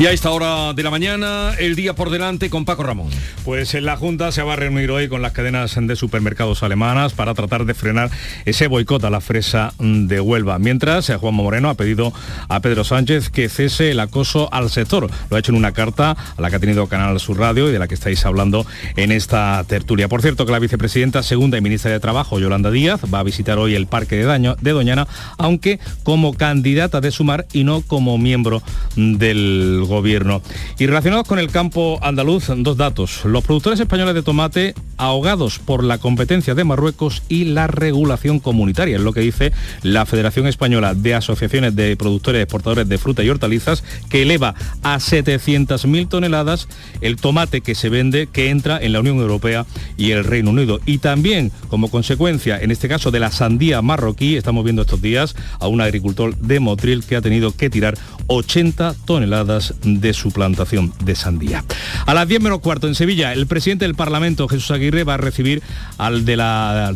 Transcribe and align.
Y 0.00 0.06
a 0.06 0.12
esta 0.12 0.30
hora 0.30 0.72
de 0.72 0.82
la 0.82 0.88
mañana, 0.88 1.52
el 1.58 1.76
día 1.76 1.94
por 1.94 2.08
delante 2.08 2.48
con 2.48 2.64
Paco 2.64 2.84
Ramón. 2.84 3.10
Pues 3.44 3.74
en 3.74 3.84
la 3.84 3.98
Junta 3.98 4.32
se 4.32 4.42
va 4.42 4.54
a 4.54 4.56
reunir 4.56 4.90
hoy 4.90 5.08
con 5.08 5.20
las 5.20 5.32
cadenas 5.32 5.76
de 5.78 5.94
supermercados 5.94 6.62
alemanas 6.62 7.12
para 7.12 7.34
tratar 7.34 7.66
de 7.66 7.74
frenar 7.74 8.10
ese 8.46 8.66
boicot 8.66 9.04
a 9.04 9.10
la 9.10 9.20
fresa 9.20 9.74
de 9.78 10.18
Huelva. 10.18 10.58
Mientras, 10.58 11.10
eh, 11.10 11.16
Juan 11.16 11.34
Moreno 11.34 11.68
ha 11.68 11.74
pedido 11.74 12.14
a 12.48 12.60
Pedro 12.60 12.82
Sánchez 12.82 13.28
que 13.28 13.50
cese 13.50 13.90
el 13.90 14.00
acoso 14.00 14.48
al 14.54 14.70
sector. 14.70 15.10
Lo 15.28 15.36
ha 15.36 15.38
hecho 15.38 15.52
en 15.52 15.58
una 15.58 15.72
carta 15.72 16.16
a 16.34 16.40
la 16.40 16.48
que 16.48 16.56
ha 16.56 16.60
tenido 16.60 16.86
Canal 16.86 17.20
Sur 17.20 17.38
Radio 17.38 17.68
y 17.68 17.72
de 17.72 17.78
la 17.78 17.86
que 17.86 17.94
estáis 17.94 18.24
hablando 18.24 18.64
en 18.96 19.12
esta 19.12 19.62
tertulia. 19.68 20.08
Por 20.08 20.22
cierto, 20.22 20.46
que 20.46 20.52
la 20.52 20.60
vicepresidenta 20.60 21.22
segunda 21.22 21.58
y 21.58 21.60
ministra 21.60 21.90
de 21.90 22.00
Trabajo, 22.00 22.40
Yolanda 22.40 22.70
Díaz, 22.70 23.02
va 23.12 23.18
a 23.18 23.22
visitar 23.22 23.58
hoy 23.58 23.74
el 23.74 23.86
Parque 23.86 24.16
de, 24.16 24.24
Daño, 24.24 24.56
de 24.62 24.70
Doñana, 24.70 25.06
aunque 25.36 25.78
como 26.04 26.32
candidata 26.32 27.02
de 27.02 27.10
Sumar 27.10 27.44
y 27.52 27.64
no 27.64 27.82
como 27.82 28.16
miembro 28.16 28.62
del 28.96 29.89
gobierno. 29.90 30.40
Y 30.78 30.86
relacionados 30.86 31.26
con 31.26 31.38
el 31.38 31.50
campo 31.50 31.98
andaluz, 32.00 32.46
dos 32.56 32.78
datos. 32.78 33.26
Los 33.26 33.44
productores 33.44 33.78
españoles 33.78 34.14
de 34.14 34.22
tomate 34.22 34.74
ahogados 34.96 35.58
por 35.58 35.84
la 35.84 35.98
competencia 35.98 36.54
de 36.54 36.64
Marruecos 36.64 37.22
y 37.28 37.44
la 37.44 37.66
regulación 37.66 38.40
comunitaria, 38.40 38.96
es 38.96 39.02
lo 39.02 39.12
que 39.12 39.20
dice 39.20 39.52
la 39.82 40.06
Federación 40.06 40.46
Española 40.46 40.94
de 40.94 41.14
Asociaciones 41.14 41.74
de 41.76 41.96
Productores 41.96 42.42
Exportadores 42.42 42.88
de 42.88 42.98
Fruta 42.98 43.22
y 43.22 43.30
Hortalizas, 43.30 43.82
que 44.08 44.22
eleva 44.22 44.54
a 44.82 44.96
700.000 44.96 46.08
toneladas 46.08 46.68
el 47.00 47.16
tomate 47.16 47.60
que 47.60 47.74
se 47.74 47.88
vende, 47.88 48.26
que 48.26 48.50
entra 48.50 48.78
en 48.80 48.92
la 48.92 49.00
Unión 49.00 49.18
Europea 49.18 49.66
y 49.96 50.12
el 50.12 50.24
Reino 50.24 50.50
Unido. 50.50 50.80
Y 50.86 50.98
también, 50.98 51.50
como 51.68 51.90
consecuencia, 51.90 52.60
en 52.60 52.70
este 52.70 52.88
caso 52.88 53.10
de 53.10 53.20
la 53.20 53.30
sandía 53.30 53.82
marroquí, 53.82 54.36
estamos 54.36 54.64
viendo 54.64 54.82
estos 54.82 55.02
días 55.02 55.34
a 55.58 55.66
un 55.68 55.80
agricultor 55.80 56.36
de 56.36 56.60
Motril 56.60 57.04
que 57.04 57.16
ha 57.16 57.22
tenido 57.22 57.52
que 57.56 57.70
tirar 57.70 57.96
80 58.30 58.94
toneladas 59.04 59.74
de 59.82 60.14
su 60.14 60.30
plantación 60.30 60.92
de 61.04 61.16
sandía. 61.16 61.64
A 62.06 62.14
las 62.14 62.28
10 62.28 62.40
menos 62.40 62.60
cuarto 62.60 62.86
en 62.86 62.94
Sevilla, 62.94 63.32
el 63.32 63.48
presidente 63.48 63.84
del 63.84 63.96
Parlamento, 63.96 64.46
Jesús 64.46 64.70
Aguirre, 64.70 65.02
va 65.02 65.14
a 65.14 65.16
recibir 65.16 65.62
al 65.98 66.24
del 66.24 66.40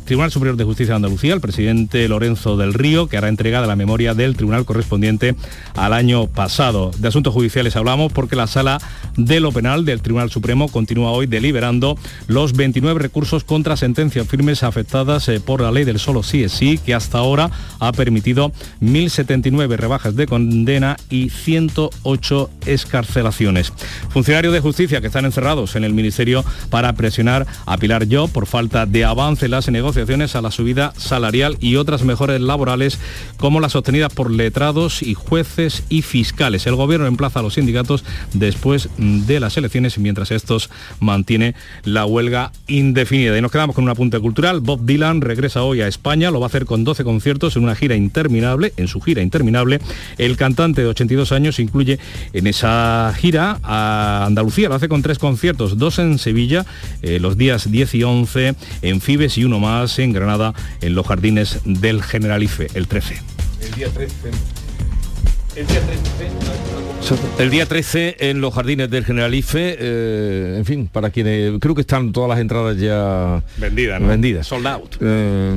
Tribunal 0.05 0.31
Superior 0.31 0.57
de 0.57 0.65
Justicia 0.65 0.93
de 0.93 0.97
Andalucía, 0.97 1.35
el 1.35 1.41
presidente 1.41 2.07
Lorenzo 2.09 2.57
del 2.57 2.73
Río, 2.73 3.09
que 3.09 3.17
hará 3.17 3.29
entrega 3.29 3.61
de 3.61 3.67
la 3.67 3.75
memoria 3.75 4.15
del 4.15 4.37
tribunal 4.37 4.65
correspondiente 4.65 5.35
al 5.75 5.93
año 5.93 6.29
pasado. 6.29 6.93
De 6.99 7.09
asuntos 7.09 7.35
judiciales 7.35 7.75
hablamos 7.75 8.13
porque 8.13 8.37
la 8.37 8.47
sala 8.47 8.81
de 9.17 9.41
lo 9.41 9.51
penal 9.51 9.85
del 9.85 10.03
Tribunal 10.03 10.31
Supremo 10.31 10.69
continúa 10.69 11.11
hoy 11.11 11.27
deliberando 11.27 11.99
los 12.29 12.53
29 12.53 13.01
recursos 13.01 13.43
contra 13.43 13.77
sentencias 13.77 14.29
firmes 14.29 14.63
afectadas 14.63 15.29
eh, 15.29 15.41
por 15.41 15.61
la 15.61 15.73
ley 15.73 15.85
del 15.85 15.99
solo 15.99 16.23
sí 16.23 16.45
es 16.45 16.53
sí, 16.53 16.79
que 16.79 16.95
hasta 16.95 17.19
ahora 17.19 17.51
ha 17.81 17.93
permitido 17.93 18.53
1.079 18.81 19.77
rebajas 19.77 20.15
de 20.15 20.27
condena 20.27 20.97
y 21.11 21.24
108 21.31 22.51
escarcelaciones. 22.67 23.73
Funcionarios 24.11 24.53
de 24.53 24.61
justicia 24.61 25.01
que 25.01 25.09
están 25.09 25.25
encerrados 25.25 25.77
en 25.77 25.85
el 25.85 25.95
Ministerio 25.95 26.45
para 26.71 26.93
presionar 26.95 27.47
a 27.67 27.77
Pilar 27.77 28.07
Yo 28.07 28.29
por 28.29 28.47
falta 28.47 28.87
de 28.87 29.05
avance 29.05 29.47
en 29.47 29.51
las 29.53 29.69
negociaciones 29.69 30.37
a 30.37 30.43
la 30.43 30.51
subida 30.51 30.93
salarial 30.97 31.57
y 31.61 31.77
otras 31.77 32.03
mejores 32.03 32.41
laborales 32.41 32.99
como 33.37 33.61
las 33.61 33.77
obtenidas 33.77 34.13
por 34.13 34.31
letrados 34.31 35.03
y 35.03 35.15
jueces 35.15 35.85
y 35.89 36.03
fiscales. 36.03 36.67
El 36.67 36.77
gobierno 36.77 37.07
emplaza 37.07 37.41
a 37.41 37.43
los 37.43 37.55
sindicatos 37.55 38.05
después 38.33 38.89
de 38.99 39.41
las 39.41 39.57
elecciones 39.57 39.99
mientras 39.99 40.31
estos 40.31 40.71
mantiene 41.01 41.55
la 41.85 42.07
huelga 42.07 42.53
indefinida. 42.67 43.37
Y 43.37 43.43
nos 43.43 43.51
quedamos 43.51 43.75
con 43.75 43.85
un 43.85 43.91
apunte 43.91 44.19
cultural. 44.21 44.61
Bob 44.61 44.85
Dylan 44.85 45.21
regresa 45.21 45.63
hoy 45.63 45.81
a 45.81 45.89
España, 45.89 46.31
lo 46.31 46.41
va 46.41 46.47
a 46.47 46.49
hacer 46.49 46.65
con 46.65 46.85
12 46.85 47.05
conciertos 47.05 47.57
en 47.57 47.65
una 47.65 47.75
gira 47.75 47.97
interminable, 47.97 48.73
en 48.77 48.89
su 48.89 49.01
gira 49.01 49.23
interminable. 49.23 49.81
El 50.19 50.37
cantante 50.37 50.83
de 50.83 50.89
82 51.15 51.33
años 51.33 51.59
incluye 51.59 51.99
en 52.33 52.47
esa 52.47 53.13
gira 53.17 53.59
a 53.63 54.25
Andalucía, 54.27 54.69
lo 54.69 54.75
hace 54.75 54.89
con 54.89 55.03
tres 55.03 55.19
conciertos, 55.19 55.79
dos 55.79 55.99
en 55.99 56.19
Sevilla, 56.19 56.67
eh, 57.03 57.19
los 57.21 57.37
días 57.37 57.71
10 57.71 57.95
y 57.95 58.03
11, 58.03 58.55
en 58.83 59.01
Fibes 59.01 59.39
y 59.39 59.45
uno 59.45 59.61
más 59.61 59.99
en 59.99 60.13
Granada, 60.13 60.55
en 60.81 60.95
los 60.95 61.07
jardines 61.07 61.61
del 61.65 62.03
Generalife, 62.03 62.69
el 62.75 62.87
13. 62.87 63.21
El 63.61 63.75
día 63.75 63.89
13. 63.89 64.15
El 65.57 65.67
día 65.67 65.81
13. 65.81 67.43
El 67.43 67.51
día 67.51 67.67
13 67.67 68.17
en 68.31 68.41
los 68.41 68.53
jardines 68.55 68.91
del 68.91 69.05
Generalife, 69.05 69.77
eh, 69.79 70.55
en 70.59 70.65
fin, 70.65 70.89
para 70.91 71.11
quienes 71.11 71.61
creo 71.61 71.75
que 71.75 71.83
están 71.83 72.13
todas 72.13 72.31
las 72.31 72.39
entradas 72.41 72.79
ya 72.79 73.43
vendidas, 73.59 74.01
¿no? 74.01 74.09
vendidas. 74.09 74.47
Sold 74.47 74.67
out. 74.67 74.97
Eh, 75.01 75.55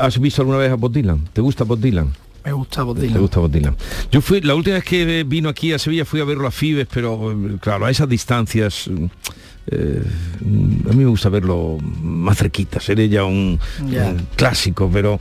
¿Has 0.00 0.18
visto 0.18 0.42
alguna 0.42 0.58
vez 0.58 0.72
a 0.72 0.74
Bob 0.74 0.92
Dylan? 0.92 1.20
¿Te 1.32 1.40
gusta 1.40 1.64
Bob 1.64 1.78
Dylan? 1.78 2.12
Me 2.46 2.52
gusta 2.52 2.84
Bob 2.84 2.96
Dylan. 2.96 3.14
Me 3.14 3.20
gusta 3.20 3.40
Bob 3.40 3.50
Dylan. 3.50 3.76
Yo 4.12 4.20
fui, 4.20 4.40
la 4.40 4.54
última 4.54 4.76
vez 4.76 4.84
que 4.84 5.24
vino 5.24 5.48
aquí 5.48 5.72
a 5.72 5.78
Sevilla 5.80 6.04
fui 6.04 6.20
a 6.20 6.24
verlo 6.24 6.46
a 6.46 6.52
Fibes, 6.52 6.86
pero 6.92 7.32
eh, 7.32 7.56
claro, 7.60 7.86
a 7.86 7.90
esas 7.90 8.08
distancias. 8.08 8.88
eh, 9.68 10.00
a 10.88 10.92
mí 10.92 10.96
me 11.04 11.06
gusta 11.06 11.28
verlo 11.28 11.76
más 12.00 12.38
cerquita, 12.38 12.78
ser 12.78 13.06
ya 13.08 13.24
un, 13.24 13.58
clásico, 14.36 14.88
pero 14.92 15.18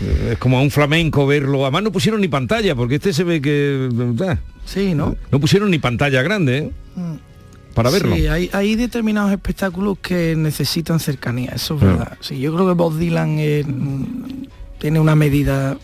eh, 0.00 0.30
es 0.32 0.38
como 0.38 0.56
a 0.56 0.62
un 0.62 0.70
flamenco 0.70 1.26
verlo. 1.26 1.62
Además 1.64 1.82
no 1.82 1.90
pusieron 1.92 2.20
ni 2.20 2.28
pantalla, 2.28 2.76
porque 2.76 2.94
este 2.94 3.12
se 3.12 3.24
ve 3.24 3.40
que... 3.42 3.88
eh, 4.20 4.36
Sí, 4.64 4.94
¿no? 4.94 5.16
no 5.32 5.40
pusieron 5.40 5.70
ni 5.72 5.78
pantalla 5.80 6.22
grande 6.22 6.58
¿eh? 6.58 6.70
para 7.74 7.90
verlo. 7.90 8.14
Sí, 8.14 8.28
hay, 8.28 8.50
hay 8.52 8.76
determinados 8.76 9.32
espectáculos 9.32 9.98
que 10.00 10.36
necesitan 10.36 11.00
cercanía, 11.00 11.50
eso 11.56 11.74
es 11.74 11.80
Claro. 11.80 11.98
verdad. 11.98 12.18
Sí, 12.20 12.38
yo 12.38 12.54
creo 12.54 12.68
que 12.68 12.74
Bob 12.74 12.96
Dylan 12.96 13.34
mm, 13.36 14.46
tiene 14.78 15.00
una 15.00 15.16
medida 15.16 15.76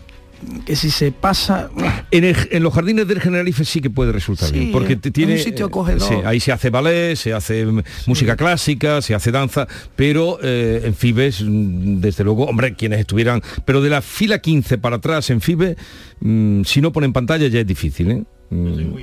que 0.64 0.76
si 0.76 0.90
se 0.90 1.12
pasa... 1.12 1.70
En, 2.10 2.24
el- 2.24 2.36
en 2.50 2.62
los 2.62 2.72
jardines 2.74 3.06
del 3.08 3.20
Generalife 3.20 3.64
sí 3.64 3.80
que 3.80 3.90
puede 3.90 4.12
resultar 4.12 4.48
Sí, 4.48 4.58
bien, 4.58 4.72
porque 4.72 4.96
te 4.96 5.10
tiene 5.10 5.32
un 5.34 5.38
sitio 5.38 5.66
eh, 5.66 5.68
acogedor. 5.68 6.00
sí, 6.08 6.14
ahí 6.24 6.40
se 6.40 6.52
hace 6.52 6.70
ballet, 6.70 7.16
se 7.16 7.32
hace 7.32 7.66
música 8.06 8.36
clásica, 8.36 9.02
se 9.02 9.14
hace 9.14 9.30
danza, 9.32 9.66
pero 9.96 10.38
eh, 10.42 10.82
en 10.84 10.94
Fibes, 10.94 11.42
mm, 11.42 12.00
desde 12.00 12.24
luego, 12.24 12.44
hombre, 12.44 12.74
quienes 12.74 13.00
estuvieran, 13.00 13.42
pero 13.64 13.80
de 13.82 13.90
la 13.90 14.02
fila 14.02 14.38
15 14.38 14.78
para 14.78 14.96
atrás 14.96 15.30
en 15.30 15.40
Fibes, 15.40 15.76
mm, 16.20 16.62
si 16.64 16.80
no 16.80 16.92
ponen 16.92 17.12
pantalla 17.12 17.46
ya 17.48 17.60
es 17.60 17.66
difícil, 17.66 18.10
¿eh? 18.10 18.22
Mm, 18.50 18.94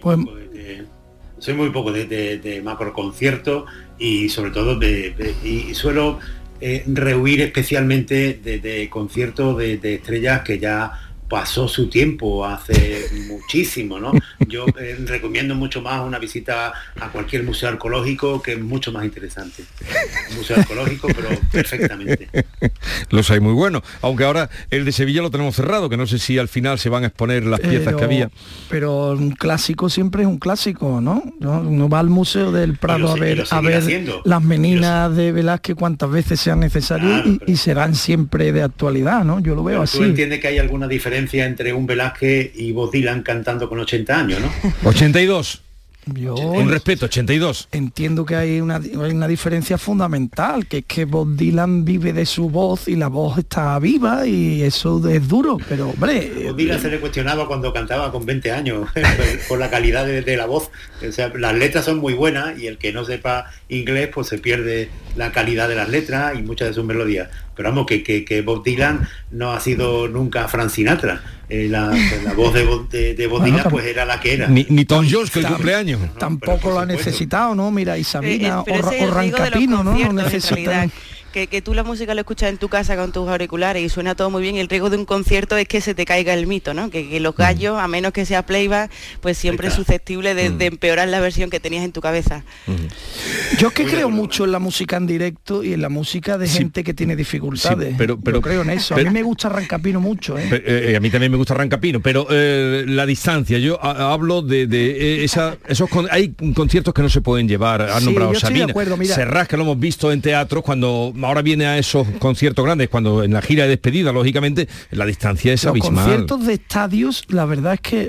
Pues, 0.00 0.18
soy 1.38 1.54
muy 1.54 1.70
poco 1.70 1.90
de, 1.92 2.04
de, 2.06 2.38
de 2.38 2.60
macro 2.62 2.92
concierto 2.92 3.64
y 3.98 4.28
sobre 4.28 4.50
todo 4.50 4.78
de, 4.78 5.10
de- 5.14 5.34
y 5.48 5.74
suelo 5.74 6.18
eh, 6.60 6.84
rehuir 6.86 7.40
especialmente 7.40 8.34
de, 8.34 8.88
conciertos 8.90 9.56
de, 9.58 9.78
de 9.78 9.94
estrellas 9.94 10.42
que 10.42 10.58
ya 10.58 11.09
pasó 11.30 11.68
su 11.68 11.88
tiempo 11.88 12.44
hace 12.44 13.06
muchísimo, 13.28 13.98
¿no? 14.00 14.12
Yo 14.48 14.66
eh, 14.78 14.96
recomiendo 15.06 15.54
mucho 15.54 15.80
más 15.80 16.04
una 16.04 16.18
visita 16.18 16.72
a 17.00 17.08
cualquier 17.10 17.44
museo 17.44 17.68
arqueológico 17.68 18.42
que 18.42 18.52
es 18.54 18.60
mucho 18.60 18.90
más 18.92 19.04
interesante. 19.04 19.62
Un 20.30 20.36
museo 20.38 20.56
arqueológico, 20.58 21.06
pero 21.14 21.28
perfectamente. 21.52 22.28
Los 23.10 23.30
hay 23.30 23.40
muy 23.40 23.52
buenos, 23.54 23.82
aunque 24.02 24.24
ahora 24.24 24.50
el 24.70 24.84
de 24.84 24.92
Sevilla 24.92 25.22
lo 25.22 25.30
tenemos 25.30 25.54
cerrado, 25.54 25.88
que 25.88 25.96
no 25.96 26.06
sé 26.06 26.18
si 26.18 26.36
al 26.38 26.48
final 26.48 26.78
se 26.78 26.88
van 26.88 27.04
a 27.04 27.06
exponer 27.06 27.44
las 27.46 27.60
piezas 27.60 27.84
pero- 27.86 27.96
que 27.98 28.04
había. 28.04 28.30
Pero 28.68 29.12
un 29.12 29.30
clásico 29.30 29.88
siempre 29.88 30.22
es 30.22 30.28
un 30.28 30.38
clásico, 30.38 31.00
¿no? 31.00 31.22
¿No? 31.38 31.60
Uno 31.60 31.88
va 31.88 32.00
al 32.00 32.10
Museo 32.10 32.50
del 32.50 32.76
Prado 32.76 32.98
lo 32.98 33.10
a 33.12 33.14
ver, 33.14 33.44
a 33.50 33.60
ver 33.60 33.76
haciendo. 33.76 34.20
las 34.24 34.42
meninas 34.42 35.14
de 35.14 35.30
Velázquez 35.32 35.76
cuantas 35.76 36.10
veces 36.10 36.40
sean 36.40 36.58
necesarias 36.60 37.22
Claro, 37.22 37.38
y, 37.46 37.52
y 37.52 37.56
serán 37.56 37.94
siempre 37.94 38.50
de 38.52 38.62
actualidad, 38.62 39.24
¿no? 39.24 39.38
Yo 39.40 39.54
lo 39.54 39.62
veo 39.62 39.74
Pero 39.76 39.82
así. 39.82 39.98
tú 39.98 40.04
entiendes 40.04 40.40
que 40.40 40.48
hay 40.48 40.58
alguna 40.58 40.88
diferencia 40.88 41.19
entre 41.32 41.72
un 41.72 41.86
Velázquez 41.86 42.52
y 42.54 42.72
Bob 42.72 42.90
Dylan 42.90 43.22
cantando 43.22 43.68
con 43.68 43.78
80 43.80 44.18
años, 44.18 44.40
¿no? 44.40 44.50
82, 44.88 45.62
Yo 46.14 46.34
un 46.34 46.70
respeto, 46.70 47.06
82. 47.06 47.68
entiendo 47.72 48.24
que 48.24 48.34
hay 48.34 48.60
una, 48.60 48.76
hay 48.76 49.12
una 49.12 49.28
diferencia 49.28 49.76
fundamental, 49.78 50.66
que 50.66 50.78
es 50.78 50.84
que 50.86 51.04
Bob 51.04 51.36
Dylan 51.36 51.84
vive 51.84 52.12
de 52.12 52.24
su 52.26 52.48
voz 52.48 52.88
y 52.88 52.96
la 52.96 53.08
voz 53.08 53.38
está 53.38 53.78
viva 53.78 54.26
y 54.26 54.62
eso 54.62 55.06
es 55.08 55.28
duro, 55.28 55.58
pero 55.68 55.90
hombre, 55.90 56.32
Bob 56.46 56.56
Dylan 56.56 56.80
se 56.80 56.90
le 56.90 57.00
cuestionaba 57.00 57.46
cuando 57.46 57.72
cantaba 57.72 58.10
con 58.10 58.24
20 58.24 58.50
años 58.50 58.88
por 59.48 59.58
la 59.58 59.70
calidad 59.70 60.06
de, 60.06 60.22
de 60.22 60.36
la 60.36 60.46
voz. 60.46 60.70
O 61.06 61.12
sea, 61.12 61.30
las 61.36 61.54
letras 61.54 61.84
son 61.84 61.98
muy 61.98 62.14
buenas 62.14 62.58
y 62.58 62.66
el 62.66 62.78
que 62.78 62.92
no 62.92 63.04
sepa 63.04 63.50
inglés 63.70 64.10
pues 64.12 64.26
se 64.28 64.38
pierde 64.38 64.90
la 65.16 65.32
calidad 65.32 65.68
de 65.68 65.74
las 65.74 65.88
letras 65.88 66.34
y 66.38 66.42
muchas 66.42 66.68
de 66.68 66.74
sus 66.74 66.84
melodías. 66.84 67.28
Pero 67.56 67.70
vamos, 67.70 67.86
que, 67.86 68.02
que, 68.02 68.24
que 68.24 68.42
Bob 68.42 68.62
Dylan 68.64 69.08
no 69.30 69.52
ha 69.52 69.60
sido 69.60 70.08
nunca 70.08 70.48
Frank 70.48 70.70
Sinatra. 70.70 71.22
Eh, 71.48 71.66
la, 71.68 71.92
la 72.24 72.32
voz 72.34 72.54
de, 72.54 72.64
Bob- 72.64 72.88
de, 72.88 73.14
de 73.14 73.26
Bob 73.26 73.40
Bueno, 73.40 73.56
Dylan 73.56 73.66
tam- 73.66 73.70
pues 73.70 73.86
era 73.86 74.04
la 74.04 74.20
que 74.20 74.34
era. 74.34 74.46
Ni, 74.48 74.66
ni 74.68 74.84
Tom 74.84 75.06
Jones, 75.10 75.30
que 75.30 75.40
el 75.40 75.46
cumpleaños. 75.46 76.00
tampoco 76.18 76.70
lo 76.70 76.78
ha 76.78 76.86
necesitado, 76.86 77.54
¿no? 77.54 77.70
Mira, 77.70 77.98
y 77.98 78.02
Eh, 78.02 78.04
Sabina 78.04 78.62
eh, 78.66 78.80
o, 78.82 79.04
o 79.04 79.10
Rancapino, 79.10 79.82
¿no? 79.84 79.98
No 79.98 80.12
necesitan... 80.12 80.90
que, 81.32 81.46
que, 81.46 81.62
tú 81.62 81.74
la 81.74 81.84
música 81.84 82.14
la 82.14 82.22
escuchas 82.22 82.50
en 82.50 82.58
tu 82.58 82.68
casa 82.68 82.96
con 82.96 83.12
tus 83.12 83.28
auriculares 83.28 83.82
y 83.82 83.88
suena 83.88 84.14
todo 84.14 84.30
muy 84.30 84.42
bien, 84.42 84.56
el 84.56 84.68
riesgo 84.68 84.90
de 84.90 84.96
un 84.96 85.04
concierto 85.04 85.56
es 85.56 85.68
que 85.68 85.80
se 85.80 85.94
te 85.94 86.04
caiga 86.04 86.34
el 86.34 86.46
mito, 86.46 86.74
¿no? 86.74 86.90
Que, 86.90 87.20
los 87.20 87.34
mm. 87.34 87.38
gallos, 87.38 87.78
a 87.78 87.88
menos 87.88 88.12
que 88.12 88.24
sea 88.26 88.44
playback, 88.44 88.90
pues 89.20 89.38
siempre 89.38 89.68
es 89.68 89.74
susceptible 89.74 90.34
de, 90.34 90.50
mm. 90.50 90.62
empeorar 90.62 91.08
la 91.08 91.20
versión 91.20 91.50
que 91.50 91.60
tenías 91.60 91.84
en 91.84 91.92
tu 91.92 92.00
cabeza. 92.00 92.44
Mm. 92.66 93.56
Yo 93.58 93.68
es 93.68 93.74
que 93.74 93.84
creo 93.84 94.10
mucho 94.10 94.44
en 94.44 94.52
la 94.52 94.58
música 94.58 94.96
en 94.96 95.06
directo 95.06 95.62
y 95.62 95.72
en 95.72 95.82
la 95.82 95.88
música 95.88 96.38
de 96.38 96.48
gente 96.48 96.84
que 96.84 96.94
tiene 96.94 97.16
dificultades. 97.16 97.94
pero, 97.96 98.18
pero 98.18 98.40
creo 98.40 98.62
en 98.62 98.70
eso. 98.70 98.94
a 98.94 98.98
mí 98.98 99.10
me 99.10 99.22
gusta 99.22 99.48
Rancapino 99.48 100.00
mucho. 100.00 100.38
¿eh? 100.38 100.48
Eh, 100.50 100.94
a 100.96 101.00
mí 101.00 101.10
también 101.10 101.30
me 101.30 101.38
gusta 101.38 101.54
Rancapino, 101.54 102.00
pero 102.00 102.26
eh, 102.30 102.84
la 102.86 103.06
distancia, 103.06 103.58
yo 103.58 103.82
hablo 103.82 104.42
de, 104.42 105.24
esa, 105.24 105.56
esos 105.68 105.88
hay 106.10 106.34
conciertos 106.54 106.94
que 106.94 107.02
no 107.02 107.08
se 107.08 107.20
pueden 107.20 107.48
llevar. 107.48 107.82
Han 107.82 108.04
nombrado 108.04 108.34
Sabina, 108.34 108.72
Serrat, 109.04 109.48
que 109.48 109.56
lo 109.56 109.62
hemos 109.64 109.78
visto 109.78 110.12
en 110.12 110.20
teatro 110.20 110.62
cuando 110.62 111.12
ahora 111.26 111.42
viene 111.42 111.66
a 111.66 111.78
esos 111.78 112.06
conciertos 112.18 112.64
grandes, 112.64 112.88
cuando 112.88 113.22
en 113.22 113.32
la 113.32 113.42
gira 113.42 113.64
de 113.64 113.70
despedida, 113.70 114.12
lógicamente, 114.12 114.68
la 114.90 115.06
distancia 115.06 115.52
es 115.52 115.64
abismal. 115.64 115.94
Los 115.94 116.04
conciertos 116.04 116.46
de 116.46 116.52
estadios, 116.54 117.24
la 117.28 117.44
verdad 117.44 117.74
es 117.74 117.80
que 117.80 118.08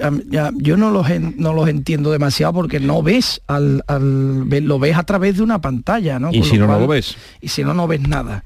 yo 0.58 0.78
no 0.78 0.92
los, 0.92 1.08
no 1.38 1.54
los 1.54 1.70
entiendo 1.70 2.12
demasiado 2.12 2.54
porque 2.54 2.80
no 2.80 3.04
ves 3.04 3.42
al, 3.48 3.84
lo 3.88 4.80
ves 4.80 4.98
a 4.98 5.04
través 5.04 5.38
de 5.38 5.44
una 5.44 5.62
pantalla, 5.62 6.20
¿no? 6.20 6.32
Y 6.32 6.44
si 6.44 6.58
no, 6.58 6.68
no 6.68 6.80
lo 6.80 6.88
ves. 6.88 7.16
Y 7.42 7.50
si 7.50 7.64
no, 7.64 7.74
no 7.74 7.88
ves 7.88 8.02
nada 8.02 8.44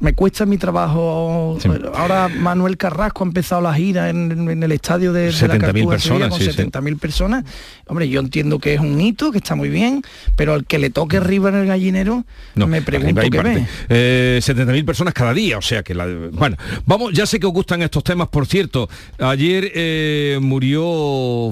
me 0.00 0.12
cuesta 0.14 0.46
mi 0.46 0.58
trabajo. 0.58 1.58
Ahora 1.94 2.28
Manuel 2.28 2.76
Carrasco 2.76 3.24
ha 3.24 3.26
empezado 3.26 3.60
la 3.60 3.74
gira 3.74 4.10
en, 4.10 4.62
el 4.62 4.72
estadio 4.72 5.12
de, 5.12 5.32
de 5.32 5.48
la 5.48 5.72
personas, 5.88 6.28
con 6.30 6.40
70.000 6.40 6.98
personas. 6.98 7.44
Hombre, 7.86 8.08
yo 8.08 8.20
entiendo 8.20 8.58
que 8.58 8.74
es 8.74 8.80
un 8.80 9.00
hito, 9.00 9.32
que 9.32 9.38
está 9.38 9.54
muy 9.54 9.68
bien, 9.68 10.02
pero 10.36 10.54
al 10.54 10.66
que 10.66 10.78
le 10.78 10.90
toque 10.90 11.16
arriba 11.16 11.48
en 11.48 11.56
el 11.56 11.66
gallinero, 11.66 12.24
no, 12.54 12.66
me 12.66 12.82
pregunto 12.82 13.22
qué 13.22 13.42
ve. 13.42 13.66
Eh, 13.88 14.40
70.000 14.42 14.84
personas 14.84 15.14
cada 15.14 15.34
día, 15.34 15.58
o 15.58 15.62
sea 15.62 15.82
que 15.82 15.94
la... 15.94 16.06
Bueno, 16.32 16.56
vamos, 16.86 17.12
ya 17.12 17.26
sé 17.26 17.40
que 17.40 17.46
os 17.46 17.52
gustan 17.52 17.82
estos 17.82 18.04
temas, 18.04 18.28
por 18.28 18.46
cierto. 18.46 18.88
Ayer 19.18 19.70
eh, 19.74 20.38
murió 20.40 20.82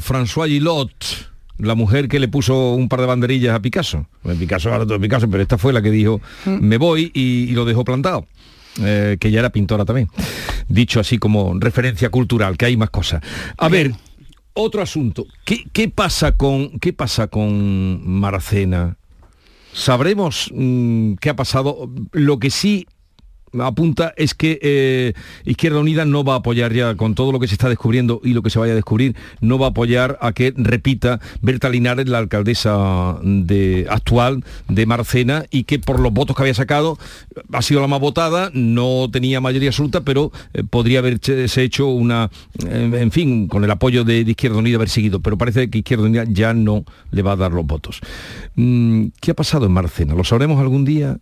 François 0.00 0.46
Gillot 0.46 1.31
la 1.62 1.74
mujer 1.74 2.08
que 2.08 2.18
le 2.18 2.28
puso 2.28 2.74
un 2.74 2.88
par 2.88 3.00
de 3.00 3.06
banderillas 3.06 3.54
a 3.54 3.60
Picasso. 3.60 4.06
Picasso 4.38 4.72
ahora 4.72 4.86
todo 4.86 5.00
Picasso, 5.00 5.28
pero 5.28 5.42
esta 5.42 5.58
fue 5.58 5.72
la 5.72 5.82
que 5.82 5.90
dijo, 5.90 6.20
mm. 6.44 6.58
me 6.60 6.76
voy 6.76 7.10
y, 7.14 7.52
lo 7.52 7.64
dejó 7.64 7.84
plantado. 7.84 8.26
Eh, 8.80 9.18
que 9.20 9.30
ya 9.30 9.40
era 9.40 9.50
pintora 9.50 9.84
también. 9.84 10.08
Dicho 10.66 10.98
así 10.98 11.18
como 11.18 11.54
referencia 11.58 12.08
cultural, 12.08 12.56
que 12.56 12.66
hay 12.66 12.76
más 12.76 12.88
cosas. 12.88 13.22
A 13.58 13.68
ver, 13.68 13.92
otro 14.54 14.82
asunto. 14.82 15.26
¿Qué, 15.44 15.88
pasa 15.88 16.36
con, 16.36 16.78
qué 16.78 16.92
pasa 16.92 17.26
con 17.28 18.08
Maracena? 18.08 18.96
¿Sabremos 19.74 20.50
mm, 20.54 21.14
qué 21.14 21.30
ha 21.30 21.36
pasado? 21.36 21.90
Lo 22.12 22.38
que 22.38 22.50
sí 22.50 22.86
apunta 23.60 24.14
es 24.16 24.34
que 24.34 24.58
eh, 24.62 25.12
Izquierda 25.44 25.80
Unida 25.80 26.04
no 26.04 26.24
va 26.24 26.34
a 26.34 26.36
apoyar 26.38 26.72
ya 26.72 26.94
con 26.94 27.14
todo 27.14 27.32
lo 27.32 27.40
que 27.40 27.48
se 27.48 27.54
está 27.54 27.68
descubriendo 27.68 28.20
y 28.24 28.32
lo 28.32 28.42
que 28.42 28.50
se 28.50 28.58
vaya 28.58 28.72
a 28.72 28.76
descubrir, 28.76 29.16
no 29.40 29.58
va 29.58 29.66
a 29.66 29.70
apoyar 29.70 30.18
a 30.20 30.32
que 30.32 30.54
repita 30.56 31.20
Berta 31.40 31.68
Linares, 31.68 32.08
la 32.08 32.18
alcaldesa 32.18 33.18
de, 33.22 33.86
actual 33.90 34.44
de 34.68 34.86
Marcena, 34.86 35.44
y 35.50 35.64
que 35.64 35.78
por 35.78 36.00
los 36.00 36.12
votos 36.12 36.36
que 36.36 36.42
había 36.42 36.54
sacado 36.54 36.98
ha 37.52 37.62
sido 37.62 37.80
la 37.80 37.86
más 37.86 38.00
votada, 38.00 38.50
no 38.54 39.08
tenía 39.10 39.40
mayoría 39.40 39.70
absoluta, 39.70 40.02
pero 40.02 40.32
eh, 40.54 40.62
podría 40.68 41.00
haberse 41.00 41.62
hecho 41.62 41.88
una, 41.88 42.30
en 42.64 43.10
fin, 43.10 43.48
con 43.48 43.64
el 43.64 43.70
apoyo 43.70 44.04
de, 44.04 44.22
Izquierda 44.22 44.58
Unida 44.58 44.76
haber 44.76 44.88
seguido, 44.88 45.20
pero 45.20 45.36
parece 45.36 45.68
que 45.68 45.78
Izquierda 45.78 46.04
Unida 46.04 46.24
ya 46.28 46.54
no 46.54 46.84
le 47.10 47.22
va 47.22 47.32
a 47.32 47.36
dar 47.36 47.52
los 47.52 47.66
votos. 47.66 48.00
Mm, 48.54 49.06
¿Qué 49.20 49.32
ha 49.32 49.34
pasado 49.34 49.66
en 49.66 49.72
Marcena? 49.72 50.14
¿Lo 50.14 50.24
sabremos 50.24 50.60
algún 50.60 50.84
día? 50.84 51.18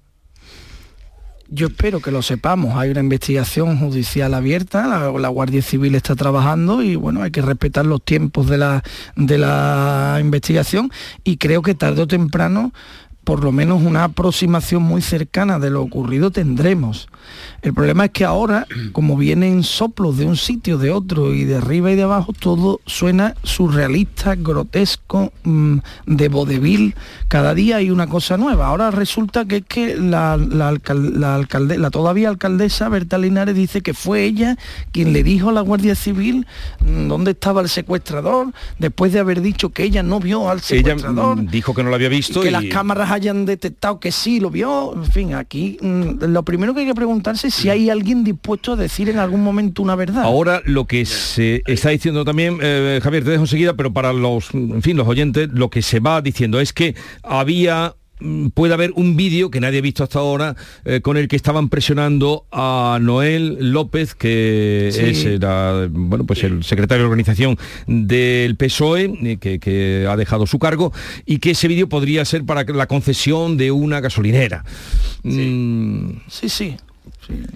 Yo 1.53 1.67
espero 1.67 2.01
que 2.01 2.13
lo 2.13 2.23
sepamos. 2.23 2.77
Hay 2.77 2.91
una 2.91 3.01
investigación 3.01 3.77
judicial 3.79 4.35
abierta, 4.35 4.87
la, 4.87 5.29
Guardia 5.29 5.63
Civil 5.63 5.97
está 5.97 6.15
trabajando 6.15 6.81
y 6.81 6.95
bueno, 6.95 7.23
hay 7.23 7.33
que 7.33 7.43
respetar 7.43 7.85
los 7.87 8.03
tiempos 8.05 8.49
de 8.49 8.57
la, 8.57 8.85
de 9.17 9.37
la 9.37 10.19
investigación 10.21 10.93
y 11.25 11.39
creo 11.39 11.63
que 11.63 11.75
tarde 11.75 12.03
o 12.03 12.07
temprano 12.07 12.73
por 13.25 13.45
lo 13.45 13.53
menos 13.53 13.83
una 13.83 14.05
aproximación 14.05 14.83
muy 14.83 15.03
cercana 15.03 15.59
de 15.59 15.71
lo 15.71 15.83
ocurrido 15.83 16.31
tendremos. 16.31 17.09
El 17.63 17.75
problema 17.75 18.07
es 18.07 18.11
que 18.13 18.25
ahora, 18.25 18.67
como 18.93 19.17
vienen 19.17 19.63
soplos 19.63 20.17
de 20.17 20.27
un 20.27 20.37
sitio, 20.37 20.79
de 20.79 20.91
otro 20.91 21.35
y 21.35 21.45
de 21.45 21.57
arriba 21.57 21.91
y 21.91 21.97
de 21.97 22.03
abajo, 22.03 22.33
todo 22.33 22.81
suena 22.87 23.35
surrealista, 23.43 24.35
grotesco, 24.35 25.33
mm, 25.45 25.79
de 26.07 26.29
vodevil. 26.29 26.95
Cada 27.29 27.55
día 27.55 27.77
hay 27.77 27.91
una 27.91 28.07
cosa 28.07 28.37
nueva. 28.37 28.67
Ahora 28.67 28.91
resulta 28.91 29.45
que 29.45 29.57
es 29.57 29.65
que 29.67 29.97
la, 29.97 30.37
la, 30.37 30.73
la 30.73 31.91
todavía 31.91 32.31
alcaldesa 32.31 32.89
Berta 32.89 33.19
Linares 33.19 33.55
dice 33.55 33.83
que 33.83 33.95
fue 33.95 34.25
ella 34.25 34.57
quien 34.93 35.13
le 35.13 35.23
dijo 35.23 35.51
a 35.51 35.53
la 35.53 35.61
Guardia 35.61 35.95
Civil 35.95 36.47
mm, 36.81 37.09
dónde 37.09 37.33
estaba 37.33 37.61
el 37.61 37.69
secuestrador, 37.69 38.53
después 38.79 39.13
de 39.13 39.21
haber 39.21 39.41
dicho 39.43 39.71
que 39.71 39.85
ella 39.85 40.03
no 40.03 40.21
vio 40.21 40.49
al 40.49 40.61
secuestrador. 40.61 41.39
Ella 41.39 41.51
dijo 41.51 41.75
que 41.75 41.83
no 41.83 41.91
lo 41.91 41.95
había 41.95 42.09
visto. 42.09 42.41
Y 42.41 42.45
que 42.45 42.51
las 42.51 42.65
cámaras 42.65 43.10
hayan 43.11 43.45
detectado 43.45 44.01
que 44.01 44.13
sí 44.13 44.41
lo 44.41 44.51
vio. 44.51 44.93
En 44.95 45.05
fin, 45.05 45.35
aquí 45.35 45.77
mm, 45.81 46.25
lo 46.25 46.43
primero 46.45 46.75
que 46.75 46.81
hay 46.81 46.87
que 46.87 46.95
preguntarse 46.95 47.51
si 47.51 47.69
hay 47.69 47.91
alguien 47.91 48.25
dispuesto 48.25 48.73
a 48.73 48.77
decir 48.77 49.09
en 49.09 49.19
algún 49.19 49.43
momento 49.43 49.83
una 49.83 49.97
verdad. 49.97 50.25
Ahora 50.25 50.63
lo 50.65 50.87
que 50.87 51.05
se 51.05 51.63
está 51.67 51.91
diciendo 51.91 52.25
también, 52.25 52.59
eh, 52.63 53.01
Javier, 53.03 53.25
te 53.25 53.31
dejo 53.31 53.45
enseguida, 53.45 53.75
pero 53.75 53.93
para 53.93 54.13
los, 54.13 54.53
en 54.55 54.83
fin, 54.83 54.97
los 54.97 55.09
oyentes, 55.09 55.49
lo 55.53 55.71
que 55.71 55.83
se 55.83 56.01
va 56.01 56.23
diciendo 56.23 56.61
es 56.61 56.73
que 56.73 56.95
había 57.23 57.95
puede 58.55 58.75
haber 58.75 58.93
un 58.95 59.17
vídeo 59.17 59.51
que 59.51 59.61
nadie 59.61 59.79
ha 59.79 59.83
visto 59.83 60.05
hasta 60.05 60.19
ahora 60.19 60.57
eh, 60.85 61.01
con 61.01 61.17
el 61.17 61.29
que 61.29 61.37
estaban 61.37 61.69
presionando 61.69 62.45
a 62.53 62.99
Noel 63.01 63.73
López 63.73 64.15
que 64.15 64.89
es 64.89 65.41
bueno 65.91 66.25
pues 66.25 66.45
el 66.45 66.65
secretario 66.65 67.05
de 67.05 67.09
organización 67.09 67.59
del 67.87 68.57
PSOE 68.57 69.05
eh, 69.23 69.39
que, 69.41 69.59
que, 69.59 70.07
ha 70.09 70.17
dejado 70.17 70.47
su 70.47 70.59
cargo 70.59 70.93
y 71.27 71.39
que 71.39 71.53
ese 71.53 71.69
vídeo 71.69 71.89
podría 71.89 72.25
ser 72.25 72.45
para 72.45 72.65
la 72.65 72.87
concesión 72.87 73.57
de 73.57 73.71
una 73.71 74.01
gasolinera. 74.01 74.65
Sí. 75.23 76.21
Sí, 76.29 76.49
sí. 76.49 76.77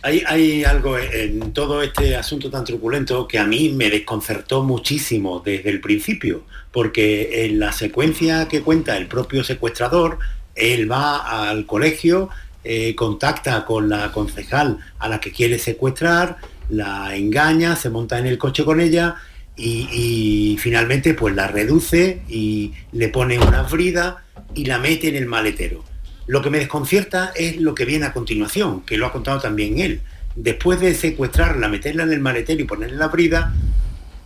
Hay, 0.02 0.64
algo 0.64 0.98
en 0.98 1.52
todo 1.52 1.82
este 1.82 2.14
asunto 2.16 2.50
tan 2.50 2.64
truculento 2.64 3.26
que 3.26 3.38
a 3.38 3.46
mí 3.46 3.70
me 3.70 3.90
desconcertó 3.90 4.62
muchísimo 4.62 5.42
desde 5.44 5.70
el 5.70 5.80
principio, 5.80 6.44
porque 6.70 7.46
en 7.46 7.58
la 7.58 7.72
secuencia 7.72 8.46
que 8.48 8.62
cuenta 8.62 8.96
el 8.96 9.08
propio 9.08 9.42
secuestrador, 9.42 10.18
él 10.54 10.90
va 10.90 11.48
al 11.48 11.66
colegio, 11.66 12.28
eh, 12.62 12.94
contacta 12.94 13.64
con 13.64 13.88
la 13.88 14.10
concejal 14.12 14.78
a 14.98 15.08
la 15.08 15.20
que 15.20 15.32
quiere 15.32 15.58
secuestrar, 15.58 16.38
la 16.68 17.14
engaña, 17.14 17.76
se 17.76 17.90
monta 17.90 18.18
en 18.18 18.26
el 18.26 18.38
coche 18.38 18.64
con 18.64 18.80
ella 18.80 19.16
y, 19.56 19.88
y, 19.92 20.56
finalmente 20.58 21.14
pues 21.14 21.34
la 21.34 21.46
reduce 21.46 22.22
y 22.28 22.72
le 22.92 23.08
pone 23.08 23.38
una 23.38 23.62
brida 23.62 24.24
y 24.54 24.64
la 24.64 24.78
mete 24.78 25.08
en 25.08 25.16
el 25.16 25.26
maletero. 25.26 25.84
Lo 26.26 26.40
que 26.40 26.50
me 26.50 26.58
desconcierta 26.58 27.32
es 27.36 27.58
lo 27.60 27.74
que 27.74 27.84
viene 27.84 28.06
a 28.06 28.12
continuación, 28.12 28.80
que 28.80 28.96
lo 28.96 29.06
ha 29.06 29.12
contado 29.12 29.40
también 29.40 29.78
él. 29.78 30.00
Después 30.34 30.80
de 30.80 30.94
secuestrarla, 30.94 31.68
meterla 31.68 32.04
en 32.04 32.12
el 32.12 32.20
maletero 32.20 32.62
y 32.62 32.64
ponerle 32.64 32.96
la 32.96 33.08
brida, 33.08 33.52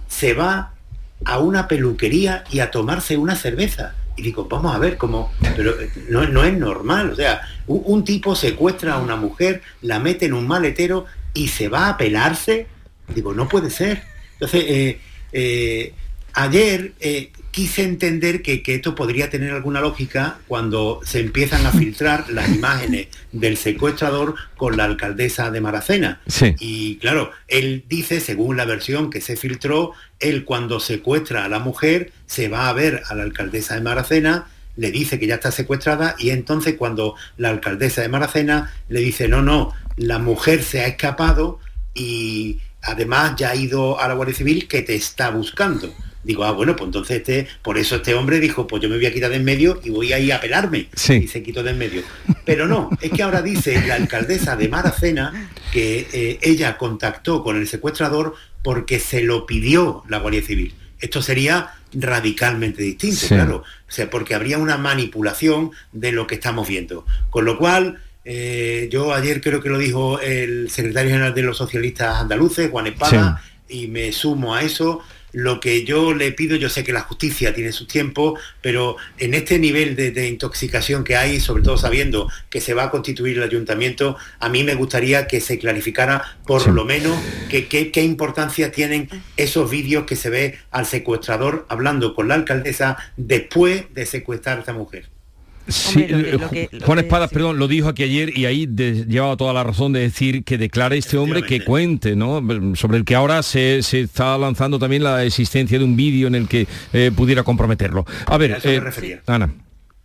se 0.09 0.33
va 0.33 0.75
a 1.25 1.39
una 1.39 1.67
peluquería 1.67 2.45
y 2.51 2.61
a 2.61 2.71
tomarse 2.71 3.17
una 3.17 3.35
cerveza. 3.35 3.95
Y 4.19 4.23
digo, 4.23 4.49
vamos 4.51 4.75
a 4.75 4.79
ver 4.79 4.97
cómo, 4.97 5.31
pero 5.57 5.81
eh, 5.81 5.91
no, 6.09 6.43
es 6.43 6.59
normal. 6.59 7.11
O 7.11 7.15
sea, 7.15 7.41
un, 7.69 8.05
tipo 8.05 8.35
secuestra 8.35 8.95
a 8.95 8.99
una 8.99 9.15
mujer, 9.15 9.63
la 9.81 10.01
mete 10.01 10.27
en 10.27 10.33
un 10.33 10.49
maletero 10.49 11.07
y 11.35 11.47
se 11.47 11.69
va 11.69 11.89
a 11.89 11.97
pelarse. 11.97 12.67
Digo, 13.15 13.33
no 13.33 13.49
puede 13.49 13.71
ser. 13.71 14.03
Entonces, 14.33 14.65
eh, 14.67 15.01
eh, 15.33 15.95
ayer 16.39 16.93
quise 17.51 17.83
entender 17.83 18.43
que, 18.43 18.63
esto 18.65 18.95
podría 18.95 19.31
tener 19.31 19.51
alguna 19.51 19.81
lógica 19.81 20.39
cuando 20.47 21.01
se 21.05 21.19
empiezan 21.19 21.67
a 21.67 21.73
filtrar 21.73 22.31
las 22.31 22.49
imágenes 22.49 23.09
del 23.33 23.57
secuestrador 23.57 24.37
con 24.57 24.77
la 24.77 24.85
alcaldesa 24.85 25.51
de 25.51 25.61
Maracena. 25.61 26.21
Y 26.61 26.97
claro, 26.99 27.33
él 27.49 27.85
dice, 27.89 28.21
según 28.21 28.57
la 28.57 28.65
versión 28.65 29.11
que 29.11 29.21
se 29.21 29.37
filtró, 29.37 29.93
él 30.21 30.45
cuando 30.45 30.79
secuestra 30.79 31.45
a 31.45 31.49
la 31.49 31.59
mujer 31.59 32.13
se 32.27 32.49
va 32.49 32.69
a 32.69 32.73
ver 32.73 33.03
a 33.09 33.17
la 33.17 33.25
alcaldesa 33.25 33.75
de 33.75 33.81
Maracena, 33.81 34.47
le 34.77 34.93
dice 34.93 35.19
que 35.19 35.27
ya 35.27 35.35
está 35.35 35.51
secuestrada 35.51 36.15
y 36.21 36.31
entonces 36.31 36.77
cuando 36.79 37.17
la 37.37 37.49
alcaldesa 37.49 38.03
de 38.03 38.09
Maracena 38.09 38.73
le 38.89 39.01
dice, 39.01 39.27
no, 39.27 39.43
no, 39.43 39.73
la 39.97 40.21
mujer 40.21 40.63
se 40.63 40.83
ha 40.83 40.87
escapado 40.87 41.59
y 41.95 42.61
además 42.83 43.35
ya 43.37 43.51
ha 43.51 43.57
ido 43.57 44.01
a 44.01 44.07
la 44.07 44.15
Guardia 44.15 44.37
Civil 44.37 44.69
que 44.69 44.83
te 44.83 44.95
está 44.95 45.31
buscando 45.31 45.93
digo, 46.25 46.45
ah, 46.45 46.53
bueno, 46.53 46.77
pues 46.77 46.89
entonces 46.89 47.19
este, 47.19 47.49
por 47.63 47.79
eso 47.79 47.97
este 47.97 48.15
hombre 48.15 48.41
dijo, 48.41 48.67
pues 48.67 48.83
yo 48.83 48.89
me 48.89 48.97
voy 48.97 49.07
a 49.07 49.13
quitar 49.13 49.31
de 49.31 49.37
en 49.37 49.45
medio 49.45 49.81
y 49.85 49.91
voy 49.91 50.13
a 50.13 50.19
ir 50.19 50.33
a 50.33 50.41
pelarme. 50.41 50.89
Y 51.23 51.29
se 51.29 51.43
quitó 51.43 51.63
de 51.63 51.71
en 51.71 51.79
medio. 51.79 52.03
Pero 52.45 52.67
no, 52.67 52.91
es 53.01 53.11
que 53.11 53.23
ahora 53.23 53.43
dice 53.43 53.87
la 53.87 53.95
alcaldesa 53.95 54.57
de 54.57 54.69
Maracena 54.69 55.51
que 55.73 56.09
eh, 56.13 56.39
ella 56.43 56.77
contactó 56.77 57.43
con 57.43 57.57
el 57.57 57.67
secuestrador 57.69 58.35
porque 58.63 58.99
se 59.01 59.23
lo 59.23 59.47
pidió 59.47 60.03
la 60.09 60.19
Guardia 60.19 60.43
Civil. 60.43 60.75
Esto 61.01 61.23
sería 61.23 61.75
radicalmente 61.93 62.83
distinto, 62.83 63.29
claro. 63.29 63.57
O 63.59 63.91
sea, 63.91 64.11
porque 64.11 64.35
habría 64.35 64.59
una 64.59 64.77
manipulación 64.77 65.71
de 65.93 66.13
lo 66.13 66.27
que 66.27 66.35
estamos 66.35 66.67
viendo. 66.69 67.07
Con 67.31 67.45
lo 67.45 67.57
cual, 67.59 68.01
Eh, 68.31 68.89
yo 68.93 69.15
ayer 69.15 69.41
creo 69.41 69.63
que 69.63 69.71
lo 69.71 69.79
dijo 69.79 70.21
el 70.21 70.69
secretario 70.69 71.13
general 71.13 71.33
de 71.35 71.43
los 71.43 71.57
socialistas 71.57 72.21
andaluces, 72.21 72.71
Juan 72.71 72.87
Espada, 72.87 73.41
y 73.71 73.87
me 73.87 74.13
sumo 74.13 74.55
a 74.55 74.61
eso. 74.61 75.01
Lo 75.33 75.61
que 75.61 75.85
yo 75.85 76.15
le 76.15 76.33
pido, 76.33 76.57
yo 76.57 76.69
sé 76.69 76.85
que 76.85 76.93
la 76.93 77.03
justicia 77.03 77.55
tiene 77.55 77.73
su 77.73 77.87
tiempo, 77.87 78.39
pero 78.63 78.97
en 79.19 79.35
este 79.35 79.59
nivel 79.59 79.97
de, 79.97 80.29
intoxicación 80.29 81.05
que 81.05 81.17
hay, 81.17 81.41
sobre 81.41 81.63
todo 81.63 81.77
sabiendo 81.77 82.31
que 82.51 82.61
se 82.61 82.75
va 82.75 82.85
a 82.85 82.91
constituir 82.91 83.37
el 83.37 83.43
ayuntamiento, 83.43 84.17
a 84.41 84.49
mí 84.49 84.65
me 84.65 84.75
gustaría 84.75 85.27
que 85.27 85.41
se 85.41 85.59
clarificara 85.59 86.39
por 86.47 86.67
lo 86.69 86.85
menos 86.85 87.19
qué 87.49 88.03
importancia 88.03 88.73
tienen 88.73 89.09
esos 89.37 89.71
vídeos 89.71 90.05
que 90.05 90.17
se 90.17 90.31
ve 90.31 90.59
al 90.71 90.87
secuestrador 90.87 91.67
hablando 91.69 92.15
con 92.15 92.29
la 92.29 92.35
alcaldesa 92.35 92.97
después 93.17 93.85
de 93.95 94.07
secuestrar 94.07 94.59
a 94.59 94.61
esta 94.61 94.73
mujer. 94.73 95.18
Sí, 95.69 96.07
eh, 96.09 96.69
Juan 96.85 96.99
Espadas, 96.99 97.31
perdón, 97.31 97.59
lo 97.59 97.69
dijo 97.69 97.89
aquí 97.89 98.03
ayer 98.03 98.37
y 98.37 98.47
ahí 98.47 98.67
llevaba 98.67 99.37
toda 99.37 99.53
la 99.53 99.63
razón 99.63 99.93
de 99.93 100.01
decir 100.01 100.43
que 100.43 100.57
declare 100.57 100.97
este 100.97 101.19
hombre 101.19 101.43
que 101.43 101.63
cuente, 101.63 102.17
¿no? 102.17 102.43
Sobre 102.75 102.97
el 102.97 103.05
que 103.05 103.15
ahora 103.15 103.43
se, 103.43 103.79
está 103.79 104.39
lanzando 104.39 104.79
también 104.79 105.03
la 105.05 105.25
existencia 105.25 105.79
de 105.79 105.85
un 105.85 105.95
vídeo 105.95 106.27
en 106.27 106.35
el 106.35 106.49
que 106.49 106.67
eh, 106.93 107.11
pudiera 107.15 107.43
comprometerlo. 107.43 108.07
A 108.27 108.39
ver, 108.39 108.59
eh, 108.65 109.21
Ana 109.27 109.53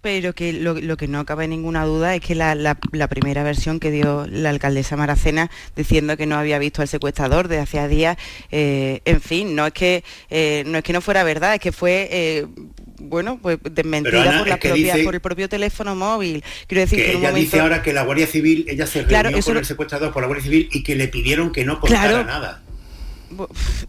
pero 0.01 0.33
que 0.33 0.51
lo, 0.51 0.97
que 0.97 1.07
no 1.07 1.25
cabe 1.25 1.47
ninguna 1.47 1.85
duda 1.85 2.13
es 2.13 2.19
que 2.19 2.35
la, 2.35 2.75
primera 3.09 3.41
versión 3.41 3.79
que 3.79 3.89
dio 3.89 4.27
la 4.27 4.49
alcaldesa 4.49 4.97
Maracena 4.97 5.49
diciendo 5.77 6.17
que 6.17 6.25
no 6.25 6.35
había 6.35 6.59
visto 6.59 6.81
al 6.81 6.89
secuestrador 6.89 7.47
desde 7.47 7.63
hacía 7.63 7.87
días, 7.87 8.17
en 8.51 9.21
fin, 9.21 9.55
no 9.55 9.65
es 9.65 9.71
que 9.71 10.03
no 10.65 10.77
es 10.77 10.83
que 10.83 10.91
no 10.91 10.99
fuera 10.99 11.23
verdad, 11.23 11.53
es 11.53 11.61
que 11.61 11.71
fue 11.71 12.45
bueno, 12.99 13.39
pues 13.41 13.57
desmentida 13.71 14.39
por, 14.39 14.47
la 14.47 14.57
propia, 14.57 14.95
por 15.03 15.15
el 15.15 15.21
propio 15.21 15.49
teléfono 15.49 15.95
móvil. 15.95 16.43
Quiero 16.67 16.81
decir 16.81 16.99
que, 16.99 17.13
ella 17.13 17.31
dice 17.31 17.59
ahora 17.59 17.81
que 17.81 17.93
la 17.93 18.03
Guardia 18.03 18.27
Civil, 18.27 18.65
ella 18.67 18.87
se 18.87 19.03
reunió 19.03 19.41
con 19.41 19.57
el 19.57 19.65
secuestrador 19.65 20.11
por 20.11 20.21
la 20.21 20.27
Guardia 20.27 20.43
Civil 20.43 20.69
y 20.71 20.83
que 20.83 20.95
le 20.95 21.07
pidieron 21.07 21.51
que 21.51 21.65
no 21.65 21.79
contara 21.79 22.23
nada. 22.23 22.62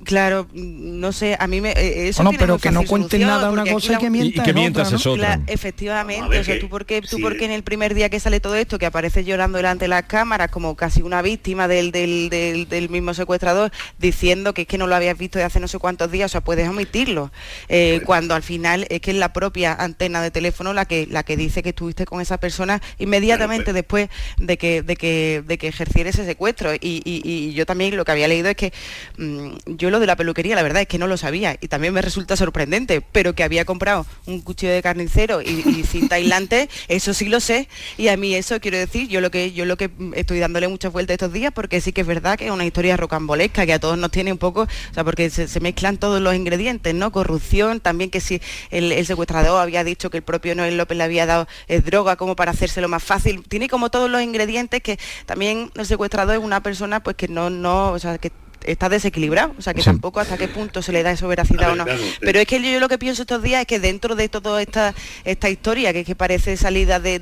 Claro, 0.04 0.46
no 0.52 1.12
sé, 1.12 1.36
a 1.38 1.46
mí 1.46 1.60
me 1.60 1.72
eh, 1.72 2.08
eso 2.08 2.22
no, 2.22 2.32
pero 2.32 2.58
que 2.58 2.70
no 2.70 2.84
cuente 2.84 3.18
nada 3.18 3.50
una 3.50 3.64
cosa 3.64 3.94
y 3.94 3.98
que 3.98 4.10
mienta, 4.10 4.42
y 4.42 4.44
que 4.44 4.52
mientas 4.52 4.92
es 4.92 5.06
otra. 5.06 5.40
efectivamente, 5.46 6.38
o 6.38 6.44
sea, 6.44 6.58
tú 6.58 6.68
porque 6.68 7.02
tú 7.02 7.18
porque 7.20 7.44
en 7.44 7.50
el 7.50 7.62
primer 7.62 7.94
día 7.94 8.08
que 8.08 8.20
sale 8.20 8.40
todo 8.40 8.54
esto 8.54 8.78
que 8.78 8.86
aparece 8.86 9.24
llorando 9.24 9.58
delante 9.58 9.84
de 9.84 9.88
las 9.88 10.04
cámaras 10.04 10.50
como 10.50 10.76
casi 10.76 11.02
una 11.02 11.22
víctima 11.22 11.68
del, 11.68 11.90
del, 11.90 12.28
del, 12.30 12.88
mismo 12.88 13.14
secuestrador 13.14 13.72
diciendo 13.98 14.54
que 14.54 14.62
es 14.62 14.68
que 14.68 14.78
no 14.78 14.86
lo 14.86 14.94
habías 14.94 15.16
visto 15.18 15.38
de 15.38 15.44
hace 15.44 15.60
no 15.60 15.68
sé 15.68 15.78
cuántos 15.78 16.10
días, 16.10 16.30
o 16.30 16.32
sea, 16.32 16.40
puedes 16.40 16.68
omitirlo. 16.68 17.30
Eh, 17.68 18.00
cuando 18.04 18.34
al 18.34 18.42
final 18.42 18.86
es 18.90 19.00
que 19.00 19.10
es 19.10 19.16
la 19.16 19.32
propia 19.32 19.74
antena 19.74 20.22
de 20.22 20.30
teléfono 20.30 20.72
la 20.72 20.84
que 20.84 21.06
la 21.10 21.22
que 21.22 21.36
dice 21.36 21.62
que 21.62 21.70
estuviste 21.70 22.04
con 22.06 22.20
esa 22.20 22.38
persona 22.38 22.80
inmediatamente 22.98 23.72
después 23.72 24.08
de 24.38 24.58
que 24.58 24.82
de 24.82 24.96
que 24.96 25.42
de 25.46 25.58
que 25.58 25.68
ejerciera 25.68 26.10
ese 26.10 26.24
secuestro 26.24 26.74
y, 26.74 27.02
y, 27.04 27.52
yo 27.54 27.66
también 27.66 27.96
lo 27.96 28.04
que 28.04 28.12
había 28.12 28.28
leído 28.28 28.48
es 28.48 28.56
que 28.56 28.72
mm, 29.18 29.33
Mm, 29.34 29.54
yo 29.66 29.90
lo 29.90 30.00
de 30.00 30.06
la 30.06 30.16
peluquería, 30.16 30.54
la 30.54 30.62
verdad 30.62 30.82
es 30.82 30.88
que 30.88 30.98
no 30.98 31.06
lo 31.06 31.16
sabía 31.16 31.56
y 31.60 31.68
también 31.68 31.92
me 31.94 32.02
resulta 32.02 32.36
sorprendente, 32.36 33.00
pero 33.00 33.34
que 33.34 33.42
había 33.42 33.64
comprado 33.64 34.06
un 34.26 34.40
cuchillo 34.40 34.72
de 34.72 34.82
carnicero 34.82 35.42
y, 35.42 35.84
cinta 35.84 36.16
aislante, 36.16 36.68
eso 36.88 37.14
sí 37.14 37.28
lo 37.28 37.40
sé. 37.40 37.68
Y 37.96 38.08
a 38.08 38.16
mí 38.16 38.34
eso 38.34 38.60
quiero 38.60 38.78
decir, 38.78 39.08
yo 39.08 39.20
lo 39.20 39.30
que 39.30 39.52
yo 39.52 39.64
lo 39.64 39.76
que 39.76 39.90
estoy 40.14 40.38
dándole 40.38 40.68
muchas 40.68 40.92
vueltas 40.92 41.14
estos 41.14 41.32
días, 41.32 41.52
porque 41.52 41.80
sí 41.80 41.92
que 41.92 42.02
es 42.02 42.06
verdad 42.06 42.38
que 42.38 42.46
es 42.46 42.50
una 42.50 42.64
historia 42.64 42.96
rocambolesca, 42.96 43.66
que 43.66 43.72
a 43.72 43.80
todos 43.80 43.98
nos 43.98 44.10
tiene 44.10 44.32
un 44.32 44.38
poco, 44.38 44.62
o 44.62 44.94
sea, 44.94 45.04
porque 45.04 45.30
se, 45.30 45.60
mezclan 45.60 45.96
todos 45.96 46.20
los 46.20 46.34
ingredientes, 46.34 46.94
¿no? 46.94 47.10
Corrupción, 47.10 47.80
también 47.80 48.10
que 48.10 48.20
si 48.20 48.40
el, 48.70 49.04
secuestrador 49.06 49.60
había 49.60 49.84
dicho 49.84 50.10
que 50.10 50.18
el 50.18 50.22
propio 50.22 50.54
Noel 50.54 50.76
López 50.76 50.96
le 50.98 51.04
había 51.04 51.26
dado 51.26 51.46
eh, 51.68 51.80
droga 51.80 52.16
como 52.16 52.36
para 52.36 52.52
hacérselo 52.52 52.88
más 52.88 53.02
fácil. 53.02 53.42
Tiene 53.48 53.68
como 53.68 53.90
todos 53.90 54.10
los 54.10 54.22
ingredientes 54.22 54.82
que 54.82 54.98
también 55.26 55.70
el 55.74 55.86
secuestrador 55.86 56.36
es 56.36 56.42
una 56.42 56.62
persona 56.62 57.02
pues 57.02 57.16
que 57.16 57.28
no, 57.28 57.50
no, 57.50 57.92
o 57.92 57.98
sea, 57.98 58.18
que 58.18 58.30
está 58.64 58.88
desequilibrado, 58.88 59.54
o 59.58 59.62
sea 59.62 59.74
que 59.74 59.82
tampoco 59.82 60.20
hasta 60.20 60.36
qué 60.36 60.48
punto 60.48 60.82
se 60.82 60.92
le 60.92 61.02
da 61.02 61.12
eso 61.12 61.28
veracidad 61.28 61.72
o 61.72 61.76
no. 61.76 61.84
Pero 62.20 62.38
es 62.38 62.46
que 62.46 62.60
yo, 62.60 62.80
lo 62.80 62.88
que 62.88 62.98
pienso 62.98 63.22
estos 63.22 63.42
días 63.42 63.60
es 63.60 63.66
que 63.66 63.80
dentro 63.80 64.14
de 64.14 64.28
toda 64.28 64.60
esta, 64.60 64.94
esta 65.24 65.50
historia, 65.50 65.92
que, 65.92 66.04
que 66.04 66.14
parece 66.14 66.56
salida 66.56 67.00
de, 67.00 67.20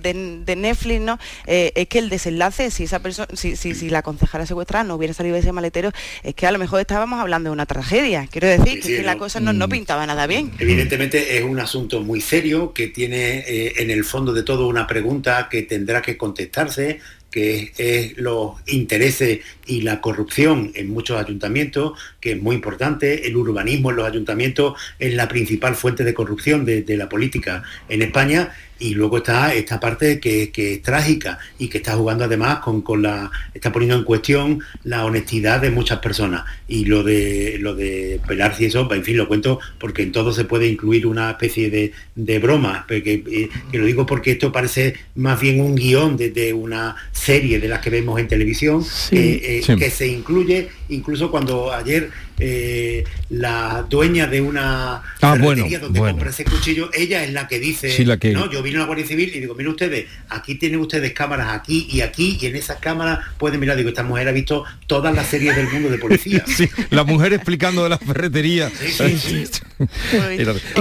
Netflix, 0.56 1.00
¿no? 1.00 1.18
Eh, 1.46 1.72
es 1.74 1.88
que 1.88 1.98
el 1.98 2.08
desenlace, 2.08 2.70
si 2.70 2.84
esa 2.84 3.00
persona, 3.00 3.28
si, 3.34 3.56
si, 3.56 3.90
la 3.90 4.02
concejala 4.02 4.46
secuestrada 4.46 4.84
no 4.84 4.94
hubiera 4.94 5.14
salido 5.14 5.34
de 5.34 5.40
ese 5.40 5.52
maletero, 5.52 5.90
es 6.22 6.34
que 6.34 6.46
a 6.46 6.52
lo 6.52 6.58
mejor 6.58 6.80
estábamos 6.80 7.20
hablando 7.20 7.50
de 7.50 7.54
una 7.54 7.66
tragedia. 7.66 8.28
Quiero 8.30 8.48
decir 8.48 8.80
que, 8.80 9.02
la 9.02 9.16
cosa 9.16 9.40
no, 9.40 9.52
no, 9.52 9.68
pintaba 9.68 10.06
nada 10.06 10.26
bien. 10.26 10.52
Evidentemente 10.58 11.36
es 11.36 11.44
un 11.44 11.58
asunto 11.58 12.00
muy 12.00 12.20
serio 12.20 12.72
que 12.72 12.88
tiene 12.88 13.38
eh, 13.40 13.74
en 13.78 13.90
el 13.90 14.04
fondo 14.04 14.32
de 14.32 14.42
todo 14.42 14.68
una 14.68 14.86
pregunta 14.86 15.48
que 15.50 15.62
tendrá 15.62 16.02
que 16.02 16.16
contestarse 16.16 17.00
que 17.32 17.72
es 17.78 18.16
los 18.18 18.52
intereses 18.66 19.40
y 19.66 19.80
la 19.80 20.00
corrupción 20.00 20.70
en 20.74 20.90
muchos 20.90 21.20
ayuntamientos, 21.20 21.98
que 22.20 22.32
es 22.32 22.42
muy 22.42 22.54
importante. 22.54 23.26
El 23.26 23.36
urbanismo 23.36 23.90
en 23.90 23.96
los 23.96 24.06
ayuntamientos 24.06 24.80
es 24.98 25.14
la 25.14 25.26
principal 25.26 25.74
fuente 25.74 26.04
de 26.04 26.14
corrupción 26.14 26.64
de, 26.64 26.84
la 26.92 27.08
política 27.08 27.62
en 27.88 28.02
España 28.02 28.52
y 28.82 28.94
luego 28.94 29.18
está 29.18 29.54
esta 29.54 29.78
parte 29.78 30.18
que, 30.18 30.50
es 30.54 30.82
trágica 30.82 31.38
y 31.58 31.68
que 31.68 31.78
está 31.78 31.94
jugando 31.94 32.24
además 32.24 32.58
con, 32.58 33.02
la. 33.02 33.30
está 33.54 33.70
poniendo 33.70 33.96
en 33.96 34.04
cuestión 34.04 34.60
la 34.84 35.04
honestidad 35.04 35.60
de 35.60 35.70
muchas 35.70 36.00
personas. 36.00 36.44
Y 36.66 36.84
lo 36.86 37.02
de 37.04 37.58
lo 37.60 37.74
de 37.74 38.20
pelarse 38.26 38.64
y 38.64 38.66
eso, 38.66 38.92
en 38.92 39.04
fin, 39.04 39.16
lo 39.16 39.28
cuento 39.28 39.60
porque 39.78 40.02
en 40.02 40.12
todo 40.12 40.32
se 40.32 40.44
puede 40.44 40.66
incluir 40.66 41.06
una 41.06 41.30
especie 41.30 41.70
de, 41.70 42.38
broma. 42.38 42.84
Que, 42.88 43.22
eh, 43.26 43.48
que, 43.70 43.78
lo 43.78 43.86
digo 43.86 44.04
porque 44.04 44.32
esto 44.32 44.50
parece 44.50 44.94
más 45.14 45.40
bien 45.40 45.60
un 45.60 45.74
guion 45.74 46.16
de, 46.16 46.52
una 46.52 46.96
serie 47.12 47.60
de 47.60 47.68
las 47.68 47.80
que 47.80 47.90
vemos 47.90 48.18
en 48.18 48.26
televisión, 48.26 48.84
eh, 49.12 49.62
eh, 49.66 49.76
que 49.76 49.90
se 49.90 50.08
incluye 50.08 50.68
incluso 50.92 51.30
cuando 51.30 51.72
ayer 51.72 52.10
eh, 52.38 53.04
la 53.30 53.84
dueña 53.88 54.26
de 54.26 54.40
una 54.40 55.02
ah, 55.20 55.36
donde 55.36 56.00
compra 56.00 56.30
ese 56.30 56.44
cuchillo, 56.44 56.90
ella 56.92 57.22
es 57.24 57.32
la 57.32 57.46
que 57.48 57.58
dice, 57.58 58.04
no, 58.32 58.50
yo 58.50 58.62
vine 58.62 58.76
a 58.76 58.80
la 58.80 58.86
Guardia 58.86 59.06
Civil 59.06 59.30
y 59.34 59.40
digo, 59.40 59.54
miren 59.54 59.72
ustedes, 59.72 60.06
aquí 60.28 60.56
tienen 60.56 60.80
ustedes 60.80 61.12
cámaras 61.12 61.54
aquí 61.54 61.86
y 61.90 62.00
aquí, 62.00 62.38
y 62.40 62.46
en 62.46 62.56
esas 62.56 62.78
cámaras 62.78 63.20
pueden 63.38 63.60
mirar, 63.60 63.76
digo, 63.76 63.88
esta 63.88 64.02
mujer 64.02 64.28
ha 64.28 64.32
visto 64.32 64.64
todas 64.86 65.14
las 65.14 65.26
series 65.26 65.54
del 65.56 65.68
mundo 65.68 65.88
de 65.88 65.98
policía. 65.98 66.44
la 66.90 67.04
mujer 67.04 67.32
explicando 67.32 67.84
de 67.84 67.90
la 67.90 67.98
ferretería. 67.98 68.70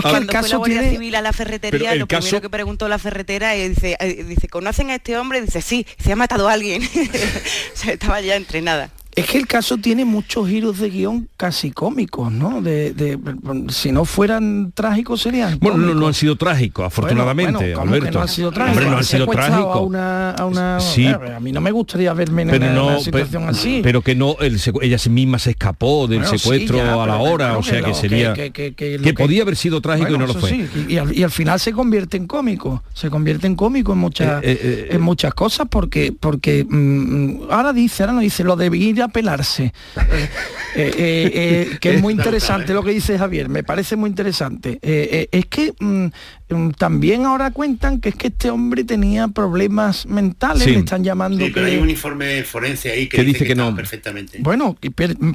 cuando 0.02 0.34
fue 0.34 0.50
la 0.50 0.58
Guardia 0.58 0.90
Civil 0.90 1.16
a 1.16 1.22
la 1.22 1.34
ferretería, 1.34 1.96
lo 1.96 2.08
primero 2.08 2.42
que 2.42 2.50
preguntó 2.50 2.88
la 2.88 3.00
ferretera 3.00 3.56
y 3.56 3.70
dice, 3.70 3.98
eh, 4.00 4.24
dice, 4.28 4.48
¿conocen 4.48 4.90
a 4.90 4.96
este 4.96 5.18
hombre? 5.18 5.42
dice, 5.42 5.62
sí, 5.62 5.86
se 5.98 6.12
ha 6.12 6.16
matado 6.16 6.50
a 6.50 6.54
alguien. 6.54 6.82
se 7.74 7.94
estaba 7.94 8.22
ya 8.22 8.36
entrenada. 8.36 8.90
Es 9.14 9.26
que 9.26 9.38
el 9.38 9.48
caso 9.48 9.78
tiene 9.78 10.06
muchos 10.06 10.48
giros 10.48 10.80
de 10.80 10.90
guion 10.90 11.28
casi 11.38 11.72
cómicos, 11.72 12.32
¿no? 12.32 12.62
De, 12.62 13.20
si 13.70 13.92
no 13.92 14.06
fueran 14.06 14.72
trágicos 14.74 15.22
serían. 15.22 15.58
Bueno, 15.60 15.78
no, 15.94 16.08
han 16.08 16.14
sido 16.14 16.36
trágicos, 16.36 16.86
afortunadamente, 16.86 17.74
Alberto. 17.74 18.12
no 18.12 18.22
han 18.22 18.28
sido 18.28 18.52
trágicos. 18.52 18.86
no 18.86 18.98
han 18.98 19.04
sido 19.04 19.28
trágicos. 19.28 19.76
A, 19.76 20.46
una, 20.46 20.78
a, 20.78 21.40
mí 21.40 21.52
no 21.52 21.62
me 21.62 21.72
gustaría 21.72 22.14
verme 22.14 22.44
en 22.44 22.64
una, 22.64 23.00
situación 23.00 23.50
así. 23.50 23.82
Pero 23.84 24.02
que 24.02 24.16
no, 24.16 24.36
ella 24.40 24.98
misma 25.10 25.40
se 25.40 25.52
escapó 25.52 26.08
del 26.08 26.26
secuestro 26.26 27.02
a 27.02 27.06
la 27.06 27.18
hora, 27.18 27.58
o 27.58 27.64
sea 27.64 27.82
que, 27.82 27.94
sería 27.94 28.34
que, 28.34 29.14
podía 29.18 29.44
haber 29.44 29.56
sido 29.56 29.82
trágico 29.82 30.14
y 30.14 30.18
no 30.18 30.28
lo 30.28 30.34
fue. 30.34 30.68
Y, 30.88 30.98
al, 30.98 31.32
final 31.32 31.60
se 31.60 31.72
convierte 31.72 32.18
en 32.18 32.28
cómico, 32.28 32.84
se 32.94 33.10
convierte 33.10 33.48
en 33.48 33.56
cómico 33.56 33.94
en 33.94 34.00
muchas, 34.00 34.44
eh, 34.44 34.52
eh, 34.52 34.60
eh, 34.62 34.88
en 34.92 35.02
muchas 35.02 35.34
cosas 35.34 35.68
porque 35.70 36.14
porque 36.18 36.66
mm, 36.68 36.76
mm, 36.76 37.40
ahora 37.50 37.74
dice, 37.74 38.04
ahora 38.04 38.14
no 38.14 38.20
dice 38.20 38.44
lo 38.44 38.56
de 38.56 38.70
ir 39.02 39.04
a 39.04 39.08
pelarse. 39.10 39.74
Eh, 40.74 40.90
eh, 40.98 41.32
eh, 41.34 41.78
que 41.82 41.96
es 41.96 42.02
muy 42.02 42.14
interesante 42.14 42.74
lo 42.74 42.82
que 42.82 42.92
dice 42.92 43.18
Javier, 43.18 43.50
me 43.50 43.62
parece 43.62 43.98
muy 43.98 44.10
interesante. 44.10 44.80
es 44.82 45.46
que 45.48 45.74
mm, 45.78 46.06
también 46.78 47.26
ahora 47.26 47.52
cuentan 47.52 48.00
que 48.00 48.10
es 48.10 48.16
que 48.16 48.28
este 48.28 48.50
hombre 48.50 48.84
tenía 48.84 49.28
problemas 49.28 50.06
mentales, 50.06 50.68
le 50.68 50.80
están 50.80 51.04
llamando. 51.04 51.44
Sí, 51.46 51.52
pero 51.54 51.68
hay 51.68 51.78
un 51.78 51.90
informe 51.90 52.44
forense 52.44 52.92
ahí 52.92 53.08
que, 53.08 53.24
dice, 53.24 53.46
que, 53.46 53.56
no 53.56 53.76
perfectamente. 53.76 54.40
Bueno, 54.42 54.78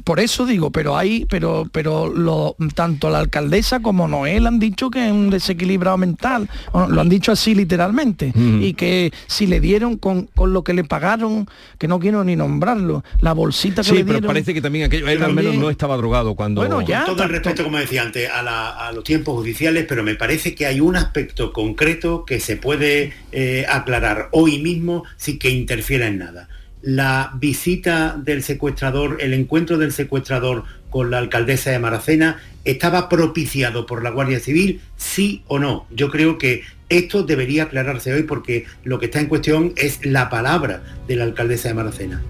por 0.03 0.19
eso 0.19 0.45
digo, 0.45 0.71
pero 0.71 0.97
hay, 0.97 1.25
pero, 1.25 1.67
pero 1.71 2.07
lo, 2.07 2.55
tanto 2.73 3.09
la 3.09 3.19
alcaldesa 3.19 3.81
como 3.81 4.07
Noel 4.07 4.47
han 4.47 4.59
dicho 4.59 4.89
que 4.89 5.05
es 5.05 5.11
un 5.11 5.29
desequilibrado 5.29 5.97
mental, 5.97 6.49
lo 6.73 7.01
han 7.01 7.09
dicho 7.09 7.31
así 7.31 7.55
literalmente, 7.55 8.31
y 8.35 8.73
que 8.73 9.11
si 9.27 9.47
le 9.47 9.59
dieron 9.59 9.97
con, 9.97 10.27
con 10.27 10.53
lo 10.53 10.63
que 10.63 10.73
le 10.73 10.83
pagaron, 10.83 11.47
que 11.77 11.87
no 11.87 11.99
quiero 11.99 12.23
ni 12.23 12.35
nombrarlo, 12.35 13.03
la 13.21 13.33
bolsita 13.33 13.83
sí, 13.83 14.03
pero 14.05 14.21
parece 14.21 14.53
que 14.53 14.61
también 14.61 14.85
aquello, 14.85 15.07
él 15.07 15.23
al 15.23 15.33
menos 15.33 15.55
no 15.55 15.69
estaba 15.69 15.97
drogado 15.97 16.35
cuando... 16.35 16.61
Bueno, 16.61 16.81
ya. 16.81 17.05
todo 17.05 17.23
el 17.23 17.29
respeto, 17.29 17.63
como 17.63 17.77
decía 17.77 18.03
antes, 18.03 18.29
a, 18.29 18.91
los 18.93 19.03
tiempos 19.03 19.35
judiciales, 19.35 19.85
pero 19.87 20.03
me 20.03 20.15
parece 20.15 20.55
que 20.55 20.65
hay 20.65 20.79
un 20.79 20.95
aspecto 21.07 21.53
concreto 21.53 22.25
que 22.25 22.39
se 22.39 22.57
puede 22.57 23.13
eh, 23.31 23.65
aclarar 23.67 24.29
hoy 24.31 24.59
mismo 24.59 25.03
sin 25.17 25.39
que 25.39 25.49
interfiera 25.49 26.07
en 26.07 26.19
nada 26.19 26.47
la 26.81 27.31
visita 27.35 28.15
del 28.17 28.43
secuestrador, 28.43 29.17
el 29.19 29.33
encuentro 29.33 29.77
del 29.77 29.91
secuestrador 29.91 30.63
con 30.89 31.11
la 31.11 31.17
alcaldesa 31.17 31.71
de 31.71 31.79
Maracena 31.79 32.39
estaba 32.63 33.09
propiciado 33.09 33.85
por 33.85 34.03
la 34.03 34.11
Guardia 34.11 34.39
Civil, 34.39 34.81
sí 34.95 35.43
o 35.47 35.59
no. 35.59 35.85
Yo 35.89 36.09
creo 36.09 36.37
que 36.37 36.63
esto 36.89 37.23
debería 37.23 37.63
aclararse 37.63 38.13
hoy 38.13 38.23
porque 38.23 38.65
lo 38.83 38.99
que 38.99 39.07
está 39.07 39.19
en 39.19 39.27
cuestión 39.27 39.73
es 39.75 40.05
la 40.05 40.29
palabra 40.29 40.83
de 41.07 41.15
la 41.15 41.25
alcaldesa 41.25 41.69
de 41.69 41.73
Maracena. 41.73 42.21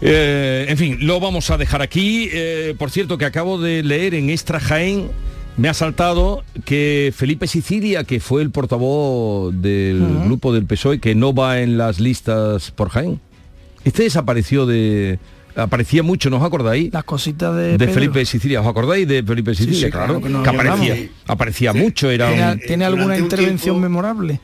Eh, 0.00 0.66
en 0.68 0.78
fin, 0.78 0.98
lo 1.00 1.20
vamos 1.20 1.50
a 1.50 1.58
dejar 1.58 1.82
aquí. 1.82 2.30
Eh, 2.32 2.74
por 2.78 2.90
cierto, 2.90 3.18
que 3.18 3.26
acabo 3.26 3.60
de 3.60 3.82
leer 3.82 4.14
en 4.14 4.30
Extra 4.30 4.60
Jaén, 4.60 5.10
me 5.56 5.68
ha 5.68 5.74
saltado 5.74 6.44
que 6.64 7.12
Felipe 7.14 7.46
Sicilia, 7.46 8.04
que 8.04 8.20
fue 8.20 8.42
el 8.42 8.50
portavoz 8.50 9.52
del 9.54 10.24
grupo 10.24 10.52
del 10.52 10.64
PSOE, 10.64 11.00
que 11.00 11.14
no 11.14 11.34
va 11.34 11.60
en 11.60 11.78
las 11.78 12.00
listas 12.00 12.70
por 12.70 12.90
Jaén. 12.90 13.20
Este 13.84 14.02
desapareció 14.02 14.66
de, 14.66 15.18
aparecía 15.56 16.02
mucho, 16.02 16.30
¿no 16.30 16.38
os 16.38 16.42
acordáis? 16.42 16.92
Las 16.92 17.04
cositas 17.04 17.54
de, 17.56 17.78
de 17.78 17.88
Felipe 17.88 18.24
Sicilia, 18.24 18.60
¿os 18.60 18.66
acordáis 18.66 19.06
de 19.06 19.22
Felipe 19.22 19.54
Sicilia? 19.54 19.90
claro, 19.90 20.20
que, 20.20 20.48
aparecía, 20.48 20.96
aparecía 21.26 21.72
mucho, 21.72 22.10
era 22.10 22.56
¿Tiene, 22.56 22.84
alguna 22.84 23.18
intervención 23.18 23.80
memorable? 23.80 24.40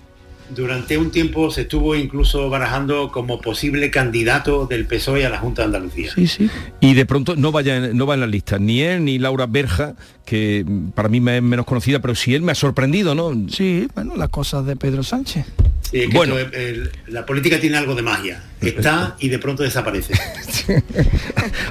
Durante 0.50 0.96
un 0.98 1.10
tiempo 1.10 1.50
se 1.50 1.62
estuvo 1.62 1.94
incluso 1.94 2.48
barajando 2.48 3.10
como 3.10 3.40
posible 3.40 3.90
candidato 3.90 4.66
del 4.66 4.86
PSOE 4.86 5.26
a 5.26 5.30
la 5.30 5.38
Junta 5.38 5.62
de 5.62 5.66
Andalucía. 5.66 6.12
Sí, 6.14 6.26
sí. 6.26 6.50
Y 6.80 6.94
de 6.94 7.06
pronto 7.06 7.36
no 7.36 7.52
vaya 7.52 7.80
no 7.92 8.06
va 8.06 8.14
en 8.14 8.20
la 8.20 8.26
lista, 8.26 8.58
ni 8.58 8.80
él 8.80 9.04
ni 9.04 9.18
Laura 9.18 9.46
Berja, 9.46 9.94
que 10.24 10.64
para 10.94 11.08
mí 11.08 11.20
me 11.20 11.38
es 11.38 11.42
menos 11.42 11.66
conocida, 11.66 12.00
pero 12.00 12.14
sí 12.14 12.34
él 12.34 12.42
me 12.42 12.52
ha 12.52 12.54
sorprendido, 12.54 13.14
¿no? 13.14 13.32
Sí, 13.48 13.88
bueno, 13.94 14.16
las 14.16 14.28
cosas 14.28 14.66
de 14.66 14.76
Pedro 14.76 15.02
Sánchez 15.02 15.46
bueno, 16.12 16.36
la 17.08 17.26
política 17.26 17.60
tiene 17.60 17.76
algo 17.76 17.94
de 17.94 18.02
magia. 18.02 18.42
Está 18.60 19.16
y 19.20 19.28
de 19.28 19.38
pronto 19.38 19.62
desaparece. 19.62 20.14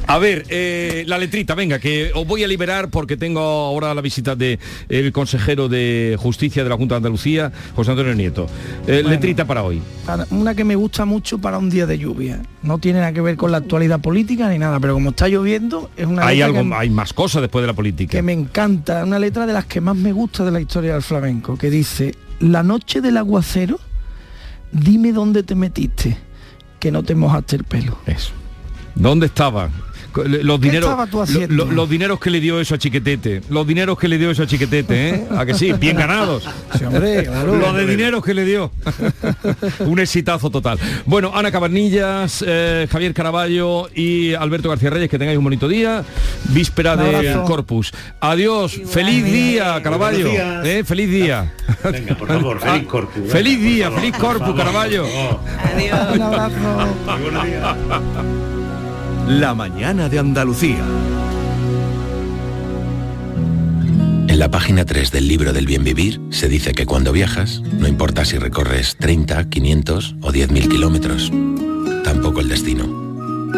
a 0.07 0.17
ver, 0.17 0.45
eh, 0.50 1.03
la 1.07 1.17
letrita, 1.17 1.55
venga, 1.55 1.79
que 1.79 2.12
os 2.13 2.27
voy 2.27 2.43
a 2.43 2.48
liberar 2.48 2.89
porque 2.89 3.17
tengo 3.17 3.41
ahora 3.41 3.93
la 3.93 4.01
visita 4.01 4.36
del 4.36 4.60
el 4.89 5.12
consejero 5.12 5.67
de 5.67 6.15
Justicia 6.19 6.63
de 6.63 6.69
la 6.69 6.77
Junta 6.77 6.95
de 6.95 6.98
Andalucía, 6.98 7.51
José 7.75 7.91
Antonio 7.91 8.13
Nieto. 8.13 8.48
Eh, 8.88 9.03
letrita 9.03 9.45
para 9.45 9.63
hoy. 9.63 9.81
Una 10.29 10.53
que 10.53 10.63
me 10.63 10.75
gusta 10.75 11.05
mucho 11.05 11.39
para 11.39 11.57
un 11.57 11.69
día 11.69 11.86
de 11.86 11.98
lluvia. 11.98 12.41
No 12.62 12.77
tiene 12.77 13.00
nada 13.00 13.13
que 13.13 13.22
ver 13.22 13.36
con 13.36 13.51
la 13.51 13.57
actualidad 13.57 14.00
política 14.00 14.50
ni 14.50 14.60
nada, 14.60 14.79
pero 14.79 14.93
como 14.93 15.10
está 15.10 15.27
lloviendo, 15.27 15.89
es 15.98 16.05
una 16.05 16.25
hay 16.27 16.41
algo, 16.41 16.63
hay 16.75 16.89
más 16.89 17.13
cosas 17.13 17.41
después 17.41 17.63
de 17.63 17.67
la 17.67 17.74
política. 17.74 18.12
Que 18.12 18.22
me 18.22 18.34
encanta, 18.34 19.03
una 19.03 19.19
letra 19.19 19.45
de 19.45 19.53
las 19.53 19.65
que 19.65 19.81
más 19.81 19.95
me 19.95 20.12
gusta 20.12 20.45
de 20.45 20.51
la 20.51 20.62
historia 20.62 20.93
del 20.93 21.01
flamenco, 21.01 21.57
que 21.57 21.69
dice, 21.69 22.15
la 22.39 22.63
noche 22.63 23.01
del 23.01 23.17
aguacero 23.17 23.79
dime 24.75 25.13
dónde 25.13 25.44
te 25.44 25.55
metiste, 25.55 26.17
que 26.79 26.91
no 26.91 27.03
te 27.03 27.15
mojaste 27.15 27.55
el 27.55 27.63
pelo. 27.63 27.98
Eso. 28.05 28.34
¿Dónde 28.96 29.27
estaba? 29.27 29.70
Los 30.24 30.62
dineros 30.62 31.10
los 31.50 31.89
dineros 31.89 32.19
que 32.19 32.29
le 32.29 32.39
dio 32.39 32.60
eso 32.60 32.75
a 32.75 32.77
Chiquetete 32.77 33.41
los 33.50 33.67
dineros 33.67 33.98
que 33.98 34.07
le 34.07 34.17
dio 34.17 34.31
eso 34.31 34.43
a 34.43 34.48
Chiquetete 34.48 35.10
¿eh? 35.10 35.27
a 35.36 35.45
que 35.45 35.53
sí 35.53 35.74
bien 35.74 35.98
ganados. 35.98 36.48
Los 36.81 37.75
de 37.75 37.86
dineros 37.86 38.24
que 38.24 38.34
le 38.34 38.45
dio. 38.45 38.72
Un 39.79 40.00
exitazo 40.00 40.50
total. 40.50 40.79
Bueno 41.05 41.31
Ana 41.34 41.51
Cabanillas 41.51 42.43
eh, 42.48 42.88
Javier 42.89 43.13
Caraballo 43.13 43.89
y 43.93 44.34
Alberto 44.34 44.69
García 44.69 44.89
Reyes 44.89 45.10
que 45.10 45.19
tengáis 45.19 45.38
un 45.38 45.43
bonito 45.43 45.67
día. 45.67 46.03
Víspera 46.50 46.95
del 46.95 47.41
Corpus. 47.43 47.91
Adiós. 48.19 48.79
Feliz 48.88 49.25
día 49.25 49.81
Caraballo. 49.81 50.29
¿eh? 50.63 50.84
feliz 50.86 51.10
día. 51.10 51.53
Venga, 51.84 52.15
por 52.15 52.27
favor, 52.27 52.60
feliz 52.60 52.84
ah, 52.86 52.89
Corpus. 52.89 53.31
Feliz 53.31 53.62
día, 53.62 53.91
feliz 53.91 54.15
Corpus, 54.17 54.55
Caraballo. 54.55 55.05
Adiós. 55.05 56.15
Un 56.15 56.22
abrazo. 56.22 56.55
La 59.27 59.55
mañana 59.55 60.08
de 60.08 60.20
Andalucía. 60.20 60.86
En 64.27 64.38
la 64.38 64.51
página 64.51 64.86
3 64.86 65.12
del 65.12 65.27
libro 65.27 65.51
del 65.51 65.65
bien 65.65 65.84
vivir 65.84 66.22
se 66.29 66.48
dice 66.48 66.74
que 66.74 66.86
cuando 66.86 67.12
viajas, 67.12 67.60
no 67.79 67.88
importa 67.88 68.24
si 68.24 68.38
recorres 68.38 68.98
30, 68.98 69.50
500 69.50 70.15
o 70.22 70.32
10.000 70.32 70.70
kilómetros, 70.70 71.32
tampoco 72.03 72.39
el 72.39 72.50
destino. 72.50 72.86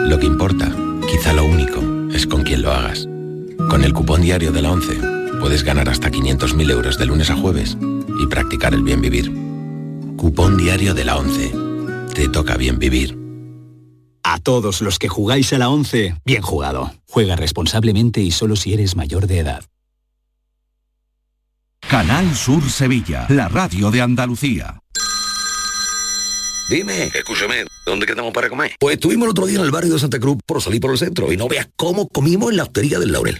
Lo 0.08 0.18
que 0.18 0.26
importa, 0.26 0.72
quizá 1.12 1.34
lo 1.34 1.44
único, 1.44 1.84
es 2.14 2.28
con 2.28 2.44
quién 2.44 2.62
lo 2.62 2.72
hagas. 2.72 3.06
Con 3.70 3.84
el 3.84 3.92
cupón 3.92 4.22
diario 4.22 4.54
de 4.54 4.62
la 4.62 4.72
11 4.72 5.02
puedes 5.42 5.64
ganar 5.64 5.90
hasta 5.90 6.10
500.000 6.10 6.72
euros 6.72 6.98
de 6.98 7.08
lunes 7.08 7.30
a 7.30 7.36
jueves 7.36 7.78
y 8.24 8.28
practicar 8.28 8.74
el 8.74 8.84
bien 8.84 9.02
vivir. 9.02 9.34
Cupón 10.16 10.56
diario 10.56 10.94
de 10.94 11.04
la 11.04 11.18
11. 11.18 11.52
Te 12.14 12.30
toca 12.30 12.56
bien 12.56 12.80
vivir. 12.80 13.17
A 14.38 14.40
todos 14.40 14.84
los 14.84 15.00
que 15.00 15.08
jugáis 15.08 15.52
a 15.54 15.58
la 15.58 15.68
11, 15.68 16.22
bien 16.24 16.44
jugado. 16.44 16.94
Juega 17.10 17.36
responsablemente 17.36 18.22
y 18.22 18.30
solo 18.30 18.56
si 18.56 18.72
eres 18.72 18.96
mayor 18.96 19.26
de 19.26 19.40
edad. 19.40 19.64
Canal 21.90 22.36
Sur 22.36 22.70
Sevilla, 22.70 23.26
la 23.30 23.48
radio 23.48 23.90
de 23.90 24.02
Andalucía. 24.02 24.80
Dime, 26.70 27.06
escúchame, 27.16 27.66
¿dónde 27.84 28.06
quedamos 28.06 28.32
para 28.32 28.48
comer? 28.48 28.76
Pues 28.80 28.98
estuvimos 28.98 29.26
el 29.26 29.32
otro 29.32 29.48
día 29.48 29.58
en 29.58 29.66
el 29.66 29.72
barrio 29.72 29.94
de 29.94 30.00
Santa 30.00 30.20
Cruz 30.20 30.38
por 30.46 30.62
salir 30.62 30.82
por 30.82 30.92
el 30.92 31.00
centro 31.00 31.34
y 31.34 31.38
no 31.38 31.48
veas 31.48 31.68
cómo 31.76 32.08
comimos 32.08 32.52
en 32.52 32.58
la 32.58 32.64
hostería 32.64 33.00
del 33.00 33.14
Laurel. 33.14 33.40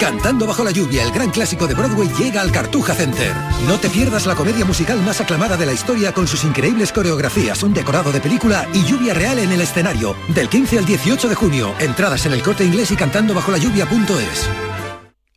Cantando 0.00 0.46
bajo 0.46 0.64
la 0.64 0.70
lluvia, 0.70 1.02
el 1.02 1.12
gran 1.12 1.30
clásico 1.30 1.66
de 1.66 1.74
Broadway 1.74 2.08
llega 2.18 2.40
al 2.40 2.52
Cartuja 2.52 2.94
Center. 2.94 3.32
No 3.66 3.78
te 3.78 3.88
pierdas 3.88 4.26
la 4.26 4.34
comedia 4.34 4.64
musical 4.64 5.00
más 5.02 5.20
aclamada 5.20 5.56
de 5.56 5.66
la 5.66 5.72
historia 5.72 6.12
con 6.12 6.26
sus 6.26 6.44
increíbles 6.44 6.92
coreografías, 6.92 7.62
un 7.62 7.72
decorado 7.72 8.12
de 8.12 8.20
película 8.20 8.66
y 8.74 8.84
lluvia 8.84 9.14
real 9.14 9.38
en 9.38 9.52
el 9.52 9.60
escenario. 9.60 10.16
Del 10.28 10.48
15 10.48 10.78
al 10.78 10.86
18 10.86 11.28
de 11.28 11.34
junio. 11.34 11.74
Entradas 11.78 12.26
en 12.26 12.32
el 12.32 12.42
corte 12.42 12.64
inglés 12.64 12.90
y 12.90 12.96
cantando 12.96 13.34
bajo 13.34 13.50
la 13.50 13.58
lluvia.es. 13.58 14.48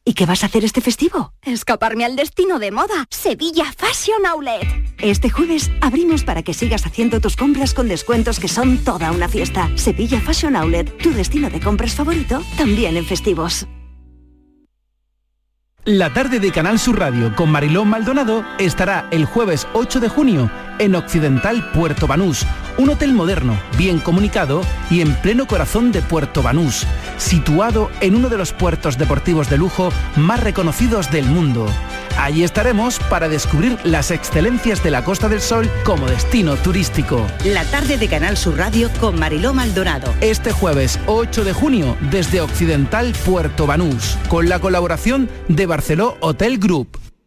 ¿Y 0.03 0.13
qué 0.13 0.25
vas 0.25 0.43
a 0.43 0.45
hacer 0.45 0.63
este 0.63 0.79
festivo? 0.79 1.33
Escaparme 1.43 2.05
al 2.05 2.15
destino 2.15 2.59
de 2.59 2.71
moda, 2.71 3.07
Sevilla 3.09 3.65
Fashion 3.75 4.25
Outlet. 4.25 4.65
Este 4.99 5.29
jueves 5.29 5.69
abrimos 5.81 6.23
para 6.23 6.43
que 6.43 6.53
sigas 6.53 6.85
haciendo 6.85 7.19
tus 7.19 7.35
compras 7.35 7.73
con 7.73 7.89
descuentos 7.89 8.39
que 8.39 8.47
son 8.47 8.77
toda 8.85 9.11
una 9.11 9.27
fiesta. 9.27 9.69
Sevilla 9.75 10.21
Fashion 10.21 10.55
Outlet, 10.55 10.97
tu 10.99 11.11
destino 11.11 11.49
de 11.49 11.59
compras 11.59 11.93
favorito, 11.93 12.41
también 12.57 12.95
en 12.95 13.05
festivos. 13.05 13.67
La 15.87 16.09
tarde 16.09 16.41
de 16.41 16.51
Canal 16.51 16.79
Sur 16.79 16.99
Radio 16.99 17.33
con 17.33 17.49
Mariló 17.49 17.85
Maldonado 17.85 18.43
estará 18.59 19.07
el 19.09 19.23
jueves 19.23 19.69
8 19.71 20.01
de 20.01 20.09
junio 20.09 20.51
en 20.79 20.95
Occidental 20.95 21.71
Puerto 21.71 22.07
Banús, 22.07 22.45
un 22.77 22.89
hotel 22.89 23.13
moderno, 23.13 23.57
bien 23.77 23.99
comunicado 23.99 24.63
y 24.89 24.99
en 24.99 25.15
pleno 25.21 25.47
corazón 25.47 25.93
de 25.93 26.01
Puerto 26.01 26.43
Banús, 26.43 26.85
situado 27.15 27.89
en 28.01 28.17
uno 28.17 28.27
de 28.27 28.37
los 28.37 28.51
puertos 28.51 28.97
deportivos 28.97 29.49
de 29.49 29.57
lujo 29.57 29.93
más 30.17 30.43
reconocidos 30.43 31.09
del 31.09 31.25
mundo. 31.25 31.67
Allí 32.17 32.43
estaremos 32.43 32.99
para 33.09 33.29
descubrir 33.29 33.77
las 33.83 34.11
excelencias 34.11 34.83
de 34.83 34.91
la 34.91 35.03
Costa 35.03 35.29
del 35.29 35.41
Sol 35.41 35.69
como 35.83 36.07
destino 36.07 36.55
turístico. 36.55 37.25
La 37.45 37.63
tarde 37.65 37.97
de 37.97 38.07
Canal 38.07 38.37
Sur 38.37 38.57
Radio 38.57 38.89
con 38.99 39.19
Mariló 39.19 39.53
Maldonado. 39.53 40.13
Este 40.21 40.51
jueves 40.51 40.99
8 41.07 41.43
de 41.43 41.53
junio 41.53 41.97
desde 42.11 42.41
Occidental 42.41 43.13
Puerto 43.25 43.67
Banús, 43.67 44.17
con 44.29 44.49
la 44.49 44.59
colaboración 44.59 45.29
de 45.47 45.65
Barceló 45.65 46.17
Hotel 46.21 46.57
Group. 46.59 47.06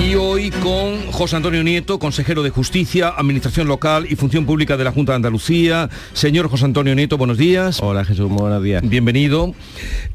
Y 0.00 0.14
hoy 0.14 0.50
con 0.50 1.12
José 1.12 1.36
Antonio 1.36 1.62
Nieto, 1.62 1.98
consejero 1.98 2.42
de 2.42 2.48
Justicia, 2.48 3.10
Administración 3.10 3.68
Local 3.68 4.06
y 4.08 4.16
Función 4.16 4.46
Pública 4.46 4.78
de 4.78 4.84
la 4.84 4.92
Junta 4.92 5.12
de 5.12 5.16
Andalucía. 5.16 5.90
Señor 6.14 6.48
José 6.48 6.64
Antonio 6.64 6.94
Nieto, 6.94 7.18
buenos 7.18 7.36
días. 7.36 7.80
Hola 7.82 8.04
Jesús, 8.04 8.30
muy 8.30 8.40
buenos 8.40 8.62
días. 8.62 8.82
Bienvenido. 8.82 9.54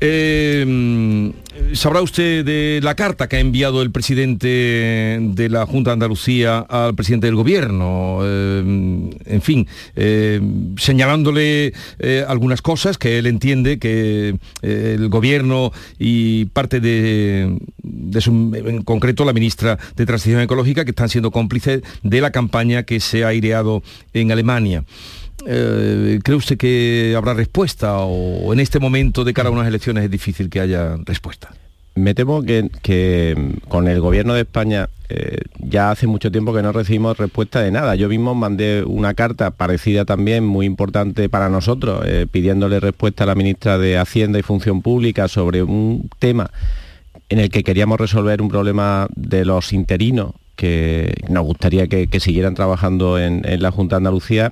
Eh, 0.02 1.32
Sabrá 1.74 2.02
usted 2.02 2.44
de 2.44 2.82
la 2.84 2.96
carta 2.96 3.30
que 3.30 3.38
ha 3.38 3.40
enviado 3.40 3.82
el 3.82 3.90
presidente 3.90 5.18
de 5.22 5.50
la 5.50 5.66
Junta 5.66 5.92
de 5.92 5.94
Andalucía 5.94 6.60
al 6.60 6.96
presidente 6.96 7.28
del 7.28 7.36
Gobierno, 7.36 8.20
eh, 8.24 9.10
en 9.26 9.42
fin, 9.42 9.66
eh, 9.96 10.42
señalándole 10.78 11.74
algunas 12.28 12.62
cosas 12.62 12.98
que 12.98 13.20
él 13.20 13.28
entiende 13.28 13.80
que 13.80 14.36
el 14.62 15.08
Gobierno 15.08 15.72
y 15.98 16.46
parte 16.46 16.82
de, 16.82 17.58
de 17.82 18.22
su, 18.22 18.32
en 18.54 18.82
concreto 18.84 19.24
la 19.24 19.34
ministra 19.34 19.75
de 19.96 20.06
Transición 20.06 20.42
Ecológica, 20.42 20.86
que 20.86 20.92
están 20.92 21.10
siendo 21.10 21.32
cómplices 21.32 21.82
de 22.04 22.22
la 22.22 22.32
campaña 22.32 22.84
que 22.84 23.00
se 23.00 23.24
ha 23.24 23.30
aireado 23.30 23.84
en 24.14 24.32
Alemania. 24.32 24.84
Eh, 25.46 26.20
¿Cree 26.24 26.38
usted 26.38 26.58
que 26.58 27.14
habrá 27.16 27.34
respuesta 27.34 27.98
o 27.98 28.54
en 28.54 28.60
este 28.60 28.80
momento 28.80 29.24
de 29.24 29.34
cara 29.34 29.50
a 29.50 29.52
unas 29.52 29.68
elecciones 29.68 30.04
es 30.04 30.12
difícil 30.12 30.50
que 30.50 30.60
haya 30.60 30.98
respuesta? 31.06 31.52
Me 31.96 32.14
temo 32.14 32.44
que, 32.44 33.54
con 33.70 33.88
el 33.88 34.02
gobierno 34.02 34.34
de 34.34 34.42
España 34.42 34.90
eh, 35.08 35.38
ya 35.60 35.92
hace 35.92 36.08
mucho 36.08 36.30
tiempo 36.30 36.54
que 36.54 36.62
no 36.62 36.74
recibimos 36.74 37.18
respuesta 37.18 37.62
de 37.62 37.72
nada. 37.72 37.96
Yo 37.96 38.10
mismo 38.10 38.36
mandé 38.36 38.84
una 38.84 39.14
carta 39.14 39.52
parecida 39.52 40.04
también, 40.04 40.46
muy 40.46 40.66
importante 40.66 41.30
para 41.30 41.48
nosotros, 41.48 42.04
eh, 42.06 42.28
pidiéndole 42.30 42.82
respuesta 42.82 43.24
a 43.24 43.28
la 43.28 43.36
ministra 43.36 43.78
de 43.78 43.98
Hacienda 43.98 44.38
y 44.38 44.42
Función 44.42 44.82
Pública 44.82 45.30
sobre 45.30 45.64
un 45.64 46.10
tema 46.20 46.52
en 47.30 47.40
el 47.40 47.50
que 47.50 47.64
queríamos 47.64 48.00
resolver 48.00 48.42
un 48.42 48.50
problema 48.50 49.08
de 49.16 49.46
los 49.46 49.74
interinos 49.74 50.34
que 50.56 51.14
nos 51.30 51.44
gustaría 51.44 51.88
que, 51.88 52.20
siguieran 52.20 52.56
trabajando 52.56 53.20
en, 53.20 53.44
la 53.62 53.72
Junta 53.72 53.96
de 53.96 53.98
Andalucía 53.98 54.52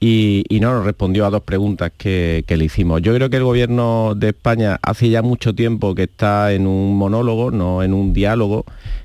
y, 0.00 0.44
no 0.60 0.72
nos 0.72 0.84
respondió 0.84 1.26
a 1.26 1.30
dos 1.30 1.42
preguntas 1.42 1.92
que, 1.96 2.44
le 2.48 2.64
hicimos. 2.64 3.02
Yo 3.02 3.14
creo 3.14 3.30
que 3.30 3.36
el 3.36 3.44
gobierno 3.44 4.14
de 4.16 4.28
España 4.28 4.78
hace 4.82 5.10
ya 5.10 5.22
mucho 5.22 5.54
tiempo 5.54 5.94
que 5.94 6.04
está 6.04 6.52
en 6.52 6.66
un 6.66 6.96
monólogo, 6.96 7.50
no 7.50 7.82
en 7.82 7.92
un 7.92 8.12
diálogo, 8.12 8.64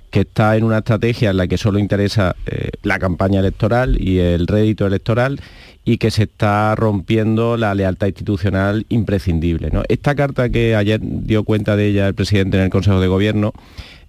que 0.09 0.21
está 0.21 0.57
en 0.57 0.63
una 0.63 0.79
estrategia 0.79 1.31
en 1.31 1.37
la 1.37 1.47
que 1.47 1.57
solo 1.57 1.79
interesa 1.79 2.35
eh, 2.45 2.69
la 2.83 2.99
campaña 2.99 3.39
electoral 3.39 4.01
y 4.01 4.19
el 4.19 4.47
rédito 4.47 4.85
electoral 4.87 5.39
y 5.85 5.97
que 5.97 6.11
se 6.11 6.23
está 6.23 6.75
rompiendo 6.75 7.57
la 7.57 7.73
lealtad 7.73 8.07
institucional 8.07 8.85
imprescindible. 8.89 9.69
Esta 9.87 10.15
carta 10.15 10.49
que 10.49 10.75
ayer 10.75 10.99
dio 11.01 11.43
cuenta 11.43 11.75
de 11.75 11.87
ella 11.87 12.07
el 12.07 12.13
presidente 12.13 12.57
en 12.57 12.63
el 12.63 12.69
Consejo 12.69 12.99
de 12.99 13.07
Gobierno 13.07 13.53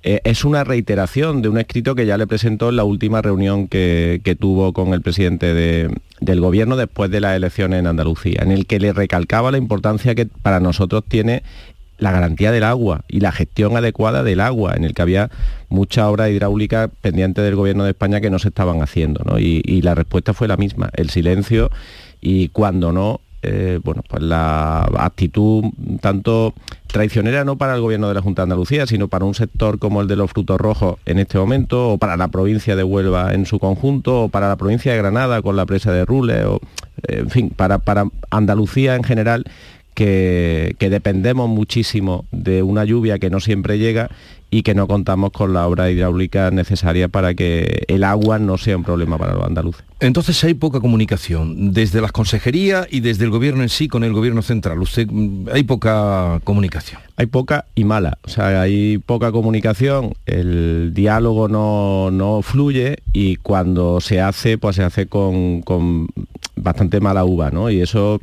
eh, 0.03 0.21
es 0.25 0.45
una 0.45 0.65
reiteración 0.65 1.43
de 1.43 1.51
un 1.51 1.59
escrito 1.59 1.95
que 1.95 2.07
ya 2.07 2.17
le 2.17 2.27
presentó 2.27 2.71
en 2.71 2.77
la 2.77 2.85
última 2.85 3.21
reunión 3.21 3.69
que, 3.69 4.37
tuvo 4.39 4.73
con 4.73 4.95
el 4.95 5.03
presidente 5.03 5.53
del 5.55 6.41
gobierno 6.41 6.77
después 6.77 7.11
de 7.11 7.21
las 7.21 7.37
elecciones 7.37 7.81
en 7.81 7.87
Andalucía, 7.87 8.41
en 8.43 8.51
el 8.51 8.67
que 8.67 8.81
le 8.81 8.93
recalcaba 8.95 9.51
la 9.51 9.59
importancia 9.59 10.15
que 10.15 10.25
para 10.27 10.61
nosotros 10.61 11.05
tiene 11.07 11.43
la 12.01 12.11
garantía 12.11 12.51
del 12.51 12.65
agua 12.65 13.05
y 13.09 13.21
la 13.21 13.31
gestión 13.31 13.77
adecuada 13.77 14.25
del 14.25 14.41
agua, 14.41 14.75
en 14.75 14.85
el 14.85 14.95
que 14.95 15.03
había 15.03 15.31
mucha 15.69 16.09
obra 16.09 16.29
hidráulica 16.31 16.91
pendiente 17.01 17.43
del 17.43 17.55
gobierno 17.55 17.85
de 17.85 17.91
España 17.91 18.21
que 18.21 18.31
no 18.31 18.39
se 18.39 18.49
estaban 18.49 18.83
haciendo. 18.83 19.39
Y, 19.39 19.61
la 19.83 19.95
respuesta 19.95 20.35
fue 20.35 20.49
la 20.49 20.57
misma, 20.57 20.91
el 20.95 21.11
silencio 21.11 21.71
y 22.21 22.49
cuando 22.49 22.93
no, 22.93 23.21
eh, 23.43 23.81
bueno, 23.83 24.03
pues 24.07 24.23
la 24.23 24.83
actitud 24.99 25.65
tanto 26.03 26.53
traicionera 26.87 27.45
no 27.45 27.57
para 27.57 27.75
el 27.75 27.81
gobierno 27.81 28.09
de 28.09 28.15
la 28.15 28.21
Junta 28.21 28.43
de 28.43 28.45
Andalucía, 28.45 28.87
sino 28.87 29.09
para 29.09 29.25
un 29.25 29.35
sector 29.35 29.79
como 29.79 30.03
el 30.03 30.09
de 30.09 30.17
los 30.17 30.31
frutos 30.31 30.61
rojos 30.61 30.97
en 31.07 31.19
este 31.19 31.39
momento, 31.39 31.93
o 31.93 31.99
para 31.99 32.17
la 32.17 32.29
provincia 32.29 32.77
de 32.77 32.85
Huelva 32.85 33.33
en 33.33 33.47
su 33.47 33.59
conjunto, 33.59 34.25
o 34.25 34.29
para 34.29 34.49
la 34.49 34.57
provincia 34.57 34.93
de 34.93 34.99
Granada 34.99 35.41
con 35.41 35.57
la 35.57 35.65
presa 35.67 35.93
de 35.93 36.05
Rules, 36.05 36.45
o 36.45 36.61
en 37.09 37.31
fin, 37.31 37.51
para, 37.51 37.79
para 37.79 38.05
Andalucía 38.31 38.97
en 38.97 39.05
general, 39.05 39.45
que, 40.01 40.77
que, 40.79 40.89
dependemos 40.89 41.51
muchísimo 41.51 42.25
de 42.33 42.63
una 42.63 42.87
lluvia 42.87 43.19
que 43.19 43.29
no 43.29 43.39
siempre 43.39 43.79
llega 43.79 44.09
y 44.51 44.63
que 44.63 44.75
no 44.75 44.89
contamos 44.89 45.31
con 45.31 45.53
la 45.53 45.67
obra 45.67 45.91
hidráulica 45.91 46.51
necesaria 46.51 47.09
para 47.09 47.35
que 47.35 47.85
el 47.87 48.03
agua 48.03 48.39
no 48.39 48.57
sea 48.57 48.79
un 48.79 48.83
problema 48.83 49.19
para 49.19 49.35
los 49.35 49.45
andaluces. 49.45 49.85
Entonces 50.01 50.43
hay 50.43 50.55
poca 50.55 50.81
comunicación 50.81 51.75
desde 51.75 52.01
las 52.01 52.13
consejerías 52.13 52.89
y 52.91 53.01
desde 53.01 53.25
el 53.25 53.31
gobierno 53.31 53.63
en 53.63 53.69
sí 53.69 53.89
con 53.89 54.03
el 54.03 54.15
gobierno 54.15 54.41
central. 54.41 54.81
Usted 54.81 55.07
mm, 55.07 55.49
hay 55.53 55.65
poca 55.65 56.41
comunicación. 56.45 57.03
Hay 57.17 57.27
poca 57.27 57.67
y 57.75 57.85
mala. 57.85 58.17
O 58.23 58.31
sea, 58.31 58.63
hay 58.63 58.97
poca 58.97 59.31
comunicación, 59.33 60.15
el 60.25 60.93
diálogo 60.95 61.47
no, 61.47 62.41
fluye 62.43 63.01
y 63.13 63.37
cuando 63.37 64.01
se 64.01 64.23
hace, 64.23 64.57
pues 64.57 64.77
se 64.77 64.83
hace 64.83 65.07
con, 65.07 65.61
con 65.61 66.09
bastante 66.57 67.01
mala 67.01 67.27
uva, 67.27 67.51
¿no? 67.51 67.69
Y 67.69 67.83
eso 67.83 68.19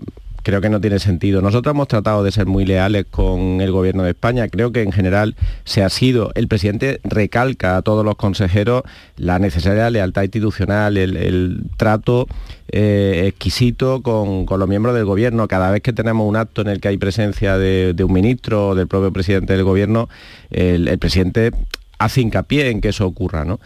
creo 0.47 0.61
que 0.61 0.69
no 0.69 0.79
tiene 0.79 0.97
sentido. 0.99 1.41
Nosotros 1.41 1.73
hemos 1.73 1.89
tratado 1.89 2.23
de 2.23 2.31
ser 2.31 2.45
muy 2.45 2.65
leales 2.65 3.05
con 3.11 3.59
el 3.59 3.69
gobierno 3.69 4.03
de 4.03 4.11
España. 4.11 4.47
Creo 4.47 4.71
que 4.71 4.81
en 4.81 4.93
general 4.93 5.35
se 5.65 5.83
ha 5.83 5.89
sido. 5.89 6.31
El 6.35 6.47
presidente 6.47 7.01
recalca 7.03 7.75
a 7.75 7.81
todos 7.81 8.05
los 8.05 8.15
consejeros 8.15 8.83
la 9.17 9.39
necesaria 9.39 9.89
lealtad 9.89 10.23
institucional, 10.23 10.95
el, 10.95 11.63
trato 11.75 12.27
eh, 12.71 13.25
exquisito 13.27 14.01
con, 14.01 14.45
los 14.49 14.69
miembros 14.69 14.95
del 14.95 15.03
gobierno. 15.03 15.49
Cada 15.49 15.69
vez 15.69 15.81
que 15.81 15.91
tenemos 15.91 16.25
un 16.25 16.37
acto 16.37 16.61
en 16.61 16.69
el 16.69 16.79
que 16.79 16.87
hay 16.87 16.97
presencia 16.97 17.57
de, 17.57 17.93
un 18.01 18.13
ministro 18.13 18.69
o 18.69 18.75
del 18.75 18.87
propio 18.87 19.11
presidente 19.11 19.51
del 19.51 19.65
gobierno, 19.65 20.07
el, 20.49 20.87
el 20.87 20.97
presidente 20.97 21.51
hace 21.99 22.21
hincapié 22.21 22.69
en 22.69 22.79
que 22.79 22.87
eso 22.87 23.05
ocurra. 23.05 23.43
¿no? 23.43 23.59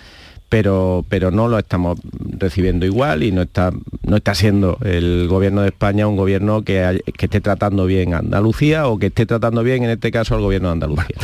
Pero, 0.51 1.05
pero 1.07 1.31
no 1.31 1.47
lo 1.47 1.57
estamos 1.57 1.97
recibiendo 2.37 2.85
igual 2.85 3.23
y 3.23 3.31
no 3.31 3.43
está, 3.43 3.71
no 4.03 4.17
está 4.17 4.35
siendo 4.35 4.77
el 4.83 5.29
gobierno 5.29 5.61
de 5.61 5.69
España 5.69 6.07
un 6.07 6.17
gobierno 6.17 6.63
que, 6.63 7.01
que 7.17 7.27
esté 7.27 7.39
tratando 7.39 7.85
bien 7.85 8.13
a 8.13 8.17
Andalucía 8.17 8.87
o 8.87 8.99
que 8.99 9.05
esté 9.05 9.25
tratando 9.25 9.63
bien 9.63 9.85
en 9.85 9.91
este 9.91 10.11
caso 10.11 10.35
al 10.35 10.41
gobierno 10.41 10.67
de 10.67 10.73
Andalucía. 10.73 11.15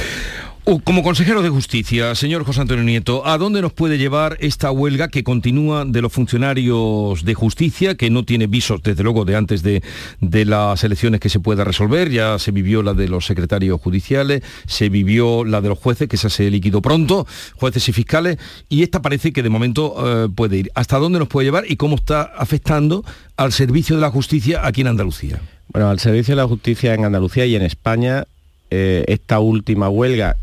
Uh, 0.70 0.82
como 0.82 1.02
consejero 1.02 1.42
de 1.42 1.48
justicia, 1.48 2.14
señor 2.14 2.44
José 2.44 2.60
Antonio 2.60 2.84
Nieto, 2.84 3.26
¿a 3.26 3.38
dónde 3.38 3.62
nos 3.62 3.72
puede 3.72 3.98
llevar 3.98 4.36
esta 4.42 4.70
huelga 4.70 5.08
que 5.08 5.24
continúa 5.24 5.86
de 5.86 6.02
los 6.02 6.12
funcionarios 6.12 7.24
de 7.24 7.34
justicia, 7.36 7.96
que 7.96 8.10
no 8.10 8.26
tiene 8.26 8.48
visos 8.48 8.84
desde 8.84 9.02
luego 9.02 9.24
de 9.24 9.38
antes 9.38 9.64
de, 9.64 9.82
las 10.20 10.84
elecciones 10.84 11.22
que 11.22 11.30
se 11.30 11.40
pueda 11.40 11.64
resolver? 11.64 12.12
Ya 12.12 12.38
se 12.38 12.52
vivió 12.52 12.84
la 12.84 12.94
de 12.94 13.08
los 13.08 13.26
secretarios 13.26 13.80
judiciales, 13.80 14.42
se 14.66 14.90
vivió 14.90 15.46
la 15.46 15.62
de 15.62 15.70
los 15.70 15.80
jueces, 15.80 16.10
que 16.10 16.18
se 16.18 16.28
hace 16.28 16.52
líquido 16.52 16.82
pronto, 16.82 17.26
jueces 17.56 17.88
y 17.88 17.94
fiscales, 17.94 18.38
y 18.68 18.84
esta 18.84 19.02
parece 19.02 19.32
que 19.32 19.44
de 19.44 19.50
momento 19.50 19.96
eh, 20.26 20.28
puede 20.28 20.58
ir. 20.58 20.72
¿Hasta 20.76 20.98
dónde 20.98 21.18
nos 21.18 21.30
puede 21.30 21.46
llevar 21.46 21.64
y 21.66 21.78
cómo 21.78 21.96
está 21.96 22.24
afectando 22.24 23.06
al 23.38 23.54
servicio 23.54 23.96
de 23.96 24.02
la 24.02 24.12
justicia 24.12 24.68
aquí 24.68 24.82
en 24.82 24.88
Andalucía? 24.88 25.40
Bueno, 25.70 25.90
al 25.90 26.00
servicio 26.00 26.36
de 26.36 26.42
la 26.42 26.48
justicia 26.50 26.94
en 26.94 27.06
Andalucía 27.06 27.46
y 27.46 27.56
en 27.56 27.62
España 27.62 28.26
eh, 28.70 29.06
esta 29.08 29.40
última 29.40 29.88
huelga 29.88 30.36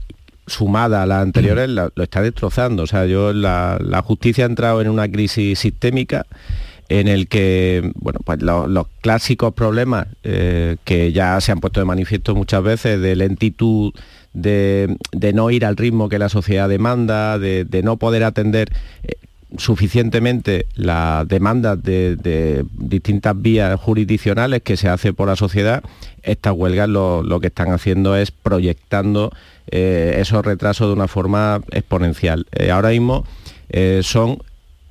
sumada 0.47 1.03
a 1.03 1.07
las 1.07 1.23
anteriores, 1.23 1.69
lo 1.69 1.91
está 1.97 2.23
destrozando. 2.23 2.83
O 2.83 2.87
sea, 2.87 3.07
yo 3.07 3.33
la, 3.33 4.03
justicia 4.05 4.45
ha 4.45 4.49
entrado 4.49 4.81
en 4.81 4.89
una 4.89 5.11
crisis 5.11 5.59
sistémica 5.59 6.27
en 6.89 7.09
el 7.09 7.29
que 7.29 7.93
bueno, 7.97 8.21
pues 8.25 8.43
los, 8.43 8.87
clásicos 9.01 9.55
problemas 9.55 10.07
eh, 10.23 10.77
que 10.85 11.13
ya 11.13 11.41
se 11.41 11.53
han 11.53 11.61
puesto 11.61 11.81
de 11.81 11.87
manifiesto 11.87 12.35
muchas 12.35 12.63
veces 12.63 13.01
de 13.01 13.17
lentitud, 13.17 13.95
de, 14.35 14.97
no 15.35 15.51
ir 15.51 15.65
al 15.65 15.77
ritmo 15.77 16.09
que 16.09 16.19
la 16.19 16.29
sociedad 16.29 16.69
demanda, 16.69 17.39
de, 17.39 17.81
no 17.83 17.97
poder 17.97 18.25
atender 18.25 18.71
eh, 19.03 19.15
suficientemente 19.57 20.67
las 20.75 21.27
demandas 21.29 21.83
de, 21.83 22.65
distintas 22.77 23.41
vías 23.41 23.79
jurisdiccionales 23.81 24.63
que 24.63 24.77
se 24.77 24.89
hace 24.89 25.13
por 25.13 25.29
la 25.29 25.37
sociedad, 25.37 25.83
estas 26.23 26.55
huelgas 26.55 26.89
lo, 26.89 27.39
que 27.41 27.49
están 27.49 27.71
haciendo 27.71 28.17
es 28.17 28.31
proyectando 28.31 29.33
eh, 29.71 30.17
esos 30.19 30.45
retrasos 30.45 30.89
de 30.89 30.93
una 30.93 31.09
forma 31.09 31.61
exponencial. 31.71 32.47
Eh, 32.53 32.71
ahora 32.71 32.91
mismo 32.91 33.25
eh, 33.71 34.01
son 34.03 34.39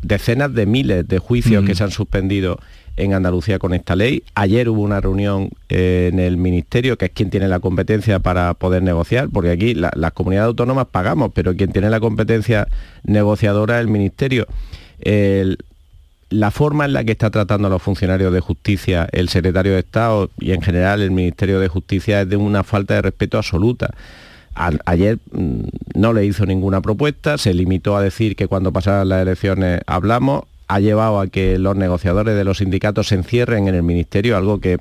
decenas 0.01 0.53
de 0.53 0.65
miles 0.65 1.07
de 1.07 1.19
juicios 1.19 1.63
que 1.63 1.75
se 1.75 1.83
han 1.83 1.91
suspendido 1.91 2.59
en 2.97 3.13
Andalucía 3.13 3.59
con 3.59 3.73
esta 3.73 3.95
ley. 3.95 4.23
Ayer 4.35 4.69
hubo 4.69 4.81
una 4.81 4.99
reunión 4.99 5.49
en 5.69 6.19
el 6.19 6.37
Ministerio, 6.37 6.97
que 6.97 7.05
es 7.05 7.11
quien 7.11 7.29
tiene 7.29 7.47
la 7.47 7.59
competencia 7.59 8.19
para 8.19 8.53
poder 8.55 8.83
negociar, 8.83 9.29
porque 9.31 9.51
aquí 9.51 9.73
las 9.73 10.11
comunidades 10.11 10.47
autónomas 10.47 10.87
pagamos, 10.87 11.31
pero 11.33 11.55
quien 11.55 11.71
tiene 11.71 11.89
la 11.89 11.99
competencia 11.99 12.67
negociadora 13.03 13.79
es 13.79 13.81
el 13.81 13.87
Ministerio. 13.87 14.47
la 16.29 16.51
forma 16.51 16.85
en 16.85 16.93
la 16.93 17.03
que 17.03 17.13
está 17.13 17.29
tratando 17.29 17.67
a 17.67 17.71
los 17.71 17.81
funcionarios 17.81 18.33
de 18.33 18.39
justicia 18.41 19.07
el 19.11 19.29
secretario 19.29 19.73
de 19.73 19.79
Estado 19.79 20.29
y 20.39 20.51
en 20.51 20.61
general 20.61 21.01
el 21.01 21.11
Ministerio 21.11 21.59
de 21.59 21.67
Justicia 21.67 22.21
es 22.21 22.29
de 22.29 22.35
una 22.35 22.63
falta 22.63 22.95
de 22.95 23.03
respeto 23.03 23.37
absoluta. 23.37 23.93
Ayer 24.55 25.19
mm, 25.31 25.61
no 25.95 26.13
le 26.13 26.25
hizo 26.25 26.45
ninguna 26.45 26.81
propuesta, 26.81 27.37
se 27.37 27.53
limitó 27.53 27.95
a 27.97 28.01
decir 28.01 28.35
que 28.35 28.47
cuando 28.47 28.71
pasaran 28.71 29.09
las 29.09 29.21
elecciones 29.21 29.81
hablamos, 29.85 30.43
ha 30.67 30.79
llevado 30.79 31.19
a 31.19 31.27
que 31.27 31.57
los 31.59 31.75
negociadores 31.75 32.35
de 32.35 32.43
los 32.43 32.59
sindicatos 32.59 33.07
se 33.07 33.15
encierren 33.15 33.67
en 33.67 33.75
el 33.75 33.83
ministerio, 33.83 34.37
algo 34.37 34.59
que 34.59 34.77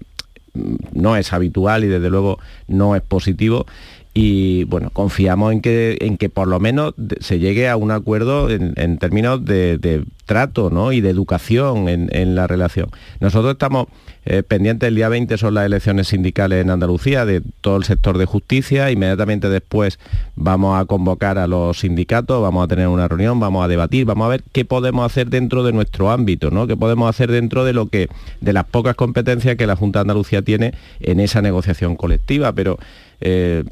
mm, 0.55 0.75
no 0.93 1.17
es 1.17 1.33
habitual 1.33 1.85
y 1.85 1.89
desde 1.89 2.11
luego 2.11 2.39
no 2.69 2.97
es 2.97 3.03
positivo 3.03 3.67
y 4.15 4.65
bueno, 4.65 4.91
confiamos 4.91 5.53
en 5.53 5.63
que, 5.63 5.97
en 6.01 6.19
que 6.19 6.29
por 6.29 6.47
lo 6.47 6.61
menos 6.61 6.95
se 7.21 7.39
llegue 7.39 7.69
a 7.69 7.77
un 7.77 7.91
acuerdo 7.91 8.51
en, 8.51 8.99
términos 8.99 9.45
de, 9.45 10.05
trato 10.27 10.69
¿no? 10.71 10.93
y 10.93 11.01
de 11.01 11.09
educación 11.09 11.89
en, 11.89 12.35
la 12.35 12.47
relación. 12.47 12.91
Nosotros 13.21 13.53
estamos 13.53 13.87
eh, 14.25 14.43
pendientes, 14.43 14.89
el 14.89 14.95
día 14.95 15.09
20 15.09 15.37
son 15.39 15.55
las 15.55 15.67
elecciones 15.67 16.09
sindicales 16.09 16.63
en 16.63 16.71
Andalucía 16.71 17.25
de 17.25 17.43
todo 17.61 17.77
el 17.77 17.85
sector 17.85 18.19
de 18.19 18.27
justicia, 18.27 18.91
inmediatamente 18.91 19.49
después 19.49 19.99
vamos 20.37 20.81
a 20.81 20.85
convocar 20.85 21.39
a 21.39 21.47
los 21.47 21.81
sindicatos, 21.81 22.41
vamos 22.41 22.65
a 22.65 22.69
tener 22.69 22.89
una 22.89 23.09
reunión, 23.09 23.41
vamos 23.41 23.65
a 23.65 23.69
debatir, 23.69 24.05
vamos 24.05 24.27
a 24.27 24.29
ver 24.29 24.45
qué 24.53 24.65
podemos 24.65 25.05
hacer 25.05 25.29
dentro 25.29 25.65
de 25.65 25.73
nuestro 25.73 26.11
ámbito, 26.11 26.51
¿no? 26.51 26.67
qué 26.67 26.77
podemos 26.77 27.09
hacer 27.09 27.33
dentro 27.33 27.65
de 27.65 27.73
lo 27.73 27.87
que, 27.87 28.09
de 28.41 28.53
las 28.53 28.65
pocas 28.65 28.95
competencias 28.95 29.57
que 29.57 29.67
la 29.67 29.77
Junta 29.77 29.99
de 29.99 30.03
Andalucía 30.03 30.43
tiene 30.43 30.75
en 31.01 31.19
esa 31.21 31.43
negociación 31.43 31.97
colectiva, 31.97 32.53
pero 32.53 32.79
eh, 33.21 33.65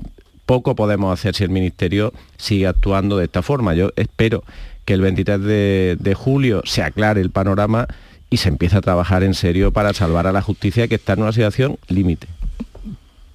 poco 0.47 0.75
podemos 0.75 1.13
hacer 1.13 1.37
si 1.37 1.45
el 1.45 1.51
Ministerio 1.51 2.13
sigue 2.37 2.67
actuando 2.67 3.17
de 3.17 3.27
esta 3.27 3.41
forma. 3.41 3.75
Yo 3.75 3.93
espero 3.95 4.43
que 4.85 4.95
el 4.95 5.01
23 5.01 5.41
de, 5.41 6.15
julio 6.17 6.63
se 6.65 6.83
aclare 6.83 7.21
el 7.21 7.31
panorama 7.31 7.87
y 8.31 8.37
se 8.39 8.49
empiece 8.49 8.77
a 8.77 8.81
trabajar 8.81 9.23
en 9.23 9.35
serio 9.35 9.73
para 9.73 9.93
salvar 9.93 10.27
a 10.27 10.33
la 10.33 10.41
justicia 10.41 10.89
que 10.89 10.95
está 10.95 11.15
en 11.15 11.23
una 11.23 11.33
situación 11.33 11.79
límite. 11.89 12.29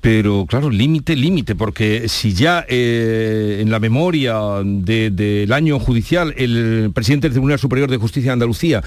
Pero 0.01 0.45
claro, 0.47 0.69
límite, 0.69 1.15
límite, 1.15 1.55
porque 1.55 2.07
si 2.09 2.33
ya 2.33 2.65
eh, 2.67 3.59
en 3.61 3.71
la 3.71 3.79
memoria 3.79 4.37
del 4.63 5.51
año 5.51 5.79
judicial 5.79 6.33
el 6.37 6.91
presidente 6.93 7.27
del 7.27 7.33
Tribunal 7.33 7.59
Superior 7.59 7.89
de 7.89 7.97
Justicia 7.97 8.29
de 8.29 8.33
Andalucía 8.33 8.83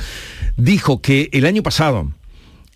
dijo 0.56 1.00
que 1.00 1.28
el 1.32 1.44
año 1.44 1.62
pasado 1.62 2.12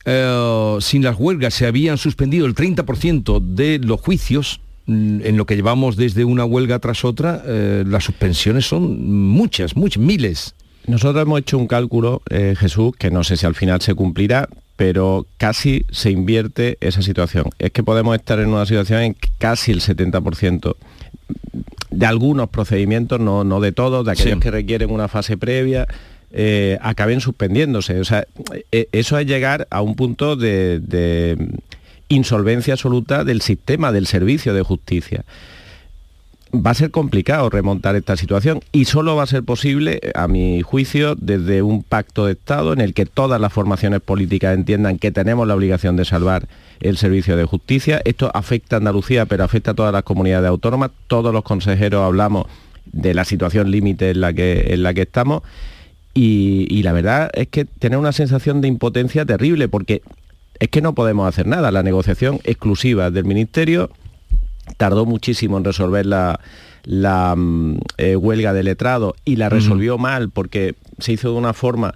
eh, 0.05 0.77
sin 0.81 1.05
las 1.05 1.17
huelgas 1.17 1.55
se 1.55 1.67
habían 1.67 1.99
suspendido 1.99 2.47
el 2.47 2.57
30% 2.57 3.41
de 3.41 3.79
los 3.79 4.01
juicios, 4.01 4.61
Mm, 4.87 5.21
en 5.23 5.37
lo 5.37 5.47
que 5.47 5.55
llevamos 5.55 5.97
desde 5.97 6.25
una 6.25 6.45
huelga 6.45 6.81
tras 6.81 7.05
otra, 7.05 7.43
eh, 7.47 7.85
las 7.87 8.03
suspensiones 8.03 8.67
son 8.67 9.29
muchas, 9.29 9.77
muchas, 9.77 10.03
miles. 10.03 10.55
Nosotros 10.87 11.23
hemos 11.23 11.41
hecho 11.41 11.59
un 11.59 11.67
cálculo, 11.67 12.23
eh, 12.29 12.55
Jesús, 12.59 12.93
que 12.99 13.11
no 13.11 13.25
sé 13.25 13.37
si 13.37 13.47
al 13.47 13.55
final 13.55 13.81
se 13.81 13.95
cumplirá, 13.95 14.49
pero 14.77 15.27
casi 15.37 15.85
se 15.91 16.11
invierte 16.11 16.77
esa 16.81 17.03
situación. 17.03 17.47
Es 17.59 17.71
que 17.71 17.83
podemos 17.83 18.17
estar 18.17 18.41
en 18.41 18.49
una 18.49 18.67
situación 18.67 19.01
en 19.03 19.17
casi 19.39 19.71
el 19.71 19.81
70% 19.81 20.75
de 21.91 22.07
algunos 22.07 22.49
procedimientos, 22.49 23.21
no, 23.21 23.45
no 23.45 23.61
de 23.61 23.73
todos, 23.73 24.05
de 24.05 24.13
aquellos 24.13 24.41
que 24.41 24.51
requieren 24.51 24.91
una 24.91 25.09
fase 25.09 25.37
previa, 25.37 25.87
eh, 26.33 26.79
acaben 26.81 27.21
suspendiéndose. 27.21 28.01
O 28.01 28.05
sea, 28.05 28.27
eso 28.71 29.19
es 29.19 29.27
llegar 29.27 29.69
a 29.71 29.83
un 29.83 29.95
punto 29.95 30.37
de 30.37 31.37
insolvencia 32.09 32.75
absoluta 32.75 33.25
del 33.25 33.41
sistema 33.41 33.93
del 33.93 34.07
servicio 34.07 34.55
de 34.55 34.63
justicia. 34.63 35.25
Va 36.55 36.73
a 36.73 36.75
ser 36.75 36.91
complicado 36.91 37.49
remontar 37.49 37.97
esta 37.97 38.15
situación 38.15 38.61
y 38.73 38.85
solo 38.85 39.17
va 39.17 39.23
a 39.23 39.27
ser 39.27 39.43
posible, 39.43 40.01
a 40.15 40.29
mi 40.29 40.61
juicio, 40.61 41.15
desde 41.15 41.63
un 41.63 41.83
pacto 41.83 42.27
de 42.27 42.33
Estado 42.33 42.75
en 42.75 42.83
el 42.83 42.93
que 42.93 43.07
todas 43.07 43.41
las 43.41 43.55
formaciones 43.55 44.03
políticas 44.03 44.55
entiendan 44.55 44.99
que 44.99 45.11
tenemos 45.11 45.49
la 45.49 45.55
obligación 45.55 45.97
de 45.97 46.05
salvar 46.05 46.49
el 46.81 46.99
servicio 46.99 47.39
de 47.39 47.47
justicia. 47.47 48.03
Esto 48.05 48.31
afecta 48.35 48.77
a 48.77 48.81
Andalucía, 48.81 49.25
pero 49.25 49.45
afecta 49.45 49.71
a 49.71 49.75
todas 49.75 49.95
las 49.95 50.03
comunidades 50.03 50.47
autónomas. 50.51 50.91
Todos 51.07 51.33
los 51.33 51.43
consejeros 51.43 52.05
hablamos 52.05 52.45
de 52.85 53.15
la 53.15 53.25
situación 53.25 53.71
límite 53.71 54.11
en, 54.11 54.21
la 54.21 54.35
que, 54.35 54.75
en 54.75 54.83
la 54.83 54.93
que 54.93 55.03
estamos. 55.03 55.43
Y, 56.13 56.67
y, 56.69 56.83
la 56.83 56.93
verdad 56.93 57.31
es 57.33 57.49
que 57.49 57.65
tener 57.65 57.99
una 57.99 58.13
sensación 58.13 58.61
de 58.61 58.69
impotencia 58.69 59.25
terrible, 59.25 59.69
porque 59.69 60.03
es 60.61 60.69
que 60.69 60.83
no 60.83 60.95
podemos 60.95 61.27
hacer 61.27 61.47
nada. 61.47 61.71
La 61.71 61.83
negociación 61.83 62.41
exclusiva 62.45 63.11
del 63.11 63.25
Ministerio 63.25 63.91
tardó 64.77 65.07
muchísimo 65.07 65.59
en 65.59 65.65
resolver 65.65 66.07
la, 66.07 66.39
mm, 67.37 67.77
eh, 67.99 68.17
huelga 68.17 68.53
de 68.53 68.63
letrado 68.63 69.15
y 69.25 69.37
la 69.37 69.49
resolvió 69.49 69.99
mal 69.99 70.31
porque 70.31 70.75
se 70.99 71.13
hizo 71.13 71.31
de 71.33 71.39
una 71.39 71.53
forma 71.53 71.95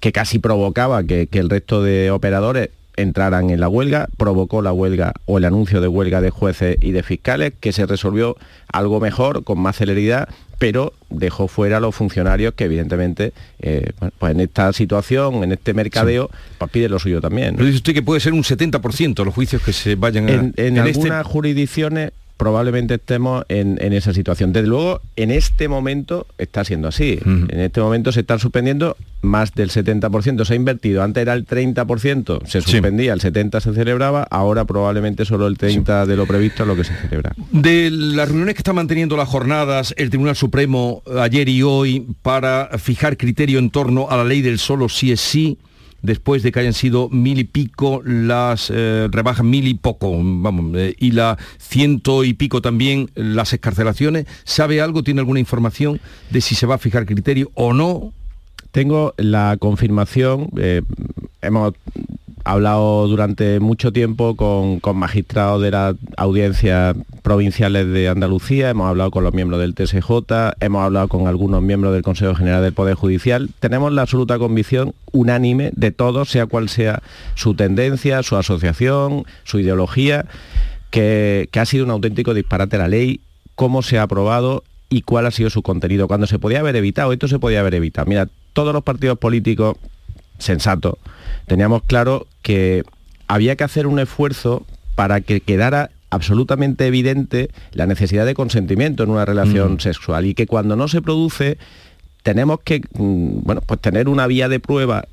que 0.00 0.12
casi 0.12 0.38
provocaba 0.38 1.04
que, 1.04 1.26
que 1.26 1.38
el 1.38 1.50
resto 1.50 1.82
de 1.82 2.10
operadores 2.10 2.70
entraran 2.96 3.50
en 3.50 3.60
la 3.60 3.68
huelga, 3.68 4.08
provocó 4.16 4.62
la 4.62 4.72
huelga 4.72 5.12
o 5.26 5.38
el 5.38 5.44
anuncio 5.44 5.80
de 5.80 5.88
huelga 5.88 6.20
de 6.20 6.30
jueces 6.30 6.76
y 6.80 6.92
de 6.92 7.02
fiscales, 7.02 7.52
que 7.60 7.72
se 7.72 7.86
resolvió 7.86 8.36
algo 8.72 9.00
mejor, 9.00 9.44
con 9.44 9.58
más 9.58 9.76
celeridad, 9.76 10.28
pero 10.58 10.94
dejó 11.10 11.48
fuera 11.48 11.76
a 11.76 11.80
los 11.80 11.94
funcionarios 11.94 12.54
que 12.54 12.64
evidentemente 12.64 13.32
eh, 13.60 13.92
pues 14.18 14.32
en 14.32 14.40
esta 14.40 14.72
situación, 14.72 15.44
en 15.44 15.52
este 15.52 15.74
mercadeo, 15.74 16.30
pues 16.58 16.70
pide 16.70 16.88
lo 16.88 16.98
suyo 16.98 17.20
también. 17.20 17.56
Pero 17.56 17.66
dice 17.66 17.76
usted 17.76 17.94
que 17.94 18.02
puede 18.02 18.20
ser 18.20 18.32
un 18.32 18.42
70% 18.42 19.24
los 19.24 19.34
juicios 19.34 19.62
que 19.62 19.72
se 19.72 19.94
vayan 19.96 20.28
a... 20.28 20.32
En, 20.32 20.54
en, 20.56 20.76
este 20.78 21.00
algunas 21.00 21.26
jurisdicciones 21.26 22.12
probablemente 22.36 22.94
estemos 22.94 23.44
en, 23.48 23.78
esa 23.92 24.12
situación. 24.12 24.52
Desde 24.52 24.68
luego, 24.68 25.00
en 25.16 25.30
este 25.30 25.68
momento 25.68 26.26
está 26.38 26.64
siendo 26.64 26.88
así. 26.88 27.18
En 27.24 27.60
este 27.60 27.80
momento 27.80 28.12
se 28.12 28.20
están 28.20 28.38
suspendiendo 28.38 28.96
más 29.22 29.54
del 29.54 29.70
70%. 29.70 30.44
Se 30.44 30.52
ha 30.52 30.56
invertido. 30.56 31.02
Antes 31.02 31.22
era 31.22 31.32
el 31.32 31.46
30%, 31.46 32.46
se 32.46 32.60
suspendía, 32.60 33.12
el 33.12 33.20
70% 33.20 33.60
se 33.60 33.74
celebraba, 33.74 34.22
ahora 34.30 34.64
probablemente 34.64 35.24
solo 35.24 35.46
el 35.46 35.56
30% 35.56 36.06
de 36.06 36.16
lo 36.16 36.26
previsto 36.26 36.62
es 36.62 36.68
lo 36.68 36.76
que 36.76 36.84
se 36.84 36.94
celebra. 36.94 37.32
De 37.52 37.90
las 37.90 38.28
reuniones 38.28 38.54
que 38.54 38.60
está 38.60 38.72
manteniendo 38.72 39.16
las 39.16 39.28
jornadas 39.28 39.94
el 39.96 40.10
Tribunal 40.10 40.36
Supremo 40.36 41.02
ayer 41.20 41.48
y 41.48 41.62
hoy 41.62 42.06
para 42.22 42.70
fijar 42.78 43.16
criterio 43.16 43.58
en 43.58 43.70
torno 43.70 44.08
a 44.10 44.16
la 44.16 44.24
ley 44.24 44.42
del 44.42 44.58
solo 44.58 44.88
sí 44.88 45.12
es 45.12 45.20
sí, 45.20 45.58
después 46.02 46.42
de 46.42 46.52
que 46.52 46.60
hayan 46.60 46.72
sido 46.72 47.08
mil 47.08 47.38
y 47.38 47.44
pico 47.44 48.02
las 48.04 48.70
eh, 48.74 49.08
rebajas, 49.10 49.44
mil 49.44 49.66
y 49.66 49.74
poco, 49.74 50.12
vamos, 50.12 50.76
eh, 50.76 50.94
y 50.98 51.12
la 51.12 51.38
ciento 51.58 52.24
y 52.24 52.34
pico 52.34 52.62
también 52.62 53.10
las 53.14 53.52
escarcelaciones. 53.52 54.26
¿Sabe 54.44 54.80
algo, 54.80 55.02
tiene 55.02 55.20
alguna 55.20 55.40
información 55.40 56.00
de 56.30 56.40
si 56.40 56.54
se 56.54 56.66
va 56.66 56.76
a 56.76 56.78
fijar 56.78 57.06
criterio 57.06 57.50
o 57.54 57.72
no? 57.72 58.12
Tengo 58.70 59.14
la 59.16 59.56
confirmación, 59.58 60.50
eh, 60.58 60.82
hemos 61.40 61.72
hablado 62.46 63.08
durante 63.08 63.58
mucho 63.58 63.92
tiempo 63.92 64.36
con, 64.36 64.80
magistrados 64.96 65.60
de 65.60 65.72
las 65.72 65.96
audiencias 66.16 66.96
provinciales 67.22 67.88
de 67.88 68.08
Andalucía, 68.08 68.70
hemos 68.70 68.88
hablado 68.88 69.10
con 69.10 69.24
los 69.24 69.34
miembros 69.34 69.60
del 69.60 69.74
TSJ, 69.74 70.54
hemos 70.60 70.84
hablado 70.84 71.08
con 71.08 71.26
algunos 71.26 71.60
miembros 71.60 71.92
del 71.92 72.02
Consejo 72.02 72.36
General 72.36 72.62
del 72.62 72.72
Poder 72.72 72.94
Judicial. 72.94 73.50
Tenemos 73.58 73.92
la 73.92 74.02
absoluta 74.02 74.38
convicción 74.38 74.94
unánime 75.12 75.72
de 75.74 75.90
todos, 75.90 76.30
sea 76.30 76.46
cual 76.46 76.68
sea 76.68 77.02
su 77.34 77.54
tendencia, 77.54 78.22
su 78.22 78.36
asociación, 78.36 79.24
su 79.42 79.58
ideología, 79.58 80.26
que, 80.90 81.48
que 81.50 81.60
ha 81.60 81.66
sido 81.66 81.84
un 81.84 81.90
auténtico 81.90 82.32
disparate 82.32 82.78
la 82.78 82.86
ley, 82.86 83.20
cómo 83.56 83.82
se 83.82 83.98
ha 83.98 84.02
aprobado 84.02 84.62
y 84.88 85.02
cuál 85.02 85.26
ha 85.26 85.32
sido 85.32 85.50
su 85.50 85.62
contenido. 85.62 86.06
Cuando 86.06 86.28
se 86.28 86.38
podía 86.38 86.60
haber 86.60 86.76
evitado, 86.76 87.12
esto 87.12 87.26
se 87.26 87.40
podía 87.40 87.58
haber 87.58 87.74
evitado. 87.74 88.06
Mira, 88.06 88.28
todos 88.52 88.72
los 88.72 88.84
partidos 88.84 89.18
políticos 89.18 89.76
sensatos 90.38 90.94
teníamos 91.46 91.82
claro 91.84 92.26
que 92.42 92.84
había 93.28 93.56
que 93.56 93.64
hacer 93.64 93.86
un 93.86 93.98
esfuerzo 93.98 94.64
para 94.94 95.20
que 95.20 95.40
quedara 95.40 95.90
absolutamente 96.10 96.86
evidente 96.86 97.50
la 97.72 97.86
necesidad 97.86 98.26
de 98.26 98.34
consentimiento 98.34 99.02
en 99.02 99.10
una 99.10 99.24
relación 99.24 99.80
sexual 99.80 100.26
y 100.26 100.34
que 100.34 100.46
cuando 100.46 100.76
no 100.76 100.88
se 100.88 101.02
produce 101.02 101.58
tenemos 102.22 102.60
que 102.60 102.80
mm, 102.80 103.42
bueno, 103.42 103.60
pues 103.60 103.80
tener 103.80 104.08
una 104.08 104.26
vía 104.26 104.48
de 104.48 104.60
prueba 104.60 105.06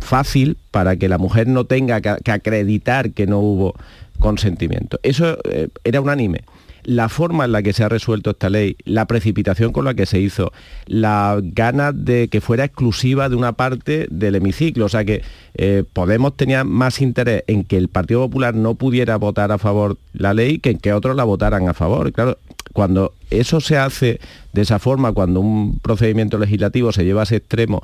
fácil 0.00 0.56
para 0.70 0.96
que 0.96 1.08
la 1.08 1.18
mujer 1.18 1.48
no 1.48 1.64
tenga 1.64 2.00
que, 2.00 2.30
acreditar 2.30 3.10
que 3.10 3.26
no 3.26 3.38
hubo 3.38 3.74
consentimiento. 4.18 5.00
Eso 5.02 5.38
eh, 5.44 5.68
era 5.84 6.00
unánime 6.00 6.42
la 6.86 7.08
forma 7.08 7.44
en 7.44 7.52
la 7.52 7.62
que 7.64 7.72
se 7.72 7.82
ha 7.82 7.88
resuelto 7.88 8.30
esta 8.30 8.48
ley, 8.48 8.76
la 8.84 9.06
precipitación 9.06 9.72
con 9.72 9.84
la 9.84 9.94
que 9.94 10.06
se 10.06 10.20
hizo, 10.20 10.52
la 10.86 11.40
ganas 11.42 11.92
de 12.04 12.28
que 12.28 12.40
fuera 12.40 12.64
exclusiva 12.64 13.28
de 13.28 13.34
una 13.34 13.54
parte 13.54 14.06
del 14.08 14.36
hemiciclo. 14.36 14.84
O 14.84 14.88
sea 14.88 15.04
que 15.04 15.22
eh, 15.54 15.82
Podemos 15.92 16.36
tenía 16.36 16.62
más 16.62 17.00
interés 17.00 17.42
en 17.48 17.64
que 17.64 17.76
el 17.76 17.88
Partido 17.88 18.20
Popular 18.20 18.54
no 18.54 18.76
pudiera 18.76 19.16
votar 19.16 19.50
a 19.50 19.58
favor 19.58 19.98
la 20.12 20.32
ley 20.32 20.60
que 20.60 20.70
en 20.70 20.78
que 20.78 20.92
otros 20.92 21.16
la 21.16 21.24
votaran 21.24 21.68
a 21.68 21.74
favor. 21.74 22.12
Claro, 22.12 22.38
cuando 22.72 23.14
eso 23.30 23.60
se 23.60 23.78
hace 23.78 24.20
de 24.52 24.62
esa 24.62 24.78
forma, 24.78 25.12
cuando 25.12 25.40
un 25.40 25.80
procedimiento 25.80 26.38
legislativo 26.38 26.92
se 26.92 27.04
lleva 27.04 27.22
a 27.22 27.24
ese 27.24 27.36
extremo 27.36 27.82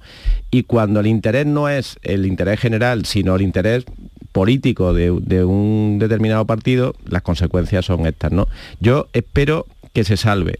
y 0.52 0.62
cuando 0.62 1.00
el 1.00 1.08
interés 1.08 1.46
no 1.46 1.68
es 1.68 1.98
el 2.02 2.24
interés 2.24 2.60
general, 2.60 3.04
sino 3.04 3.34
el 3.34 3.42
interés 3.42 3.84
político 4.32 4.92
de, 4.94 5.10
un 5.10 5.98
determinado 5.98 6.46
partido, 6.46 6.94
las 7.08 7.22
consecuencias 7.22 7.84
son 7.84 8.06
estas. 8.06 8.32
¿no? 8.32 8.48
Yo 8.80 9.08
espero 9.12 9.66
que 9.92 10.04
se 10.04 10.16
salve, 10.16 10.58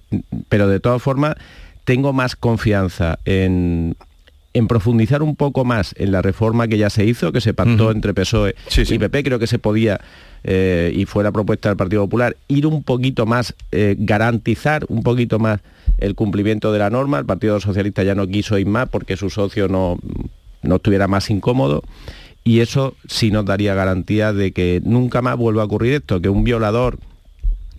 pero 0.48 0.68
de 0.68 0.80
todas 0.80 1.02
formas 1.02 1.36
tengo 1.84 2.12
más 2.12 2.36
confianza 2.36 3.18
en, 3.24 3.96
en 4.54 4.68
profundizar 4.68 5.22
un 5.22 5.36
poco 5.36 5.64
más 5.64 5.94
en 5.98 6.12
la 6.12 6.22
reforma 6.22 6.68
que 6.68 6.78
ya 6.78 6.90
se 6.90 7.04
hizo, 7.04 7.32
que 7.32 7.40
se 7.40 7.54
pactó 7.54 7.90
entre 7.90 8.14
PSOE 8.14 8.54
y 8.76 8.98
PP, 8.98 9.24
creo 9.24 9.38
que 9.38 9.46
se 9.46 9.58
podía, 9.58 10.00
eh, 10.44 10.92
y 10.94 11.06
fue 11.06 11.24
la 11.24 11.32
propuesta 11.32 11.70
del 11.70 11.76
Partido 11.76 12.02
Popular, 12.02 12.36
ir 12.48 12.66
un 12.66 12.82
poquito 12.82 13.24
más, 13.26 13.54
eh, 13.72 13.96
garantizar 13.98 14.84
un 14.88 15.02
poquito 15.02 15.38
más 15.38 15.60
el 15.98 16.14
cumplimiento 16.14 16.72
de 16.72 16.78
la 16.80 16.90
norma. 16.90 17.18
El 17.18 17.26
Partido 17.26 17.60
Socialista 17.60 18.02
ya 18.02 18.14
no 18.14 18.26
quiso 18.26 18.58
ir 18.58 18.66
más 18.66 18.88
porque 18.88 19.16
su 19.16 19.30
socio 19.30 19.68
no, 19.68 19.98
no 20.62 20.76
estuviera 20.76 21.08
más 21.08 21.30
incómodo. 21.30 21.82
Y 22.44 22.60
eso 22.60 22.94
sí 23.06 23.30
nos 23.30 23.44
daría 23.44 23.74
garantía 23.74 24.32
de 24.32 24.52
que 24.52 24.80
nunca 24.84 25.22
más 25.22 25.36
vuelva 25.36 25.62
a 25.62 25.66
ocurrir 25.66 25.94
esto, 25.94 26.20
que 26.20 26.28
un 26.28 26.44
violador, 26.44 26.98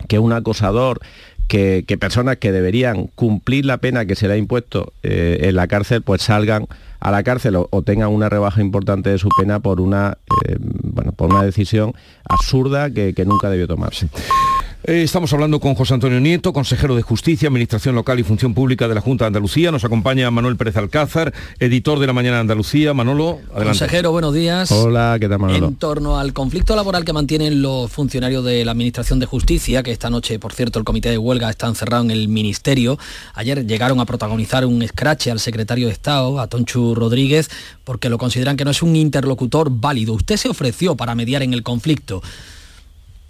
que 0.08 0.18
un 0.18 0.32
acosador, 0.32 1.00
que, 1.48 1.84
personas 2.00 2.38
que 2.38 2.52
deberían 2.52 3.08
cumplir 3.14 3.66
la 3.66 3.78
pena 3.78 4.06
que 4.06 4.14
se 4.14 4.28
le 4.28 4.34
ha 4.34 4.36
impuesto 4.36 4.92
eh, 5.02 5.38
en 5.42 5.56
la 5.56 5.66
cárcel, 5.68 6.02
pues 6.02 6.22
salgan 6.22 6.66
a 7.00 7.10
la 7.10 7.22
cárcel 7.22 7.56
o, 7.56 7.82
tengan 7.82 8.08
una 8.08 8.30
rebaja 8.30 8.62
importante 8.62 9.10
de 9.10 9.18
su 9.18 9.28
pena 9.38 9.60
por 9.60 9.80
una, 9.80 10.16
eh, 10.48 10.56
bueno, 10.58 11.12
por 11.12 11.30
una 11.30 11.42
decisión 11.42 11.92
absurda 12.26 12.90
que, 12.90 13.12
que 13.12 13.24
nunca 13.26 13.50
debió 13.50 13.68
tomarse. 13.68 14.08
Eh, 14.86 15.02
estamos 15.02 15.32
hablando 15.32 15.60
con 15.60 15.74
José 15.74 15.94
Antonio 15.94 16.20
Nieto, 16.20 16.52
consejero 16.52 16.94
de 16.94 17.00
Justicia, 17.00 17.48
Administración 17.48 17.94
Local 17.94 18.20
y 18.20 18.22
Función 18.22 18.52
Pública 18.52 18.86
de 18.86 18.94
la 18.94 19.00
Junta 19.00 19.24
de 19.24 19.28
Andalucía. 19.28 19.70
Nos 19.70 19.82
acompaña 19.82 20.30
Manuel 20.30 20.58
Pérez 20.58 20.76
Alcázar, 20.76 21.32
editor 21.58 21.98
de 22.00 22.06
La 22.06 22.12
Mañana 22.12 22.36
de 22.36 22.40
Andalucía. 22.42 22.92
Manolo, 22.92 23.38
adelante. 23.54 23.78
Consejero, 23.78 24.12
buenos 24.12 24.34
días. 24.34 24.70
Hola, 24.70 25.16
¿qué 25.18 25.26
tal 25.26 25.38
Manolo? 25.38 25.68
En 25.68 25.76
torno 25.76 26.18
al 26.18 26.34
conflicto 26.34 26.76
laboral 26.76 27.02
que 27.02 27.14
mantienen 27.14 27.62
los 27.62 27.90
funcionarios 27.90 28.44
de 28.44 28.62
la 28.66 28.72
Administración 28.72 29.18
de 29.20 29.24
Justicia, 29.24 29.82
que 29.82 29.90
esta 29.90 30.10
noche, 30.10 30.38
por 30.38 30.52
cierto, 30.52 30.78
el 30.78 30.84
comité 30.84 31.08
de 31.08 31.16
huelga 31.16 31.48
está 31.48 31.66
encerrado 31.66 32.04
en 32.04 32.10
el 32.10 32.28
Ministerio. 32.28 32.98
Ayer 33.32 33.66
llegaron 33.66 34.00
a 34.00 34.04
protagonizar 34.04 34.66
un 34.66 34.82
escrache 34.82 35.30
al 35.30 35.40
secretario 35.40 35.86
de 35.86 35.94
Estado, 35.94 36.38
a 36.40 36.46
Tonchu 36.48 36.94
Rodríguez, 36.94 37.48
porque 37.84 38.10
lo 38.10 38.18
consideran 38.18 38.58
que 38.58 38.66
no 38.66 38.70
es 38.70 38.82
un 38.82 38.96
interlocutor 38.96 39.70
válido. 39.70 40.12
Usted 40.12 40.36
se 40.36 40.50
ofreció 40.50 40.94
para 40.94 41.14
mediar 41.14 41.42
en 41.42 41.54
el 41.54 41.62
conflicto. 41.62 42.20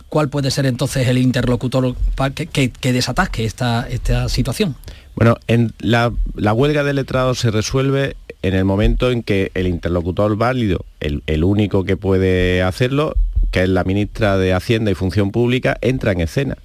¿Cuál 0.09 0.29
puede 0.29 0.51
ser 0.51 0.67
entonces 0.67 1.09
el 1.09 1.19
interlocutor 1.19 1.95
que, 2.35 2.71
que, 2.71 2.93
desatasque 2.93 3.45
esta, 3.45 3.89
situación? 4.29 4.77
Bueno, 5.17 5.37
en 5.47 5.73
la, 5.79 6.13
huelga 6.53 6.85
de 6.85 6.95
letrados 6.95 7.39
se 7.39 7.51
resuelve 7.51 8.17
en 8.43 8.55
el 8.55 8.65
momento 8.65 9.11
en 9.11 9.23
que 9.23 9.51
el 9.55 9.67
interlocutor 9.67 10.37
válido, 10.37 10.85
el, 11.01 11.45
único 11.45 11.85
que 11.85 11.97
puede 11.97 12.63
hacerlo, 12.63 13.15
que 13.51 13.63
es 13.63 13.69
la 13.69 13.85
ministra 13.85 14.37
de 14.37 14.53
Hacienda 14.53 14.91
y 14.91 14.95
Función 14.95 15.31
Pública, 15.31 15.79
entra 15.81 16.13
en 16.13 16.21
escena. 16.21 16.57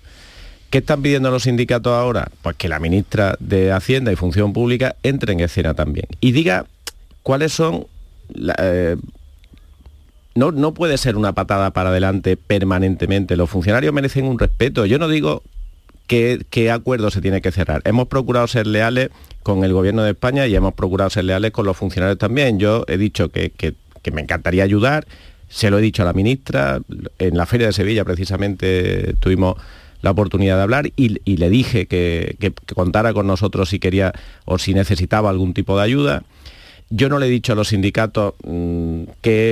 ¿Qué 0.69 0.79
están 0.79 1.01
pidiendo 1.01 1.31
los 1.31 1.43
sindicatos 1.43 1.93
ahora? 1.93 2.29
Pues 2.43 2.55
que 2.55 2.69
la 2.69 2.79
ministra 2.79 3.35
de 3.39 3.71
Hacienda 3.71 4.11
y 4.11 4.15
Función 4.15 4.53
Pública 4.53 4.95
entre 5.01 5.33
en 5.33 5.39
escena 5.39 5.73
también. 5.73 6.05
Y 6.21 6.31
diga 6.31 6.67
cuáles 7.23 7.53
son 7.53 7.87
eh, 8.59 8.95
no, 10.39 10.73
puede 10.73 10.97
ser 10.97 11.17
una 11.17 11.33
patada 11.33 11.71
para 11.71 11.89
adelante 11.89 12.37
permanentemente. 12.37 13.35
Los 13.35 13.49
funcionarios 13.49 13.93
merecen 13.93 14.25
un 14.25 14.39
respeto. 14.39 14.85
Yo 14.85 14.97
no 14.97 15.07
digo 15.07 15.43
qué, 16.07 16.71
acuerdo 16.71 17.11
se 17.11 17.21
tiene 17.21 17.41
que 17.41 17.51
cerrar. 17.51 17.81
Hemos 17.85 18.07
procurado 18.07 18.47
ser 18.47 18.65
leales 18.65 19.09
con 19.43 19.63
el 19.63 19.73
gobierno 19.73 20.03
de 20.03 20.11
España 20.11 20.47
y 20.47 20.55
hemos 20.55 20.73
procurado 20.73 21.09
ser 21.09 21.25
leales 21.25 21.51
con 21.51 21.65
los 21.65 21.77
funcionarios 21.77 22.17
también. 22.17 22.59
Yo 22.59 22.85
he 22.87 22.97
dicho 22.97 23.29
que, 23.29 23.51
me 24.11 24.21
encantaría 24.21 24.63
ayudar, 24.63 25.05
se 25.49 25.69
lo 25.69 25.77
he 25.77 25.81
dicho 25.81 26.01
a 26.01 26.05
la 26.05 26.13
ministra, 26.13 26.79
en 27.19 27.37
la 27.37 27.45
Feria 27.45 27.67
de 27.67 27.73
Sevilla 27.73 28.03
precisamente 28.03 29.13
tuvimos 29.19 29.55
la 30.01 30.11
oportunidad 30.11 30.55
de 30.55 30.63
hablar 30.63 30.91
y, 30.95 31.35
le 31.35 31.49
dije 31.49 31.85
que, 31.85 32.37
que, 32.39 32.51
contara 32.73 33.13
con 33.13 33.27
nosotros 33.27 33.69
si 33.69 33.79
quería 33.79 34.13
o 34.45 34.57
si 34.57 34.73
necesitaba 34.73 35.29
algún 35.29 35.53
tipo 35.53 35.77
de 35.77 35.83
ayuda. 35.83 36.23
Yo 36.89 37.07
no 37.07 37.19
le 37.19 37.27
he 37.27 37.29
dicho 37.29 37.53
a 37.53 37.55
los 37.55 37.69
sindicatos 37.69 38.33
mm, 38.43 39.03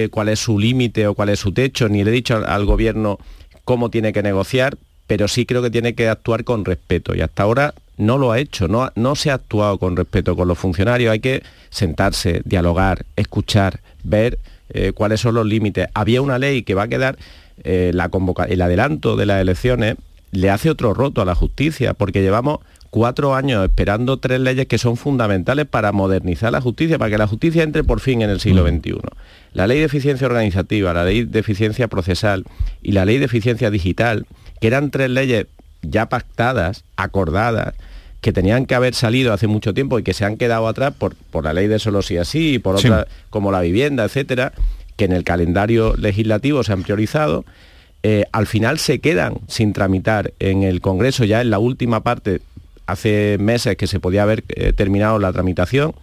cuál 0.09 0.29
es 0.29 0.39
su 0.39 0.57
límite 0.57 1.05
o 1.07 1.13
cuál 1.13 1.29
es 1.29 1.39
su 1.39 1.51
techo, 1.51 1.87
ni 1.87 2.03
le 2.03 2.09
he 2.09 2.13
dicho 2.13 2.35
al, 2.35 2.65
gobierno 2.65 3.19
cómo 3.63 3.89
tiene 3.89 4.11
que 4.11 4.23
negociar, 4.23 4.77
pero 5.05 5.27
sí 5.27 5.45
creo 5.45 5.61
que 5.61 5.69
tiene 5.69 5.93
que 5.93 6.09
actuar 6.09 6.43
con 6.43 6.65
respeto. 6.65 7.15
Y 7.15 7.21
hasta 7.21 7.43
ahora 7.43 7.73
no 7.97 8.17
lo 8.17 8.31
ha 8.31 8.39
hecho, 8.39 8.67
no, 8.67 8.91
no 8.95 9.15
se 9.15 9.29
ha 9.29 9.35
actuado 9.35 9.77
con 9.77 9.95
respeto 9.95 10.35
con 10.35 10.47
los 10.47 10.57
funcionarios. 10.57 11.11
Hay 11.11 11.19
que 11.19 11.43
sentarse, 11.69 12.41
dialogar, 12.43 13.05
escuchar, 13.15 13.81
ver 14.03 14.39
eh, 14.69 14.93
cuáles 14.93 15.21
son 15.21 15.35
los 15.35 15.45
límites. 15.45 15.87
Había 15.93 16.21
una 16.21 16.39
ley 16.39 16.63
que 16.63 16.73
va 16.73 16.83
a 16.83 16.87
quedar, 16.87 17.17
eh, 17.63 17.91
el 17.93 18.61
adelanto 18.61 19.15
de 19.15 19.25
las 19.25 19.41
elecciones 19.41 19.95
le 20.31 20.49
hace 20.49 20.69
otro 20.69 20.93
roto 20.93 21.21
a 21.21 21.25
la 21.25 21.35
justicia, 21.35 21.93
porque 21.93 22.21
llevamos 22.21 22.59
cuatro 22.97 23.35
años 23.35 23.63
esperando 23.63 24.17
tres 24.17 24.39
leyes 24.39 24.65
que 24.65 24.79
son 24.79 24.97
fundamentales 24.97 25.67
para 25.67 25.91
modernizar 25.91 26.51
la 26.51 26.61
justicia, 26.61 26.97
para 26.97 27.11
que 27.11 27.19
la 27.19 27.27
justicia 27.27 27.61
entre 27.61 27.83
por 27.83 27.99
fin 27.99 28.23
en 28.23 28.31
el 28.31 28.39
siglo 28.39 28.67
XXI. 28.67 28.93
Mm. 28.93 28.99
La 29.53 29.67
ley 29.67 29.77
de 29.77 29.85
eficiencia 29.85 30.25
organizativa, 30.25 30.93
la 30.93 31.05
ley 31.05 31.23
de 31.23 31.37
eficiencia 31.37 31.87
procesal 31.89 32.43
y 32.81 32.93
la 32.93 33.05
ley 33.05 33.19
de 33.19 33.25
eficiencia 33.25 33.69
digital, 33.69 34.25
que 34.59 34.65
eran 34.65 34.89
tres 34.89 35.11
leyes 35.11 35.45
ya 35.83 36.09
pactadas, 36.09 36.85
acordadas, 36.95 37.75
que 38.19 38.33
tenían 38.33 38.65
que 38.65 38.73
haber 38.73 38.95
salido 38.95 39.31
hace 39.31 39.45
mucho 39.45 39.75
tiempo 39.75 39.99
y 39.99 40.03
que 40.03 40.15
se 40.15 40.25
han 40.25 40.37
quedado 40.37 40.67
atrás 40.67 40.91
por, 40.97 41.13
por 41.29 41.43
la 41.43 41.53
ley 41.53 41.67
de 41.67 41.77
solo 41.77 42.01
sí 42.01 42.17
así 42.17 42.55
y 42.55 42.59
por 42.59 42.77
otras 42.77 43.05
como 43.29 43.51
la 43.51 43.61
vivienda, 43.61 44.05
etcétera, 44.05 44.53
que 44.95 45.05
en 45.05 45.11
el 45.11 45.23
calendario 45.23 45.95
legislativo 45.97 46.63
se 46.63 46.73
han 46.73 46.81
priorizado, 46.81 47.45
eh, 48.01 48.25
al 48.31 48.47
final 48.47 48.79
se 48.79 48.97
quedan 48.97 49.35
sin 49.47 49.71
tramitar 49.71 50.33
en 50.39 50.63
el 50.63 50.81
Congreso 50.81 51.25
ya 51.25 51.41
en 51.41 51.51
la 51.51 51.59
última 51.59 52.01
parte 52.01 52.41
hace 52.87 53.37
meses 53.39 53.77
que 53.77 53.87
se 53.87 53.99
podía 53.99 54.23
haber 54.23 54.43
eh, 54.49 54.73
terminado 54.73 55.19
la 55.19 55.31
tramitación 55.31 55.93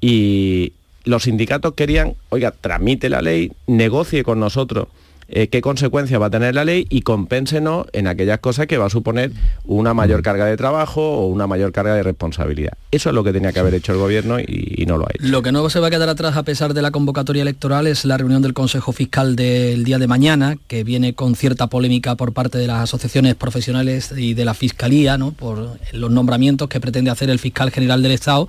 y 0.00 0.72
los 1.04 1.24
sindicatos 1.24 1.74
querían, 1.74 2.14
oiga, 2.30 2.52
tramite 2.58 3.08
la 3.08 3.20
ley, 3.20 3.52
negocie 3.66 4.24
con 4.24 4.40
nosotros 4.40 4.88
eh, 5.32 5.48
qué 5.48 5.60
consecuencias 5.60 6.20
va 6.20 6.26
a 6.26 6.30
tener 6.30 6.54
la 6.54 6.64
ley 6.64 6.86
y 6.90 7.02
compénsenos 7.02 7.86
en 7.92 8.06
aquellas 8.06 8.40
cosas 8.40 8.66
que 8.66 8.78
va 8.78 8.86
a 8.86 8.90
suponer 8.90 9.30
una 9.64 9.94
mayor 9.94 10.22
carga 10.22 10.46
de 10.46 10.56
trabajo 10.56 11.00
o 11.00 11.26
una 11.26 11.46
mayor 11.46 11.72
carga 11.72 11.94
de 11.94 12.02
responsabilidad. 12.02 12.72
Eso 12.90 13.10
es 13.10 13.14
lo 13.14 13.22
que 13.22 13.32
tenía 13.32 13.52
que 13.52 13.60
haber 13.60 13.74
hecho 13.74 13.92
el 13.92 13.98
gobierno 13.98 14.40
y, 14.40 14.84
no 14.88 14.98
lo 14.98 15.04
ha 15.04 15.10
hecho. 15.14 15.28
Lo 15.28 15.42
que 15.42 15.52
no 15.52 15.68
se 15.70 15.78
va 15.78 15.86
a 15.86 15.90
quedar 15.90 16.08
atrás 16.08 16.36
a 16.36 16.42
pesar 16.42 16.74
de 16.74 16.82
la 16.82 16.90
convocatoria 16.90 17.42
electoral 17.42 17.86
es 17.86 18.04
la 18.04 18.16
reunión 18.16 18.42
del 18.42 18.54
Consejo 18.54 18.92
Fiscal 18.92 19.36
del 19.36 19.84
día 19.84 19.98
de 19.98 20.08
mañana, 20.08 20.56
que 20.66 20.82
viene 20.82 21.14
con 21.14 21.36
cierta 21.36 21.68
polémica 21.68 22.16
por 22.16 22.32
parte 22.32 22.58
de 22.58 22.66
las 22.66 22.80
asociaciones 22.80 23.36
profesionales 23.36 24.12
y 24.16 24.34
de 24.34 24.44
la 24.44 24.54
Fiscalía, 24.54 25.16
¿no? 25.16 25.30
por 25.30 25.78
los 25.92 26.10
nombramientos 26.10 26.68
que 26.68 26.80
pretende 26.80 27.10
hacer 27.10 27.30
el 27.30 27.38
fiscal 27.38 27.70
general 27.70 28.02
del 28.02 28.12
Estado 28.12 28.48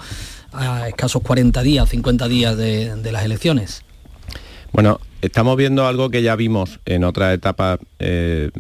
a 0.52 0.88
escasos 0.88 1.22
40 1.22 1.62
días, 1.62 1.90
50 1.90 2.28
días 2.28 2.58
de, 2.58 2.96
de 2.96 3.12
las 3.12 3.24
elecciones. 3.24 3.84
Bueno, 4.72 5.02
estamos 5.22 5.58
viendo 5.58 5.86
algo 5.86 6.10
que 6.10 6.22
ya 6.22 6.36
vimos 6.36 6.80
en 6.86 7.04
otra 7.04 7.34
etapa 7.34 7.78
eh, 8.00 8.52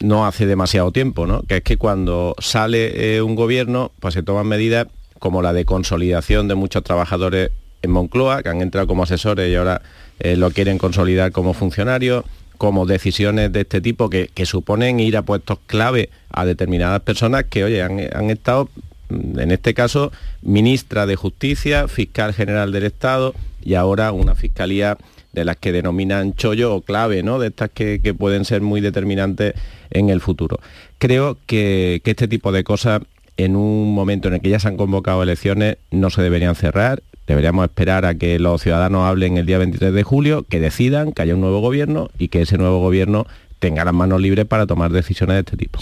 no 0.00 0.26
hace 0.26 0.44
demasiado 0.44 0.92
tiempo, 0.92 1.26
¿no? 1.26 1.42
que 1.42 1.58
es 1.58 1.62
que 1.62 1.78
cuando 1.78 2.34
sale 2.38 3.16
eh, 3.16 3.22
un 3.22 3.34
gobierno, 3.34 3.90
pues 4.00 4.12
se 4.14 4.22
toman 4.22 4.46
medidas 4.46 4.86
como 5.18 5.40
la 5.40 5.54
de 5.54 5.64
consolidación 5.64 6.46
de 6.46 6.56
muchos 6.56 6.84
trabajadores 6.84 7.50
en 7.80 7.90
Moncloa, 7.90 8.42
que 8.42 8.50
han 8.50 8.60
entrado 8.60 8.86
como 8.86 9.04
asesores 9.04 9.50
y 9.50 9.54
ahora 9.54 9.80
eh, 10.20 10.36
lo 10.36 10.50
quieren 10.50 10.76
consolidar 10.76 11.32
como 11.32 11.54
funcionarios, 11.54 12.24
como 12.58 12.84
decisiones 12.84 13.52
de 13.52 13.62
este 13.62 13.80
tipo 13.80 14.10
que, 14.10 14.30
suponen 14.44 15.00
ir 15.00 15.16
a 15.16 15.22
puestos 15.22 15.58
clave 15.66 16.10
a 16.30 16.44
determinadas 16.44 17.00
personas 17.00 17.44
que, 17.44 17.64
oye, 17.64 17.82
han 17.82 18.30
estado, 18.30 18.68
en 19.10 19.50
este 19.50 19.74
caso, 19.74 20.12
ministra 20.42 21.06
de 21.06 21.16
Justicia, 21.16 21.88
fiscal 21.88 22.32
general 22.34 22.72
del 22.72 22.84
Estado 22.84 23.34
y 23.62 23.74
ahora 23.74 24.12
una 24.12 24.34
fiscalía 24.34 24.96
de 25.32 25.44
las 25.44 25.56
que 25.58 25.70
denominan 25.70 26.34
chollo 26.34 26.74
o 26.74 26.80
clave, 26.80 27.22
¿no? 27.22 27.38
de 27.38 27.48
estas 27.48 27.70
que, 27.70 28.00
pueden 28.18 28.44
ser 28.44 28.62
muy 28.62 28.80
determinantes 28.80 29.54
en 29.90 30.08
el 30.08 30.20
futuro. 30.20 30.58
Creo 30.98 31.36
que, 31.46 32.00
este 32.04 32.26
tipo 32.26 32.52
de 32.52 32.64
cosas, 32.64 33.02
en 33.36 33.54
un 33.54 33.94
momento 33.94 34.28
en 34.28 34.34
el 34.34 34.40
que 34.40 34.48
ya 34.48 34.58
se 34.58 34.68
han 34.68 34.78
convocado 34.78 35.22
elecciones, 35.22 35.76
no 35.90 36.08
se 36.08 36.22
deberían 36.22 36.54
cerrar. 36.54 37.02
Deberíamos 37.26 37.64
esperar 37.64 38.06
a 38.06 38.14
que 38.14 38.38
los 38.38 38.62
ciudadanos 38.62 39.02
hablen 39.04 39.36
el 39.36 39.44
día 39.44 39.58
23 39.58 39.92
de 39.92 40.02
julio, 40.04 40.44
que 40.48 40.58
decidan 40.58 41.12
que 41.12 41.22
haya 41.22 41.34
un 41.34 41.42
nuevo 41.42 41.60
gobierno 41.60 42.08
y 42.18 42.28
que 42.28 42.42
ese 42.42 42.56
nuevo 42.56 42.80
gobierno 42.80 43.26
tenga 43.58 43.84
las 43.84 43.94
manos 43.94 44.20
libres 44.20 44.44
para 44.46 44.66
tomar 44.66 44.92
decisiones 44.92 45.34
de 45.34 45.40
este 45.40 45.56
tipo. 45.56 45.78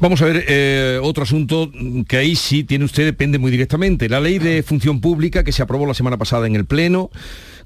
Vamos 0.00 0.22
a 0.22 0.26
ver 0.26 0.44
eh, 0.48 1.00
otro 1.02 1.24
asunto 1.24 1.70
que 2.08 2.16
ahí 2.16 2.36
sí 2.36 2.64
tiene 2.64 2.84
usted, 2.84 3.04
depende 3.04 3.38
muy 3.38 3.50
directamente. 3.50 4.08
La 4.08 4.20
ley 4.20 4.38
de 4.38 4.62
función 4.62 5.00
pública 5.00 5.44
que 5.44 5.52
se 5.52 5.62
aprobó 5.62 5.86
la 5.86 5.94
semana 5.94 6.16
pasada 6.16 6.46
en 6.46 6.56
el 6.56 6.64
Pleno 6.64 7.10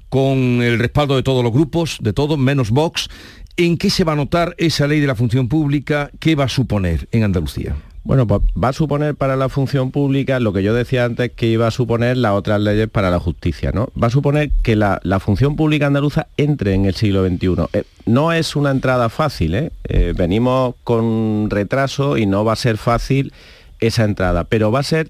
con 0.09 0.61
el 0.61 0.79
respaldo 0.79 1.15
de 1.15 1.23
todos 1.23 1.43
los 1.43 1.51
grupos, 1.51 1.97
de 2.01 2.13
todos, 2.13 2.37
menos 2.37 2.71
Vox. 2.71 3.09
¿En 3.57 3.77
qué 3.77 3.89
se 3.89 4.03
va 4.03 4.13
a 4.13 4.15
notar 4.15 4.53
esa 4.57 4.87
ley 4.87 4.99
de 4.99 5.07
la 5.07 5.15
función 5.15 5.47
pública? 5.47 6.11
¿Qué 6.19 6.35
va 6.35 6.45
a 6.45 6.49
suponer 6.49 7.07
en 7.11 7.23
Andalucía? 7.23 7.75
Bueno, 8.07 8.25
pues 8.25 8.41
va 8.63 8.69
a 8.69 8.73
suponer 8.73 9.15
para 9.15 9.35
la 9.35 9.49
función 9.49 9.91
pública 9.91 10.39
lo 10.39 10.53
que 10.53 10.63
yo 10.63 10.73
decía 10.73 11.03
antes 11.03 11.29
que 11.33 11.47
iba 11.47 11.67
a 11.67 11.71
suponer 11.71 12.15
las 12.15 12.31
otras 12.31 12.61
leyes 12.61 12.87
para 12.87 13.11
la 13.11 13.19
justicia, 13.19 13.73
¿no? 13.73 13.89
Va 14.01 14.07
a 14.07 14.09
suponer 14.09 14.49
que 14.63 14.77
la, 14.77 15.01
función 15.19 15.57
pública 15.57 15.87
andaluza 15.87 16.27
entre 16.37 16.73
en 16.73 16.85
el 16.85 16.95
siglo 16.95 17.27
XXI. 17.27 17.67
Eh, 17.73 17.83
no 18.05 18.31
es 18.31 18.55
una 18.55 18.71
entrada 18.71 19.09
fácil, 19.09 19.55
¿eh? 19.55 19.71
¿eh? 19.89 20.13
Venimos 20.15 20.75
con 20.85 21.49
retraso 21.49 22.17
y 22.17 22.25
no 22.25 22.45
va 22.45 22.53
a 22.53 22.55
ser 22.55 22.77
fácil 22.77 23.33
esa 23.81 24.05
entrada, 24.05 24.45
pero 24.45 24.71
va 24.71 24.79
a 24.79 24.83
ser 24.83 25.09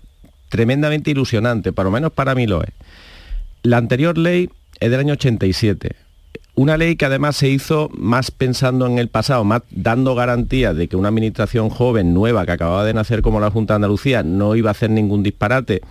tremendamente 0.50 1.12
ilusionante, 1.12 1.74
por 1.74 1.86
lo 1.86 1.92
menos 1.92 2.12
para 2.12 2.34
mí 2.34 2.48
lo 2.48 2.64
es. 2.64 2.72
La 3.62 3.78
anterior 3.78 4.18
ley 4.18 4.50
es 4.80 4.90
del 4.90 5.02
año 5.02 5.14
87. 5.14 6.07
Una 6.58 6.76
ley 6.76 6.96
que 6.96 7.06
además 7.06 7.36
se 7.36 7.50
hizo 7.50 7.92
más 7.94 8.32
pensando 8.32 8.88
en 8.88 8.98
el 8.98 9.10
pasado, 9.10 9.44
más 9.44 9.62
dando 9.70 10.16
garantías 10.16 10.76
de 10.76 10.88
que 10.88 10.96
una 10.96 11.10
administración 11.10 11.70
joven, 11.70 12.16
nueva, 12.16 12.48
que 12.48 12.54
acababa 12.54 12.84
de 12.84 12.96
nacer 12.96 13.22
como 13.22 13.40
la 13.40 13.52
Junta 13.52 13.76
de 13.76 13.76
Andalucía, 13.76 14.24
no 14.24 14.56
iba 14.56 14.72
a 14.72 14.72
hacer 14.72 14.90
ningún 14.90 15.22
disparate 15.22 15.82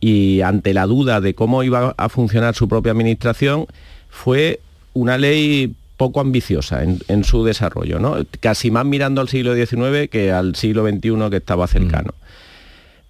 y 0.00 0.40
ante 0.40 0.72
la 0.72 0.86
duda 0.86 1.20
de 1.20 1.34
cómo 1.34 1.62
iba 1.64 1.94
a 1.98 2.08
funcionar 2.08 2.54
su 2.54 2.66
propia 2.66 2.92
administración, 2.92 3.66
fue 4.08 4.60
una 4.94 5.18
ley 5.18 5.74
poco 5.98 6.20
ambiciosa 6.20 6.82
en, 6.82 7.24
su 7.24 7.44
desarrollo, 7.44 7.98
¿no? 7.98 8.16
casi 8.40 8.70
más 8.70 8.86
mirando 8.86 9.20
al 9.20 9.28
siglo 9.28 9.54
XIX 9.54 10.08
que 10.10 10.32
al 10.32 10.56
siglo 10.56 10.88
XXI 10.88 11.28
que 11.28 11.36
estaba 11.36 11.66
cercano. 11.66 12.14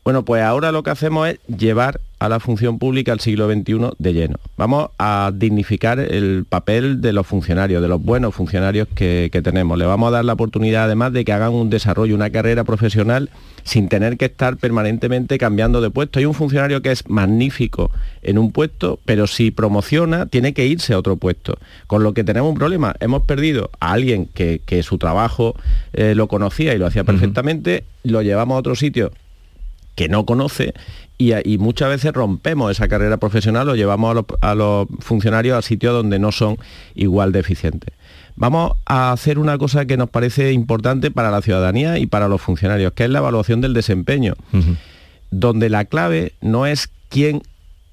Bueno, 0.07 0.24
pues 0.24 0.40
ahora 0.40 0.70
lo 0.70 0.84
que 0.84 0.90
hacemos 0.90 1.28
es 1.28 1.40
llevar 1.48 2.00
a 2.20 2.28
la 2.28 2.38
función 2.38 2.78
pública 2.78 3.11
al 3.11 3.18
siglo 3.18 3.52
XXI 3.52 3.90
de 3.98 4.12
lleno. 4.12 4.36
Vamos 4.57 4.90
a 5.00 5.32
dignificar 5.34 5.98
el 5.98 6.44
papel 6.48 7.00
de 7.00 7.12
los 7.12 7.26
funcionarios, 7.26 7.82
de 7.82 7.88
los 7.88 8.00
buenos 8.00 8.32
funcionarios 8.32 8.86
que, 8.94 9.28
tenemos. 9.42 9.76
Le 9.76 9.84
vamos 9.84 10.07
a 10.07 10.11
dar 10.12 10.24
la 10.24 10.34
oportunidad 10.34 10.84
además 10.84 11.12
de 11.12 11.24
que 11.24 11.32
hagan 11.32 11.54
un 11.54 11.70
desarrollo, 11.70 12.14
una 12.14 12.30
carrera 12.30 12.62
profesional 12.62 13.30
sin 13.64 13.88
tener 13.88 14.16
que 14.16 14.26
estar 14.26 14.59
permanentemente 14.59 15.38
cambiando 15.38 15.80
de 15.80 15.90
puesto. 15.90 16.20
Hay 16.20 16.24
un 16.24 16.34
funcionario 16.34 16.82
que 16.82 16.92
es 16.92 17.09
magnífico 17.09 17.90
en 18.22 18.38
un 18.38 18.52
puesto, 18.52 19.00
pero 19.07 19.26
si 19.26 19.50
promociona 19.50 20.26
tiene 20.26 20.54
que 20.54 20.66
irse 20.66 20.94
a 20.94 21.00
otro 21.00 21.16
puesto. 21.16 21.59
Con 21.88 22.04
lo 22.04 22.14
que 22.14 22.22
tenemos 22.22 22.50
un 22.50 22.57
problema. 22.57 22.94
Hemos 23.00 23.22
perdido 23.22 23.70
a 23.80 23.90
alguien 23.90 24.26
que, 24.26 24.82
su 24.84 24.98
trabajo 24.98 25.57
eh, 25.94 26.14
lo 26.14 26.28
conocía 26.28 26.74
y 26.74 26.78
lo 26.78 26.86
hacía 26.86 27.02
perfectamente, 27.02 27.82
lo 28.04 28.22
llevamos 28.22 28.54
a 28.54 28.61
otro 28.61 28.76
sitio 28.76 29.11
que 29.97 30.09
no 30.09 30.24
conoce 30.24 30.74
y, 31.18 31.59
muchas 31.59 31.88
veces 31.88 32.12
rompemos 32.12 32.70
esa 32.70 32.88
carrera 32.88 33.16
profesional 33.16 33.68
o 33.70 33.74
llevamos 33.74 34.24
a 34.42 34.55
los, 34.55 34.86
funcionarios 35.01 35.57
a 35.57 35.62
sitios 35.62 35.94
donde 35.94 36.18
no 36.18 36.30
son 36.30 36.59
igual 36.94 37.32
de 37.32 37.40
eficientes. 37.40 37.94
Vamos 38.36 38.72
a 38.84 39.12
hacer 39.12 39.38
una 39.38 39.57
cosa 39.57 39.86
que 39.86 39.97
nos 39.97 40.11
parece 40.11 40.53
importante 40.53 41.11
para 41.11 41.30
la 41.30 41.40
ciudadanía 41.40 41.99
y 41.99 42.07
para 42.07 42.28
los 42.28 42.42
funcionarios, 42.42 42.92
que 42.92 43.05
es 43.05 43.11
la 43.11 43.20
evaluación 43.20 43.62
del 43.62 43.72
desempeño, 43.72 44.34
donde 45.30 45.70
la 45.70 45.86
clave 45.86 46.34
no 46.42 46.66
es 46.66 46.90
quién 47.09 47.42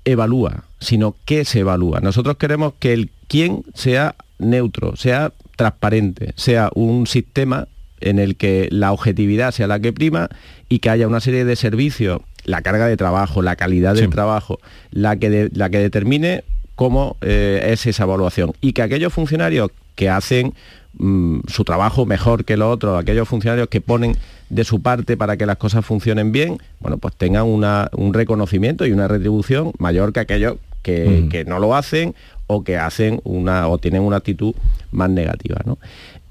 evalúa, 0.03 0.65
sino 0.81 1.15
qué 1.23 1.45
se 1.45 1.59
evalúa. 1.59 2.01
Nosotros 2.01 2.35
queremos 2.35 2.73
que 2.77 2.91
el 2.91 3.09
quién 3.29 3.63
sea 3.73 4.15
neutro, 4.37 4.97
sea 4.97 5.31
transparente, 5.55 6.33
sea 6.35 6.69
un 6.75 7.07
sistema 7.07 7.67
en 8.03 8.19
el 8.19 8.35
que 8.35 8.67
la 8.71 8.91
objetividad 8.91 9.51
sea 9.51 9.67
la 9.67 9.79
que 9.79 9.93
prima 9.93 10.29
y 10.69 10.79
que 10.79 10.89
haya 10.89 11.07
una 11.07 11.19
serie 11.19 11.45
de 11.45 11.55
servicios, 11.55 12.21
la 12.45 12.61
carga 12.61 12.87
de 12.87 12.97
trabajo, 12.97 13.41
la 13.41 13.55
calidad 13.55 13.95
del 13.95 14.09
trabajo, 14.09 14.59
la 14.91 15.15
que, 15.15 15.49
la 15.53 15.69
que 15.69 15.77
determine 15.79 16.43
cómo 16.75 17.17
eh, 17.21 17.69
es 17.71 17.85
esa 17.85 18.03
evaluación. 18.03 18.53
Y 18.61 18.73
que 18.73 18.81
aquellos 18.81 19.13
funcionarios 19.13 19.71
que 19.95 20.09
hacen 20.09 20.53
mm, 20.97 21.41
su 21.47 21.63
trabajo 21.63 22.05
mejor 22.05 22.45
que 22.45 22.57
los 22.57 22.73
otros, 22.73 22.99
aquellos 22.99 23.27
funcionarios 23.27 23.67
que 23.69 23.81
ponen 23.81 24.17
de 24.49 24.63
su 24.63 24.81
parte 24.81 25.17
para 25.17 25.37
que 25.37 25.45
las 25.45 25.57
cosas 25.57 25.85
funcionen 25.85 26.31
bien, 26.31 26.57
bueno, 26.79 26.97
pues 26.97 27.15
tengan 27.15 27.45
un 27.45 28.13
reconocimiento 28.13 28.85
y 28.85 28.91
una 28.91 29.07
retribución 29.07 29.71
mayor 29.79 30.13
que 30.13 30.19
aquellos 30.19 30.57
que, 30.81 31.27
que, 31.31 31.45
no 31.45 31.59
lo 31.59 31.75
hacen 31.75 32.13
o 32.47 32.63
que 32.63 32.77
hacen 32.77 33.21
una 33.23 33.67
o 33.69 33.77
tienen 33.77 34.01
una 34.01 34.17
actitud 34.17 34.53
más 34.91 35.09
negativa. 35.09 35.61
¿no? 35.65 35.77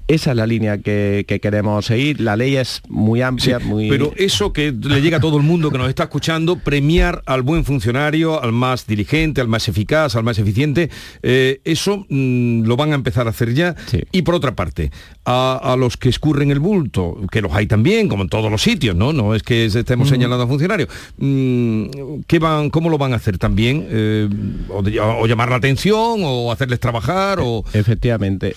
Esa 0.07 0.31
es 0.31 0.37
la 0.37 0.45
línea 0.45 0.79
que, 0.79 1.25
queremos 1.41 1.85
seguir. 1.85 2.19
La 2.19 2.35
ley 2.35 2.57
es 2.57 2.81
muy 2.89 3.21
amplia, 3.21 3.59
muy... 3.59 3.89
Pero 3.89 4.11
eso 4.17 4.51
que 4.51 4.71
le 4.71 5.01
llega 5.01 5.17
a 5.17 5.19
todo 5.21 5.37
el 5.37 5.43
mundo 5.43 5.71
que 5.71 5.77
nos 5.77 5.87
está 5.87 6.03
escuchando, 6.03 6.57
premiar 6.57 7.23
al 7.25 7.41
buen 7.41 7.63
funcionario, 7.63 8.41
al 8.41 8.51
más 8.51 8.85
diligente, 8.85 9.39
al 9.39 9.47
más 9.47 9.67
eficaz, 9.69 10.15
al 10.15 10.23
más 10.23 10.37
eficiente, 10.39 10.89
eh, 11.21 11.61
eso 11.63 12.05
mm, 12.09 12.63
lo 12.63 12.75
van 12.75 12.91
a 12.91 12.95
empezar 12.95 13.27
a 13.27 13.29
hacer 13.29 13.53
ya. 13.53 13.75
Y 14.11 14.23
por 14.23 14.35
otra 14.35 14.55
parte, 14.55 14.91
a, 15.25 15.75
los 15.79 15.95
que 15.95 16.09
escurren 16.09 16.51
el 16.51 16.59
bulto, 16.59 17.17
que 17.31 17.41
los 17.41 17.53
hay 17.53 17.67
también, 17.67 18.09
como 18.09 18.23
en 18.23 18.29
todos 18.29 18.51
los 18.51 18.61
sitios, 18.61 18.95
¿no? 18.95 19.13
No 19.13 19.33
es 19.33 19.41
que 19.41 19.65
estemos 19.65 20.09
señalando 20.09 20.43
a 20.43 20.47
funcionarios. 20.47 20.89
Mm, 21.17 21.85
¿qué 22.27 22.39
van, 22.39 22.69
¿Cómo 22.69 22.89
lo 22.89 22.97
van 22.97 23.13
a 23.13 23.15
hacer 23.15 23.37
también? 23.37 23.87
Eh, 23.89 24.29
o, 24.69 25.25
llamar 25.27 25.49
la 25.49 25.55
atención, 25.55 26.21
o 26.23 26.51
hacerles 26.51 26.79
trabajar, 26.79 27.39
o... 27.41 27.63
Efectivamente. 27.73 28.53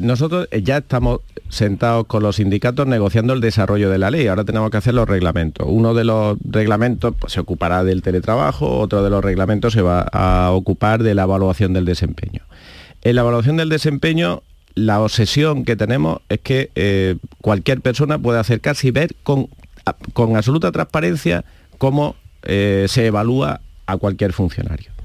nosotros 0.00 0.48
ya 0.62 0.85
estamos 0.86 1.20
sentados 1.48 2.06
con 2.06 2.22
los 2.22 2.36
sindicatos 2.36 2.86
negociando 2.86 3.32
el 3.32 3.40
desarrollo 3.40 3.90
de 3.90 3.98
la 3.98 4.10
ley. 4.10 4.28
Ahora 4.28 4.44
tenemos 4.44 4.70
que 4.70 4.76
hacer 4.76 4.94
los 4.94 5.08
reglamentos. 5.08 5.66
Uno 5.68 5.94
de 5.94 6.04
los 6.04 6.38
reglamentos 6.48 7.14
pues, 7.18 7.32
se 7.32 7.40
ocupará 7.40 7.82
del 7.82 8.02
teletrabajo, 8.02 8.78
otro 8.78 9.02
de 9.02 9.10
los 9.10 9.24
reglamentos 9.24 9.72
se 9.72 9.82
va 9.82 10.02
a 10.12 10.52
ocupar 10.52 11.02
de 11.02 11.14
la 11.14 11.24
evaluación 11.24 11.72
del 11.72 11.84
desempeño. 11.84 12.42
En 13.02 13.16
la 13.16 13.22
evaluación 13.22 13.56
del 13.56 13.68
desempeño, 13.68 14.42
la 14.76 15.00
obsesión 15.00 15.64
que 15.64 15.74
tenemos 15.74 16.20
es 16.28 16.40
que 16.40 16.70
eh, 16.76 17.16
cualquier 17.40 17.80
persona 17.80 18.18
puede 18.18 18.38
acercarse 18.38 18.86
y 18.86 18.90
ver 18.92 19.16
con, 19.24 19.48
con 20.12 20.36
absoluta 20.36 20.70
transparencia 20.70 21.44
cómo 21.78 22.14
eh, 22.44 22.86
se 22.88 23.06
evalúa 23.06 23.60
a 23.86 23.96
cualquier 23.96 24.32
funcionario. 24.32 24.95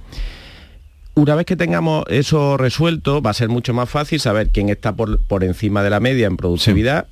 Una 1.13 1.35
vez 1.35 1.45
que 1.45 1.57
tengamos 1.57 2.05
eso 2.07 2.55
resuelto, 2.55 3.21
va 3.21 3.31
a 3.31 3.33
ser 3.33 3.49
mucho 3.49 3.73
más 3.73 3.89
fácil 3.89 4.19
saber 4.21 4.49
quién 4.49 4.69
está 4.69 4.95
por, 4.95 5.43
encima 5.43 5.83
de 5.83 5.89
la 5.89 5.99
media 5.99 6.27
en 6.27 6.37
productividad. 6.37 7.07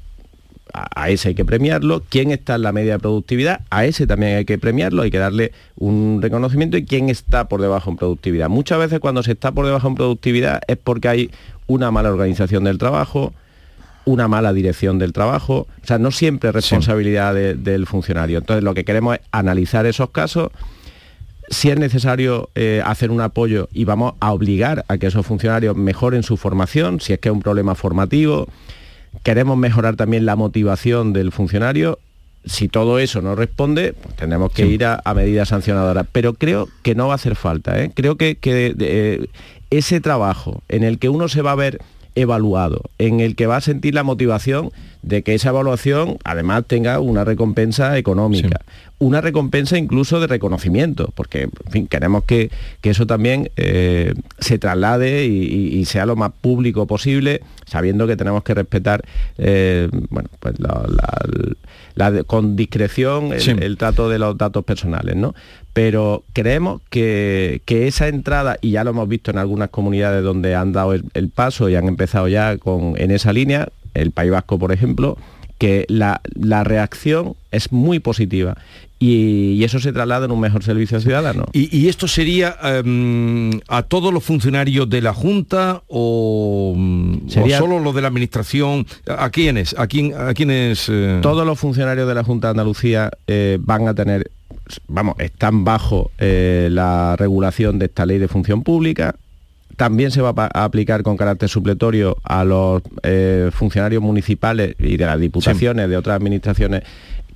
A, 0.72 1.10
ese 1.10 1.30
hay 1.30 1.36
que 1.36 1.44
premiarlo, 1.44 2.04
quién 2.08 2.32
está 2.32 2.56
en 2.56 2.62
la 2.62 2.72
media 2.72 2.94
de 2.94 3.00
productividad, 3.00 3.62
a 3.72 3.86
ese 3.86 4.06
también 4.06 4.38
hay 4.38 4.46
que 4.46 4.60
premiarlo, 4.60 5.02
hay 5.02 5.10
que 5.10 5.18
darle 5.18 5.52
un 5.76 6.20
reconocimiento 6.22 6.78
y 6.78 6.86
quién 6.86 7.10
está 7.10 7.50
por 7.50 7.60
debajo 7.60 7.90
en 7.90 7.98
productividad. 7.98 8.50
Muchas 8.50 8.78
veces 8.78 9.00
cuando 9.00 9.24
se 9.24 9.32
está 9.32 9.52
por 9.52 9.66
debajo 9.66 9.88
en 9.88 9.96
productividad 9.96 10.62
es 10.68 10.78
porque 10.78 11.10
hay 11.10 11.32
una 11.66 11.90
mala 11.90 12.10
organización 12.10 12.66
del 12.66 12.78
trabajo, 12.78 13.34
una 14.06 14.28
mala 14.28 14.54
dirección 14.54 15.00
del 15.00 15.12
trabajo, 15.12 15.68
o 15.84 15.88
sea, 15.88 15.98
no 15.98 16.12
siempre 16.12 16.50
es 16.50 16.56
responsabilidad 16.56 17.34
del 17.34 17.88
funcionario. 17.88 18.38
Entonces 18.38 18.64
lo 18.64 18.76
que 18.76 18.86
queremos 18.86 19.16
es 19.16 19.22
analizar 19.32 19.88
esos 19.88 20.12
casos 20.12 20.52
si 21.50 21.70
es 21.70 21.80
necesario 21.80 22.50
eh, 22.56 22.82
hacer 22.86 23.12
un 23.12 23.22
apoyo 23.22 23.70
y 23.74 23.86
vamos 23.86 24.14
a 24.20 24.32
obligar 24.32 24.86
a 24.88 24.98
que 24.98 25.08
esos 25.08 25.26
funcionarios 25.26 25.76
mejoren 25.76 26.24
su 26.24 26.38
formación, 26.38 27.02
si 27.02 27.14
es 27.14 27.20
que 27.20 27.30
es 27.30 27.34
un 27.34 27.42
problema 27.42 27.76
formativo, 27.76 28.48
queremos 29.24 29.58
mejorar 29.58 29.96
también 29.96 30.26
la 30.26 30.36
motivación 30.36 31.14
del 31.14 31.32
funcionario. 31.32 32.00
Si 32.46 32.70
todo 32.70 33.00
eso 33.00 33.22
no 33.22 33.36
responde, 33.36 33.94
pues 33.94 34.16
tenemos 34.16 34.52
que 34.54 34.66
ir 34.66 34.86
a, 34.86 35.02
medidas 35.14 35.50
sancionadoras. 35.50 36.08
Pero 36.12 36.36
creo 36.36 36.70
que 36.84 36.96
no 36.96 37.08
va 37.08 37.14
a 37.14 37.16
hacer 37.16 37.36
falta. 37.36 37.82
¿eh? 37.84 37.92
Creo 37.94 38.16
que, 38.16 38.38
eh, 38.42 39.28
ese 39.70 40.00
trabajo 40.00 40.64
en 40.70 40.84
el 40.84 41.00
que 41.00 41.10
uno 41.10 41.28
se 41.28 41.42
va 41.42 41.52
a 41.52 41.56
ver 41.56 41.80
evaluado, 42.16 42.84
en 42.98 43.20
el 43.20 43.36
que 43.36 43.46
va 43.46 43.58
a 43.58 43.62
sentir 43.62 43.94
la 43.94 44.04
motivación 44.04 44.72
de 45.02 45.22
que 45.22 45.36
esa 45.36 45.50
evaluación 45.50 46.18
además 46.24 46.64
tenga 46.66 47.00
una 47.00 47.24
recompensa 47.24 47.98
económica, 47.98 48.62
una 49.00 49.22
recompensa 49.22 49.78
incluso 49.78 50.20
de 50.20 50.28
reconocimiento, 50.28 51.12
porque 51.16 51.44
en 51.44 51.72
fin, 51.72 51.88
queremos 51.88 52.24
que, 52.26 52.52
eso 52.84 53.08
también 53.08 53.50
eh, 53.56 54.14
se 54.40 54.58
traslade 54.58 55.26
y, 55.26 55.86
sea 55.86 56.06
lo 56.06 56.16
más 56.16 56.32
público 56.42 56.86
posible, 56.86 57.42
sabiendo 57.66 58.08
que 58.08 58.18
tenemos 58.18 58.44
que 58.44 58.54
respetar 58.54 59.04
eh, 59.38 59.88
bueno, 60.10 60.30
pues 60.40 60.56
con 62.28 62.56
discreción 62.56 63.32
el, 63.34 63.78
trato 63.78 64.10
de 64.10 64.20
los 64.20 64.38
datos 64.38 64.64
personales. 64.64 65.16
¿no? 65.16 65.34
Pero 65.74 66.24
creemos 66.34 66.82
que, 66.90 67.62
esa 67.68 68.08
entrada, 68.08 68.58
y 68.62 68.72
ya 68.72 68.84
lo 68.84 68.92
hemos 68.92 69.08
visto 69.08 69.32
en 69.32 69.38
algunas 69.38 69.70
comunidades 69.70 70.24
donde 70.24 70.56
han 70.56 70.74
dado 70.74 70.94
el, 70.94 71.30
paso 71.30 71.70
y 71.70 71.76
han 71.76 71.88
empezado 71.88 72.28
ya 72.28 72.58
con, 72.58 72.96
en 72.98 73.12
esa 73.12 73.34
línea, 73.34 73.70
el 73.94 74.12
País 74.12 74.32
Vasco, 74.32 74.60
por 74.60 74.72
ejemplo, 74.72 75.18
que 75.58 75.86
la, 75.90 76.22
reacción 76.64 77.36
es 77.52 77.72
muy 77.72 78.00
positiva 78.00 78.58
y, 79.00 79.64
eso 79.64 79.80
se 79.80 79.94
traslada 79.94 80.26
en 80.26 80.32
un 80.32 80.40
mejor 80.40 80.64
servicio 80.64 81.00
ciudadano. 81.00 81.46
¿Y, 81.54 81.88
esto 81.88 82.08
sería 82.08 82.58
em, 82.62 83.52
a 83.68 83.84
todos 83.84 84.14
los 84.14 84.24
funcionarios 84.24 84.90
de 84.90 85.02
la 85.02 85.14
Junta 85.14 85.84
o, 85.88 86.76
solo 87.28 87.80
los 87.80 87.96
de 87.96 88.02
la 88.02 88.10
Administración? 88.10 88.86
¿A 89.08 89.30
quiénes? 89.30 89.74
¿A, 89.78 89.88
quién, 89.88 90.14
a 90.14 90.34
quiénes 90.34 90.88
eh? 90.90 91.20
Todos 91.22 91.46
los 91.46 91.58
funcionarios 91.58 92.08
de 92.08 92.16
la 92.16 92.24
Junta 92.24 92.48
de 92.48 92.52
Andalucía 92.52 93.10
eh, 93.28 93.58
van 93.62 93.88
a 93.88 93.94
tener, 93.94 94.30
vamos, 94.88 95.16
están 95.20 95.64
bajo 95.64 96.12
eh, 96.18 96.68
la 96.72 97.16
regulación 97.18 97.80
de 97.80 97.86
esta 97.86 98.06
ley 98.06 98.18
de 98.18 98.28
función 98.28 98.64
pública, 98.64 99.16
también 99.80 100.12
se 100.12 100.22
va 100.22 100.34
a 100.36 100.66
aplicar 100.66 101.04
con 101.04 101.16
carácter 101.16 101.48
supletorio 101.48 102.18
a 102.24 102.44
los 102.44 102.82
eh, 103.04 103.50
funcionarios 103.54 104.04
municipales 104.04 104.76
y 104.78 104.98
de 104.98 105.06
las 105.06 105.18
diputaciones, 105.18 105.90
de 105.90 105.96
otras 105.96 106.18
administraciones 106.18 106.84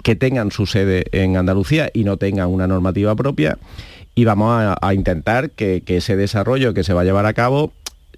que 0.04 0.16
tengan 0.16 0.52
su 0.52 0.66
sede 0.66 1.06
en 1.12 1.38
Andalucía 1.38 1.90
y 1.94 2.04
no 2.04 2.18
tengan 2.18 2.50
una 2.50 2.68
normativa 2.68 3.16
propia. 3.16 3.58
Y 4.16 4.26
vamos 4.26 4.78
a, 4.80 4.94
intentar 4.94 5.50
que, 5.50 5.82
ese 5.88 6.16
desarrollo 6.16 6.76
que 6.76 6.84
se 6.84 6.94
va 6.94 7.02
a 7.02 7.04
llevar 7.04 7.26
a 7.26 7.34
cabo 7.34 7.72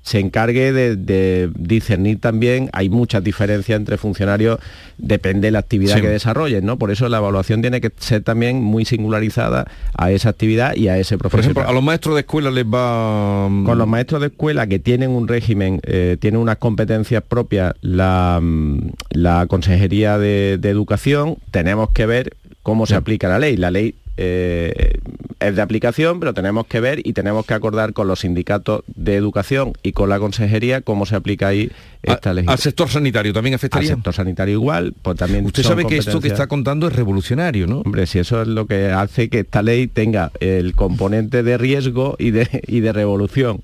se 0.06 0.20
encargue 0.20 0.72
de, 0.72 1.50
discernir 1.58 2.20
también, 2.22 2.70
hay 2.74 2.90
muchas 2.90 3.24
diferencias 3.24 3.76
entre 3.76 3.98
funcionarios, 3.98 4.60
depende 5.00 5.48
de 5.48 5.52
la 5.52 5.60
actividad 5.60 6.00
que 6.00 6.08
desarrollen, 6.08 6.64
¿no? 6.64 6.78
Por 6.78 6.92
eso 6.92 7.10
la 7.10 7.18
evaluación 7.18 7.62
tiene 7.62 7.82
que 7.82 7.92
ser 7.98 8.22
también 8.22 8.62
muy 8.62 8.86
singularizada 8.86 9.66
a 9.98 10.12
esa 10.12 10.30
actividad 10.30 10.76
y 10.76 10.90
a 10.90 11.00
ese 11.00 11.18
profesional. 11.18 11.56
Por 11.56 11.64
ejemplo, 11.64 11.72
a 11.72 11.74
los 11.74 11.84
maestros 11.84 12.14
de 12.14 12.22
escuela 12.22 12.52
les 12.52 12.66
va... 12.66 13.50
Mm, 13.50 13.66
Con 13.66 13.80
los 13.80 13.88
maestros 13.88 14.22
de 14.22 14.28
escuela 14.28 14.68
que 14.68 14.78
tienen 14.78 15.10
un 15.10 15.28
régimen, 15.28 15.82
eh, 15.84 16.18
tienen 16.20 16.40
unas 16.40 16.58
competencias 16.58 17.24
propias, 17.24 17.74
la, 17.82 18.40
mm, 18.40 18.92
la 19.10 19.48
Consejería 19.48 20.20
de, 20.20 20.60
Educación, 20.66 21.38
tenemos 21.50 21.90
que 21.90 22.06
ver 22.06 22.36
cómo 22.62 22.86
se 22.86 22.94
aplica 22.94 23.28
la 23.28 23.40
ley. 23.40 23.58
La 23.58 23.72
ley 23.72 23.96
eh, 24.18 25.00
es 25.40 25.56
de 25.56 25.62
aplicación, 25.62 26.20
pero 26.20 26.34
tenemos 26.34 26.66
que 26.68 26.80
ver 26.80 27.06
y 27.06 27.14
tenemos 27.14 27.46
que 27.46 27.54
acordar 27.54 27.94
con 27.94 28.08
los 28.08 28.22
sindicatos 28.22 28.84
de 28.88 29.16
educación 29.16 29.74
y 29.84 29.92
con 29.92 30.10
la 30.10 30.20
consejería 30.20 30.82
cómo 30.82 31.06
se 31.06 31.16
aplica 31.16 31.50
ahí 31.50 31.72
esta 32.04 32.34
ley. 32.34 32.46
¿Al 32.48 32.60
sector 32.60 32.90
sanitario 32.90 33.34
también 33.34 33.56
afectaría? 33.56 33.92
Al 33.92 33.98
sector 33.98 34.14
sanitario 34.14 34.54
igual, 34.54 34.94
pues 35.02 35.18
también 35.18 35.46
Usted 35.46 35.64
sabe 35.64 35.86
que 35.86 35.98
esto 35.98 36.22
que 36.22 36.30
está 36.30 36.48
contando 36.48 36.88
es 36.88 36.94
revolucionario, 36.94 37.68
¿no? 37.68 37.80
Hombre, 37.80 38.08
si 38.08 38.20
eso 38.20 38.42
es 38.42 38.48
lo 38.48 38.68
que 38.68 38.92
hace 38.92 39.30
que 39.30 39.40
esta 39.40 39.62
ley 39.62 39.88
tenga 39.88 40.32
el 40.40 40.76
componente 40.76 41.44
de 41.44 41.58
riesgo 41.58 42.16
y 42.18 42.32
de, 42.32 42.48
y 42.68 42.80
de 42.80 42.94
revolución 42.94 43.62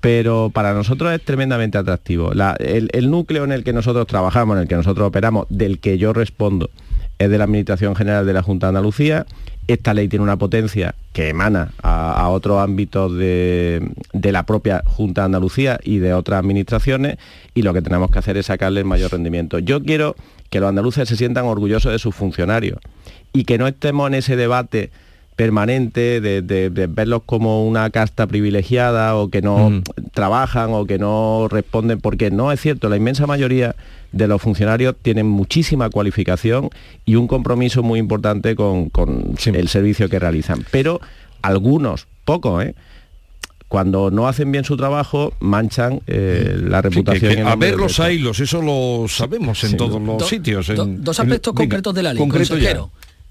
pero 0.00 0.50
para 0.52 0.74
nosotros 0.74 1.14
es 1.14 1.22
tremendamente 1.22 1.78
atractivo. 1.78 2.32
el, 2.32 2.90
el, 2.92 3.10
núcleo 3.10 3.42
en 3.44 3.52
el 3.52 3.64
que 3.64 3.72
nosotros 3.72 4.06
trabajamos, 4.06 4.56
en 4.56 4.64
el 4.64 4.68
que 4.68 4.74
nosotros 4.74 5.08
operamos, 5.08 5.46
del 5.48 5.78
que 5.78 5.96
yo 5.96 6.12
respondo, 6.12 6.68
es 7.18 7.30
de 7.30 7.38
la 7.38 7.44
Administración 7.44 7.96
General 7.96 8.26
de 8.26 8.34
la 8.34 8.42
Junta 8.42 8.66
de 8.66 8.68
Andalucía 8.68 9.24
esta 9.68 9.94
ley 9.94 10.08
tiene 10.08 10.22
una 10.22 10.36
potencia 10.36 10.94
que 11.12 11.28
emana 11.28 11.72
a, 11.82 12.28
otros 12.28 12.60
ámbitos 12.60 13.16
de, 13.16 13.90
la 14.12 14.44
propia 14.44 14.82
Junta 14.84 15.22
de 15.22 15.26
Andalucía 15.26 15.78
y 15.82 15.98
de 15.98 16.12
otras 16.12 16.40
administraciones 16.40 17.18
y 17.54 17.62
lo 17.62 17.72
que 17.72 17.82
tenemos 17.82 18.10
que 18.10 18.18
hacer 18.18 18.36
es 18.36 18.46
sacarle 18.46 18.80
el 18.80 18.86
mayor 18.86 19.12
rendimiento. 19.12 19.58
Yo 19.58 19.82
quiero 19.82 20.16
que 20.50 20.60
los 20.60 20.68
andaluces 20.68 21.08
se 21.08 21.16
sientan 21.16 21.46
orgullosos 21.46 21.92
de 21.92 21.98
sus 21.98 22.14
funcionarios 22.14 22.78
y 23.32 23.44
que 23.44 23.58
no 23.58 23.66
estemos 23.66 24.08
en 24.08 24.14
ese 24.14 24.36
debate 24.36 24.90
permanente 25.36 26.20
de, 26.20 26.86
verlos 26.88 27.22
como 27.26 27.66
una 27.66 27.90
casta 27.90 28.26
privilegiada 28.26 29.16
o 29.16 29.28
que 29.28 29.42
no 29.42 29.70
mm. 29.70 29.82
trabajan 30.12 30.70
o 30.72 30.86
que 30.86 30.98
no 30.98 31.48
responden, 31.50 32.00
porque 32.00 32.30
no 32.30 32.52
es 32.52 32.60
cierto, 32.60 32.88
la 32.88 32.96
inmensa 32.96 33.26
mayoría 33.26 33.74
de 34.12 34.28
los 34.28 34.40
funcionarios 34.40 34.94
tienen 35.02 35.26
muchísima 35.26 35.90
cualificación 35.90 36.70
y 37.04 37.16
un 37.16 37.26
compromiso 37.26 37.82
muy 37.82 37.98
importante 37.98 38.54
con, 38.54 38.90
el 39.44 39.68
servicio 39.68 40.08
que 40.08 40.18
realizan. 40.20 40.64
Pero 40.70 41.00
algunos, 41.42 42.06
pocos, 42.24 42.64
¿eh? 42.64 42.74
cuando 43.66 44.12
no 44.12 44.28
hacen 44.28 44.52
bien 44.52 44.64
su 44.64 44.76
trabajo, 44.76 45.32
manchan 45.40 46.00
eh, 46.06 46.56
la 46.62 46.80
reputación. 46.80 47.44
a 47.44 47.56
ver 47.56 47.74
los 47.74 47.98
hilos, 47.98 48.38
eso 48.38 48.62
lo 48.62 49.08
sabemos 49.08 49.64
en 49.64 49.76
todos 49.76 50.00
los 50.00 50.28
sitios. 50.28 50.70
dos 50.76 51.18
aspectos 51.18 51.54
concretos 51.54 51.92
de 51.92 52.02
la 52.04 52.14
ley. 52.14 52.20
Concreto 52.20 52.90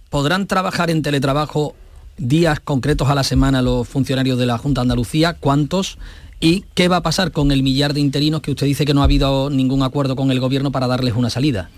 ¿Podrán 0.10 0.46
trabajar 0.46 0.92
en 0.92 1.02
teletrabajo 1.02 1.76
días 2.18 2.60
concretos 2.60 3.10
a 3.10 3.16
la 3.16 3.24
semana 3.24 3.62
los 3.62 3.88
funcionarios 3.88 4.38
de 4.38 4.46
la 4.46 4.58
Junta 4.58 4.82
de 4.82 4.84
Andalucía? 4.84 5.34
¿Cuántos? 5.40 5.98
¿Y 6.40 6.66
qué 6.74 6.90
va 6.90 6.98
a 6.98 7.04
pasar 7.04 7.32
con 7.32 7.52
el 7.52 7.64
millar 7.64 7.94
de 7.94 8.02
interinos 8.02 8.42
que 8.42 8.52
usted 8.52 8.68
dice 8.68 8.86
que 8.86 8.94
no 8.94 9.00
ha 9.00 9.06
habido 9.06 9.50
ningún 9.50 9.82
acuerdo 9.82 10.18
con 10.18 10.30
el 10.30 10.42
gobierno 10.42 10.72
para 10.74 10.88
darles 10.88 11.14
una 11.16 11.30
salida? 11.30 11.70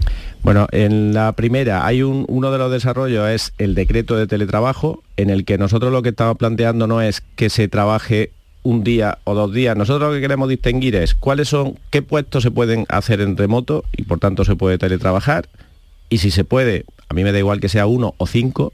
Bueno, 0.42 0.68
en 0.72 1.14
la 1.14 1.34
primera 1.34 1.86
hay 1.86 2.02
un, 2.02 2.26
uno 2.28 2.52
de 2.52 2.58
los 2.58 2.72
desarrollos 2.72 3.30
es 3.30 3.54
el 3.60 3.76
decreto 3.76 4.16
de 4.16 4.26
teletrabajo, 4.26 5.04
en 5.18 5.30
el 5.30 5.46
que 5.46 5.60
nosotros 5.60 5.92
lo 5.92 6.02
que 6.02 6.10
estamos 6.10 6.38
planteando 6.38 6.88
no 6.88 7.02
es 7.02 7.22
que 7.36 7.52
se 7.52 7.68
trabaje 7.68 8.32
un 8.64 8.84
día 8.84 9.20
o 9.24 9.36
dos 9.36 9.54
días. 9.54 9.78
Nosotros 9.78 10.10
lo 10.10 10.16
que 10.16 10.22
queremos 10.22 10.50
distinguir 10.50 10.96
es 10.96 11.14
cuáles 11.14 11.48
son, 11.48 11.78
qué 11.92 12.02
puestos 12.02 12.42
se 12.42 12.50
pueden 12.50 12.86
hacer 12.90 13.22
en 13.22 13.38
remoto 13.38 13.84
y 13.96 14.04
por 14.04 14.20
tanto 14.20 14.44
se 14.46 14.56
puede 14.56 14.80
teletrabajar. 14.80 15.48
Y 16.10 16.18
si 16.18 16.32
se 16.32 16.44
puede, 16.44 16.86
a 17.08 17.14
mí 17.14 17.24
me 17.24 17.32
da 17.32 17.38
igual 17.38 17.60
que 17.60 17.70
sea 17.70 17.86
uno 17.86 18.16
o 18.18 18.26
cinco, 18.26 18.74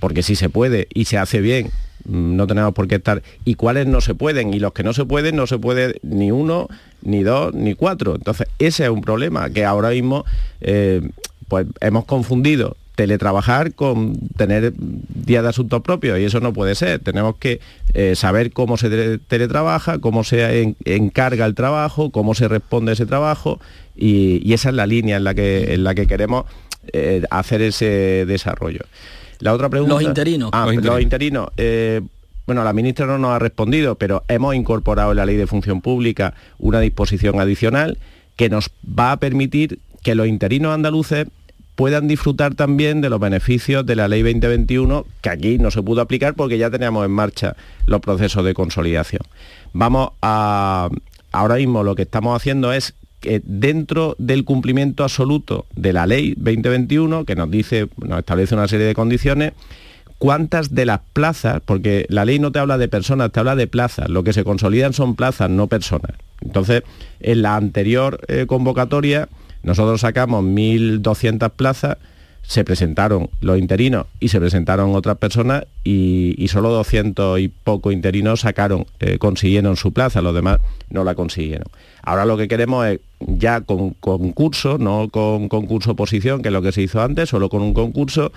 porque 0.00 0.22
si 0.22 0.36
se 0.36 0.48
puede 0.48 0.88
y 0.94 1.04
se 1.06 1.18
hace 1.18 1.40
bien, 1.40 1.70
Mm, 2.08 2.36
no 2.36 2.46
tenemos 2.46 2.72
por 2.74 2.88
qué 2.88 2.96
estar. 2.96 3.22
¿Y 3.44 3.54
cuáles 3.54 3.86
no 3.86 4.00
se 4.00 4.14
pueden? 4.14 4.54
Y 4.54 4.60
los 4.60 4.72
que 4.72 4.82
no 4.82 4.92
se 4.92 5.04
pueden, 5.04 5.36
no 5.36 5.46
se 5.46 5.58
puede 5.58 5.98
ni 6.02 6.30
uno, 6.30 6.68
ni 7.02 7.22
dos, 7.22 7.54
ni 7.54 7.74
cuatro. 7.74 8.14
Entonces, 8.14 8.48
ese 8.58 8.84
es 8.84 8.90
un 8.90 9.02
problema 9.02 9.50
que 9.50 9.64
ahora 9.64 9.90
mismo 9.90 10.24
eh, 10.60 11.02
pues 11.48 11.66
hemos 11.80 12.04
confundido 12.04 12.76
teletrabajar 12.94 13.74
con 13.74 14.18
tener 14.36 14.72
días 14.76 15.44
de 15.44 15.48
asuntos 15.48 15.82
propios 15.82 16.18
y 16.18 16.24
eso 16.24 16.40
no 16.40 16.52
puede 16.52 16.74
ser. 16.74 16.98
Tenemos 16.98 17.36
que 17.36 17.60
eh, 17.94 18.16
saber 18.16 18.52
cómo 18.52 18.76
se 18.76 19.18
teletrabaja, 19.18 19.98
cómo 19.98 20.24
se 20.24 20.74
encarga 20.84 21.46
el 21.46 21.54
trabajo, 21.54 22.10
cómo 22.10 22.34
se 22.34 22.48
responde 22.48 22.90
a 22.90 22.94
ese 22.94 23.06
trabajo 23.06 23.60
y, 23.96 24.52
esa 24.52 24.70
es 24.70 24.74
la 24.74 24.86
línea 24.86 25.16
en 25.16 25.24
la 25.24 25.34
que, 25.34 25.74
en 25.74 25.84
la 25.84 25.94
que 25.94 26.08
queremos 26.08 26.46
eh, 26.92 27.22
hacer 27.30 27.62
ese 27.62 28.24
desarrollo. 28.26 28.80
La 29.40 29.54
otra 29.54 29.68
pregunta... 29.68 29.94
Los 29.94 30.02
interinos. 30.02 30.50
Ah, 30.52 30.66
los 30.72 31.00
interinos. 31.00 31.48
Eh, 31.56 32.00
bueno, 32.46 32.64
la 32.64 32.72
ministra 32.72 33.06
no 33.06 33.18
nos 33.18 33.32
ha 33.32 33.38
respondido, 33.38 33.96
pero 33.96 34.24
hemos 34.28 34.54
incorporado 34.54 35.10
en 35.10 35.18
la 35.18 35.26
Ley 35.26 35.36
de 35.36 35.46
Función 35.46 35.80
Pública 35.80 36.34
una 36.58 36.80
disposición 36.80 37.40
adicional 37.40 37.98
que 38.36 38.48
nos 38.48 38.70
va 38.86 39.12
a 39.12 39.16
permitir 39.18 39.80
que 40.02 40.14
los 40.14 40.26
interinos 40.26 40.72
andaluces 40.72 41.26
puedan 41.74 42.08
disfrutar 42.08 42.54
también 42.54 43.00
de 43.00 43.10
los 43.10 43.20
beneficios 43.20 43.86
de 43.86 43.94
la 43.94 44.08
Ley 44.08 44.22
2021, 44.22 45.06
que 45.20 45.30
aquí 45.30 45.58
no 45.58 45.70
se 45.70 45.82
pudo 45.82 46.00
aplicar 46.00 46.34
porque 46.34 46.58
ya 46.58 46.70
teníamos 46.70 47.04
en 47.04 47.12
marcha 47.12 47.54
los 47.86 48.00
procesos 48.00 48.44
de 48.44 48.54
consolidación. 48.54 49.22
Vamos 49.72 50.10
a... 50.22 50.88
Ahora 51.30 51.56
mismo 51.56 51.84
lo 51.84 51.94
que 51.94 52.02
estamos 52.02 52.34
haciendo 52.34 52.72
es 52.72 52.94
que 53.20 53.42
dentro 53.44 54.14
del 54.18 54.44
cumplimiento 54.44 55.02
absoluto 55.02 55.66
de 55.74 55.92
la 55.92 56.06
ley 56.06 56.34
2021, 56.36 57.24
que 57.24 57.34
nos 57.34 57.50
dice, 57.50 57.88
nos 57.96 58.20
establece 58.20 58.54
una 58.54 58.68
serie 58.68 58.86
de 58.86 58.94
condiciones, 58.94 59.52
cuántas 60.18 60.74
de 60.74 60.84
las 60.84 61.00
plazas, 61.12 61.60
porque 61.64 62.06
la 62.08 62.24
ley 62.24 62.38
no 62.38 62.52
te 62.52 62.58
habla 62.58 62.78
de 62.78 62.88
personas, 62.88 63.32
te 63.32 63.40
habla 63.40 63.56
de 63.56 63.66
plazas, 63.66 64.08
lo 64.08 64.22
que 64.24 64.32
se 64.32 64.44
consolidan 64.44 64.92
son 64.92 65.16
plazas, 65.16 65.50
no 65.50 65.66
personas. 65.66 66.12
Entonces, 66.40 66.82
en 67.20 67.42
la 67.42 67.56
anterior 67.56 68.20
eh, 68.28 68.46
convocatoria, 68.46 69.28
nosotros 69.62 70.00
sacamos 70.00 70.44
1.200 70.44 71.50
plazas 71.50 71.98
se 72.48 72.64
presentaron 72.64 73.28
los 73.42 73.58
interinos 73.58 74.06
y 74.20 74.28
se 74.28 74.40
presentaron 74.40 74.94
otras 74.96 75.18
personas 75.18 75.66
y, 75.84 76.46
solo 76.48 76.70
200 76.70 77.38
y 77.40 77.48
poco 77.48 77.92
interinos 77.92 78.40
sacaron, 78.40 78.86
eh, 79.00 79.18
consiguieron 79.18 79.76
su 79.76 79.92
plaza, 79.92 80.22
los 80.22 80.34
demás 80.34 80.58
no 80.88 81.04
la 81.04 81.14
consiguieron. 81.14 81.66
Ahora 82.02 82.24
lo 82.24 82.38
que 82.38 82.48
queremos 82.48 82.86
es 82.86 83.00
ya 83.20 83.60
con 83.60 83.90
concurso, 83.90 84.78
no 84.78 85.10
con 85.10 85.50
concurso 85.50 85.90
oposición, 85.90 86.40
que 86.40 86.48
es 86.48 86.52
lo 86.54 86.62
que 86.62 86.72
se 86.72 86.80
hizo 86.80 87.02
antes, 87.02 87.28
solo 87.28 87.50
con 87.50 87.60
un 87.60 87.74
concurso, 87.74 88.32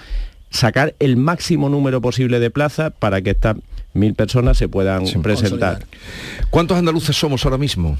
sacar 0.49 0.93
el 0.99 1.15
máximo 1.15 1.69
número 1.69 2.01
posible 2.01 2.41
de 2.41 2.49
plazas 2.49 2.91
para 2.99 3.21
que 3.21 3.29
estas 3.29 3.55
mil 3.93 4.13
personas 4.13 4.57
se 4.57 4.67
puedan 4.67 5.05
presentar. 5.21 5.85
¿Cuántos 6.49 6.77
andaluces 6.77 7.15
somos 7.15 7.45
ahora 7.45 7.57
mismo? 7.57 7.97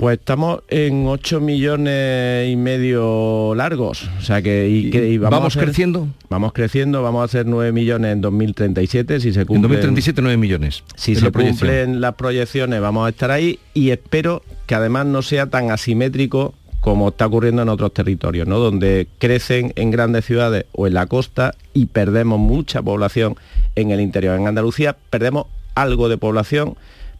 Pues 0.00 0.18
estamos 0.18 0.62
en 0.68 1.06
8 1.06 1.40
millones 1.40 2.50
y 2.50 2.56
medio 2.56 3.54
largos. 3.54 4.08
O 4.18 4.22
sea 4.22 4.40
que, 4.40 5.18
vamos, 5.20 5.58
creciendo. 5.58 6.08
Vamos 6.30 6.54
creciendo, 6.54 7.02
vamos 7.02 7.20
a 7.20 7.24
hacer 7.26 7.44
9 7.44 7.70
millones 7.72 8.14
en 8.14 8.22
2037 8.22 9.20
si 9.20 9.34
se 9.34 9.44
cumplen. 9.44 9.56
En 9.56 9.62
2037 9.62 10.22
9 10.22 10.38
millones. 10.38 10.84
Si 10.94 11.16
se 11.16 11.30
cumplen 11.30 12.00
las 12.00 12.14
proyecciones 12.14 12.80
vamos 12.80 13.04
a 13.04 13.10
estar 13.10 13.30
ahí 13.30 13.58
y 13.74 13.90
espero 13.90 14.42
que 14.64 14.74
además 14.74 15.04
no 15.04 15.20
sea 15.20 15.50
tan 15.50 15.70
asimétrico 15.70 16.54
como 16.80 17.10
está 17.10 17.26
ocurriendo 17.26 17.60
en 17.60 17.68
otros 17.68 17.92
territorios, 17.92 18.48
¿no? 18.48 18.58
donde 18.58 19.06
crecen 19.18 19.74
en 19.76 19.90
grandes 19.90 20.24
ciudades 20.24 20.64
o 20.72 20.86
en 20.86 20.94
la 20.94 21.04
costa 21.08 21.52
y 21.74 21.86
perdemos 21.86 22.40
mucha 22.40 22.80
población 22.80 23.36
en 23.74 23.90
el 23.90 24.00
interior. 24.00 24.40
En 24.40 24.46
Andalucía 24.46 24.96
perdemos 25.10 25.44
algo 25.74 26.08
de 26.08 26.16
población, 26.16 26.76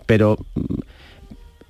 pero 0.07 0.39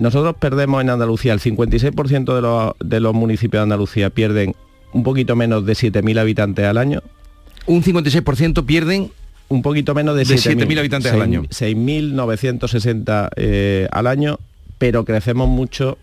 nosotros 0.01 0.35
perdemos 0.39 0.81
en 0.81 0.89
Andalucía, 0.89 1.35
el 1.35 1.41
56% 1.41 2.75
de 2.81 3.01
los, 3.01 3.15
municipios 3.15 3.61
de 3.61 3.63
Andalucía 3.65 4.09
pierden 4.09 4.55
un 4.93 5.03
poquito 5.03 5.37
menos 5.37 5.67
de 5.67 5.75
7.000 5.75 6.19
habitantes 6.19 6.65
al 6.65 6.79
año. 6.79 7.03
Un 7.67 7.83
56% 7.83 8.65
pierden 8.65 9.13
un 9.49 9.61
poquito 9.61 9.95
menos 9.95 10.17
de, 10.17 10.23
7.000 10.23 10.79
habitantes 10.79 11.13
al 11.13 11.21
año. 11.21 11.43
6.960 11.43 13.29
eh, 13.37 13.89
al 13.93 14.07
año, 14.07 14.39
pero 14.79 15.05
crecemos 15.05 15.49
mucho 15.49 15.99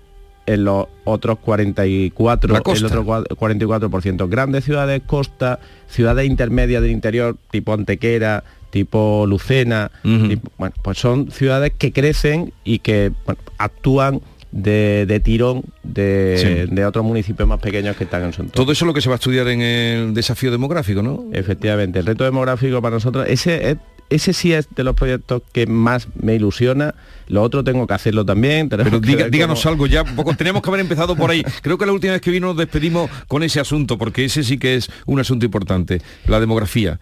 en 0.45 0.63
los 0.63 0.85
otros 1.03 1.39
44, 1.39 2.55
el 2.55 2.59
otro 2.59 3.03
44%. 3.03 4.29
Grandes 4.29 4.63
ciudades, 4.63 5.01
costa, 5.07 5.59
ciudades 5.87 6.27
intermedias 6.27 6.83
del 6.83 6.91
interior, 6.91 7.35
tipo 7.49 7.73
Antequera, 7.73 8.43
tipo 8.77 9.25
Lucena, 9.27 9.91
bueno, 10.03 10.75
pues 10.81 10.99
son 10.99 11.31
ciudades 11.31 11.73
que 11.77 11.91
crecen 11.91 12.53
y 12.63 12.79
que 12.79 13.11
actúan 13.57 14.21
de, 14.51 15.21
tirón 15.23 15.63
de, 15.83 16.85
otros 16.87 17.03
municipios 17.03 17.47
más 17.47 17.59
pequeños 17.59 17.95
que 17.95 18.03
están 18.03 18.23
en 18.23 18.33
su 18.33 18.41
entorno. 18.41 18.63
Todo 18.63 18.71
eso 18.71 18.85
es 18.85 18.87
lo 18.87 18.93
que 18.93 19.01
se 19.01 19.09
va 19.09 19.15
a 19.15 19.17
estudiar 19.17 19.47
en 19.47 19.61
el 19.61 20.13
desafío 20.13 20.51
demográfico, 20.51 21.01
¿no? 21.01 21.25
Efectivamente, 21.33 21.99
el 21.99 22.05
reto 22.05 22.23
demográfico 22.23 22.81
para 22.81 22.95
nosotros, 22.95 23.25
ese 23.27 23.71
es 23.71 23.77
ese 24.09 24.33
sí 24.33 24.53
es 24.53 24.67
de 24.75 24.83
los 24.83 24.95
proyectos 24.95 25.41
que 25.51 25.67
más 25.67 26.07
me 26.15 26.35
ilusiona. 26.35 26.95
Lo 27.27 27.43
otro 27.43 27.63
tengo 27.63 27.85
que 27.87 27.93
hacerlo 27.93 28.25
también. 28.25 28.69
Pero 28.69 28.99
díganos 28.99 29.65
algo 29.65 29.87
ya, 29.87 30.03
poco, 30.03 30.35
tenemos 30.35 30.61
que 30.61 30.69
haber 30.69 30.81
empezado 30.81 31.15
por 31.15 31.29
ahí. 31.29 31.43
Creo 31.61 31.77
que 31.77 31.85
la 31.85 31.91
última 31.91 32.13
vez 32.13 32.21
que 32.21 32.31
vino 32.31 32.47
nos 32.47 32.57
despedimos 32.57 33.09
con 33.27 33.43
ese 33.43 33.59
asunto, 33.59 33.97
porque 33.97 34.25
ese 34.25 34.43
sí 34.43 34.57
que 34.57 34.75
es 34.75 34.89
un 35.05 35.19
asunto 35.19 35.45
importante, 35.45 36.01
la 36.25 36.39
demografía. 36.39 36.99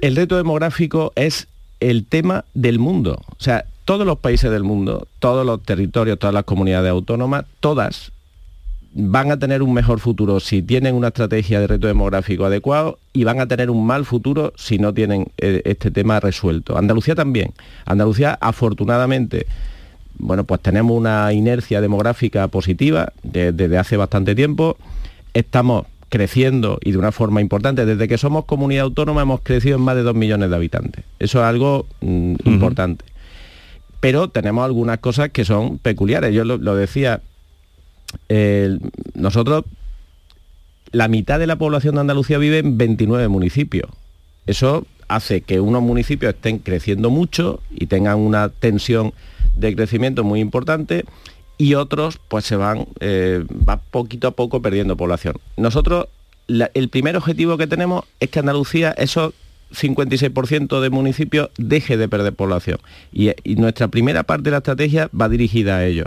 El 0.00 0.16
reto 0.16 0.36
demográfico 0.36 1.12
es 1.16 1.48
el 1.80 2.04
tema 2.04 2.44
del 2.54 2.78
mundo. 2.78 3.20
O 3.28 3.42
sea, 3.42 3.64
todos 3.84 4.06
los 4.06 4.18
países 4.18 4.50
del 4.50 4.62
mundo, 4.62 5.08
todos 5.18 5.44
los 5.44 5.62
territorios, 5.62 6.18
todas 6.18 6.34
las 6.34 6.44
comunidades 6.44 6.90
autónomas, 6.90 7.46
todas 7.60 8.12
van 8.94 9.30
a 9.30 9.38
tener 9.38 9.62
un 9.62 9.72
mejor 9.72 10.00
futuro 10.00 10.40
si 10.40 10.62
tienen 10.62 10.94
una 10.94 11.08
estrategia 11.08 11.60
de 11.60 11.66
reto 11.66 11.86
demográfico 11.86 12.44
adecuado 12.44 12.98
y 13.12 13.24
van 13.24 13.40
a 13.40 13.46
tener 13.46 13.70
un 13.70 13.86
mal 13.86 14.04
futuro 14.04 14.52
si 14.56 14.78
no 14.78 14.92
tienen 14.92 15.28
eh, 15.38 15.62
este 15.64 15.90
tema 15.90 16.20
resuelto. 16.20 16.76
Andalucía 16.76 17.14
también. 17.14 17.52
Andalucía, 17.86 18.38
afortunadamente, 18.40 19.46
bueno, 20.18 20.44
pues 20.44 20.60
tenemos 20.60 20.96
una 20.96 21.32
inercia 21.32 21.80
demográfica 21.80 22.46
positiva 22.48 23.12
desde 23.22 23.78
hace 23.78 23.96
bastante 23.96 24.34
tiempo. 24.34 24.76
Estamos 25.34 25.86
creciendo 26.12 26.78
y 26.84 26.92
de 26.92 26.98
una 26.98 27.10
forma 27.10 27.40
importante. 27.40 27.86
Desde 27.86 28.06
que 28.06 28.18
somos 28.18 28.44
comunidad 28.44 28.84
autónoma 28.84 29.22
hemos 29.22 29.40
crecido 29.40 29.76
en 29.76 29.82
más 29.82 29.96
de 29.96 30.02
dos 30.02 30.14
millones 30.14 30.50
de 30.50 30.56
habitantes. 30.56 31.04
Eso 31.18 31.38
es 31.38 31.44
algo 31.44 31.86
mm, 32.02 32.34
importante. 32.44 33.06
Pero 34.00 34.28
tenemos 34.28 34.64
algunas 34.64 34.98
cosas 34.98 35.30
que 35.30 35.46
son 35.46 35.78
peculiares. 35.78 36.34
Yo 36.34 36.44
lo, 36.44 36.76
decía, 36.76 37.22
nosotros, 39.14 39.64
la 40.92 41.08
mitad 41.08 41.38
de 41.38 41.46
la 41.46 41.56
población 41.56 41.94
de 41.94 42.02
Andalucía 42.02 42.38
vive 42.38 42.58
en 42.58 42.78
29 42.78 43.28
municipios. 43.28 43.90
Eso 44.46 44.86
hace 45.08 45.42
que 45.42 45.60
unos 45.60 45.82
municipios 45.82 46.34
estén 46.34 46.58
creciendo 46.58 47.10
mucho 47.10 47.60
y 47.70 47.86
tengan 47.86 48.18
una 48.18 48.48
tensión 48.48 49.12
de 49.56 49.74
crecimiento 49.74 50.24
muy 50.24 50.40
importante 50.40 51.04
y 51.58 51.74
otros 51.74 52.18
pues 52.28 52.44
se 52.44 52.56
van, 52.56 52.86
eh, 53.00 53.44
va 53.68 53.76
poquito 53.78 54.28
a 54.28 54.30
poco 54.32 54.62
perdiendo 54.62 54.96
población. 54.96 55.36
Nosotros, 55.56 56.08
el 56.48 56.88
primer 56.88 57.16
objetivo 57.16 57.56
que 57.56 57.66
tenemos 57.66 58.04
es 58.20 58.30
que 58.30 58.40
Andalucía, 58.40 58.92
esos 58.92 59.34
56% 59.72 60.80
de 60.80 60.90
municipios, 60.90 61.50
deje 61.56 61.96
de 61.96 62.08
perder 62.08 62.34
población. 62.34 62.78
Y, 63.12 63.30
y 63.44 63.56
nuestra 63.56 63.88
primera 63.88 64.22
parte 64.22 64.44
de 64.44 64.50
la 64.52 64.58
estrategia 64.58 65.08
va 65.18 65.28
dirigida 65.28 65.76
a 65.76 65.86
ello. 65.86 66.06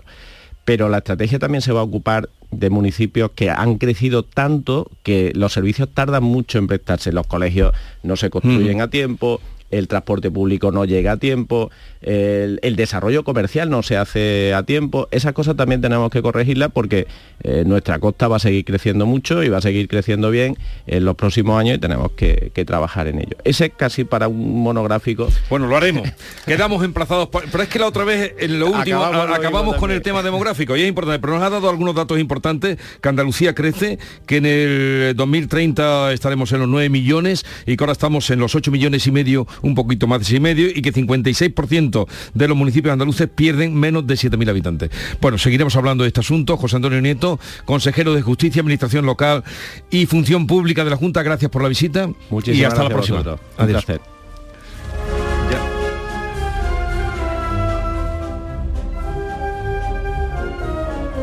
Pero 0.66 0.90
la 0.90 0.98
estrategia 0.98 1.40
también 1.40 1.62
se 1.62 1.72
va 1.72 1.82
a 1.82 1.84
ocupar 1.84 2.30
de 2.52 2.70
municipios 2.70 3.32
que 3.32 3.50
han 3.50 3.78
crecido 3.78 4.24
tanto 4.24 4.90
que 5.04 5.32
los 5.36 5.54
servicios 5.54 5.90
tardan 5.94 6.24
mucho 6.24 6.58
en 6.58 6.68
prestarse. 6.68 7.12
Los 7.12 7.28
colegios 7.28 7.74
no 8.04 8.16
se 8.16 8.30
construyen 8.30 8.82
a 8.82 8.90
tiempo, 8.90 9.40
el 9.78 9.88
transporte 9.88 10.32
público 10.32 10.72
no 10.72 10.86
llega 10.86 11.14
a 11.14 11.18
tiempo, 11.18 11.72
el, 12.02 12.76
desarrollo 12.76 13.24
comercial 13.24 13.70
no 13.70 13.82
se 13.84 13.98
hace 13.98 14.54
a 14.54 14.64
tiempo. 14.64 15.08
Esas 15.12 15.34
cosas 15.34 15.56
también 15.56 15.82
tenemos 15.82 16.10
que 16.12 16.22
corregirlas 16.22 16.70
porque 16.72 17.08
eh, 17.44 17.64
nuestra 17.66 18.00
costa 18.00 18.28
va 18.28 18.36
a 18.36 18.40
seguir 18.40 18.66
creciendo 18.66 19.06
mucho 19.06 19.44
y 19.44 19.50
va 19.50 19.58
a 19.58 19.62
seguir 19.62 19.88
creciendo 19.88 20.30
bien 20.30 20.58
en 20.88 21.06
los 21.06 21.16
próximos 21.16 21.60
años 21.60 21.78
y 21.78 21.80
tenemos 21.80 22.12
que, 22.12 22.52
trabajar 22.66 23.08
en 23.08 23.20
ello. 23.20 23.38
Ese 23.44 23.66
es 23.66 23.72
casi 23.78 24.06
para 24.06 24.28
un 24.28 24.64
monográfico. 24.64 25.30
Bueno, 25.50 25.68
lo 25.68 25.78
haremos. 25.78 26.10
Quedamos 26.46 26.84
emplazados, 26.84 27.30
pero 27.30 27.62
es 27.62 27.70
que 27.70 27.78
la 27.78 27.88
otra 27.88 28.04
vez, 28.04 28.34
en 28.40 28.60
lo 28.60 28.72
último, 28.72 29.04
acabamos, 29.04 29.76
con 29.76 29.92
el 29.92 30.02
tema 30.02 30.24
demográfico 30.24 30.76
y 30.76 30.82
es 30.82 30.88
importante, 30.88 31.20
pero 31.20 31.34
nos 31.34 31.44
ha 31.44 31.50
dado 31.50 31.70
algunos 31.70 31.94
datos 31.94 32.20
importantes, 32.20 32.78
que 33.02 33.10
Andalucía 33.10 33.54
crece, 33.54 34.00
que 34.26 34.38
en 34.38 34.46
el 34.46 35.14
2030 35.16 36.14
estaremos 36.14 36.52
en 36.54 36.60
los 36.60 36.70
9 36.70 36.90
millones 36.90 37.46
y 37.66 37.78
que 37.78 37.84
ahora 37.84 37.94
estamos 37.94 38.30
en 38.30 38.40
los 38.40 38.56
8 38.56 38.72
millones 38.72 39.06
y 39.06 39.12
medio, 39.12 39.48
un 39.66 39.76
poquito 39.76 40.08
más 40.08 40.20
de 40.20 40.26
6 40.26 40.38
y 40.38 40.40
medio, 40.40 40.68
y 40.68 40.82
que 40.82 40.94
56% 40.94 42.08
de 42.34 42.48
los 42.48 42.56
municipios 42.56 42.94
andaluces 42.94 43.28
pierden 43.28 43.76
menos 43.76 44.06
de 44.08 44.14
7.000 44.16 44.50
habitantes. 44.50 44.90
Bueno, 45.20 45.38
seguiremos 45.38 45.76
hablando 45.76 46.04
de 46.04 46.10
este 46.10 46.20
asunto. 46.22 46.58
José 46.58 46.78
Antonio 46.78 47.02
Nieto, 47.02 47.40
consejero 47.66 48.14
de 48.14 48.22
Justicia, 48.22 48.62
Administración 48.62 49.06
Local 49.06 49.44
y 49.90 50.06
Función 50.06 50.48
Pública 50.48 50.84
de 50.84 50.92
la 50.92 50.98
Junta, 50.98 51.24
gracias 51.24 51.52
por 51.52 51.62
la 51.64 51.70
visita. 51.70 52.10
Muchísimas 52.30 52.62
y 52.62 52.64
hasta 52.66 52.84
la 52.84 52.90
próxima. 52.90 53.24
Adiós. 53.58 53.86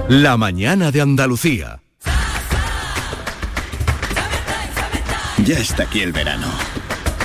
La 0.09 0.36
mañana 0.36 0.90
de 0.90 1.01
Andalucía. 1.01 1.80
Ya 5.45 5.59
está 5.59 5.84
aquí 5.84 6.01
el 6.01 6.12
verano, 6.12 6.47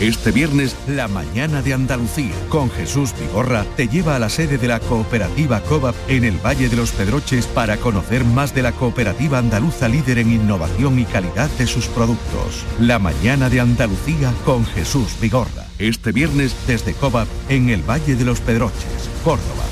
Este 0.00 0.30
viernes, 0.30 0.76
la 0.86 1.08
mañana 1.08 1.62
de 1.62 1.72
Andalucía, 1.72 2.34
con 2.50 2.70
Jesús 2.70 3.14
Vigorra, 3.18 3.64
te 3.76 3.88
lleva 3.88 4.14
a 4.14 4.18
la 4.18 4.28
sede 4.28 4.58
de 4.58 4.68
la 4.68 4.78
cooperativa 4.78 5.62
COVAP 5.62 5.94
en 6.08 6.24
el 6.24 6.36
Valle 6.36 6.68
de 6.68 6.76
los 6.76 6.90
Pedroches 6.90 7.46
para 7.46 7.78
conocer 7.78 8.22
más 8.22 8.54
de 8.54 8.60
la 8.60 8.72
cooperativa 8.72 9.38
andaluza 9.38 9.88
líder 9.88 10.18
en 10.18 10.32
innovación 10.32 10.98
y 10.98 11.06
calidad 11.06 11.48
de 11.56 11.66
sus 11.66 11.86
productos. 11.86 12.66
La 12.78 12.98
mañana 12.98 13.48
de 13.48 13.60
Andalucía 13.60 14.34
con 14.44 14.66
Jesús 14.66 15.18
Vigorra. 15.18 15.64
Este 15.78 16.12
viernes 16.12 16.54
desde 16.66 16.92
COVAP 16.92 17.28
en 17.48 17.70
el 17.70 17.82
Valle 17.82 18.16
de 18.16 18.24
los 18.26 18.40
Pedroches, 18.40 19.08
Córdoba. 19.24 19.64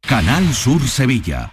Canal 0.00 0.52
Sur 0.52 0.82
Sevilla. 0.88 1.52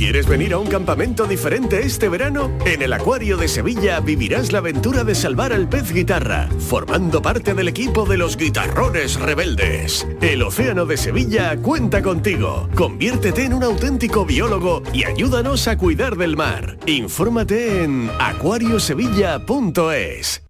¿Quieres 0.00 0.26
venir 0.26 0.54
a 0.54 0.58
un 0.58 0.66
campamento 0.66 1.26
diferente 1.26 1.80
este 1.80 2.08
verano? 2.08 2.50
En 2.64 2.80
el 2.80 2.94
Acuario 2.94 3.36
de 3.36 3.48
Sevilla 3.48 4.00
vivirás 4.00 4.50
la 4.50 4.60
aventura 4.60 5.04
de 5.04 5.14
salvar 5.14 5.52
al 5.52 5.68
pez 5.68 5.92
guitarra, 5.92 6.48
formando 6.58 7.20
parte 7.20 7.52
del 7.52 7.68
equipo 7.68 8.06
de 8.06 8.16
los 8.16 8.38
guitarrones 8.38 9.20
rebeldes. 9.20 10.08
El 10.22 10.42
Océano 10.42 10.86
de 10.86 10.96
Sevilla 10.96 11.54
cuenta 11.58 12.00
contigo. 12.00 12.66
Conviértete 12.74 13.44
en 13.44 13.52
un 13.52 13.62
auténtico 13.62 14.24
biólogo 14.24 14.82
y 14.94 15.04
ayúdanos 15.04 15.68
a 15.68 15.76
cuidar 15.76 16.16
del 16.16 16.34
mar. 16.34 16.78
Infórmate 16.86 17.84
en 17.84 18.10
acuariosevilla.es. 18.18 20.49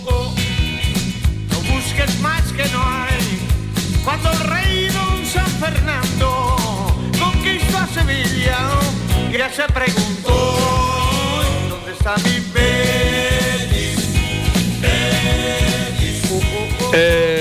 Fernando 5.61 6.57
conquistó 7.19 7.77
a 7.77 7.87
Sevilla, 7.87 8.57
ya 9.31 9.47
se 9.47 9.61
preguntó 9.71 10.33
dónde 11.69 11.91
está 11.91 12.15
mi 12.17 12.39
Betis, 12.51 13.99
Betis. 14.81 16.31
Eh, 16.93 17.40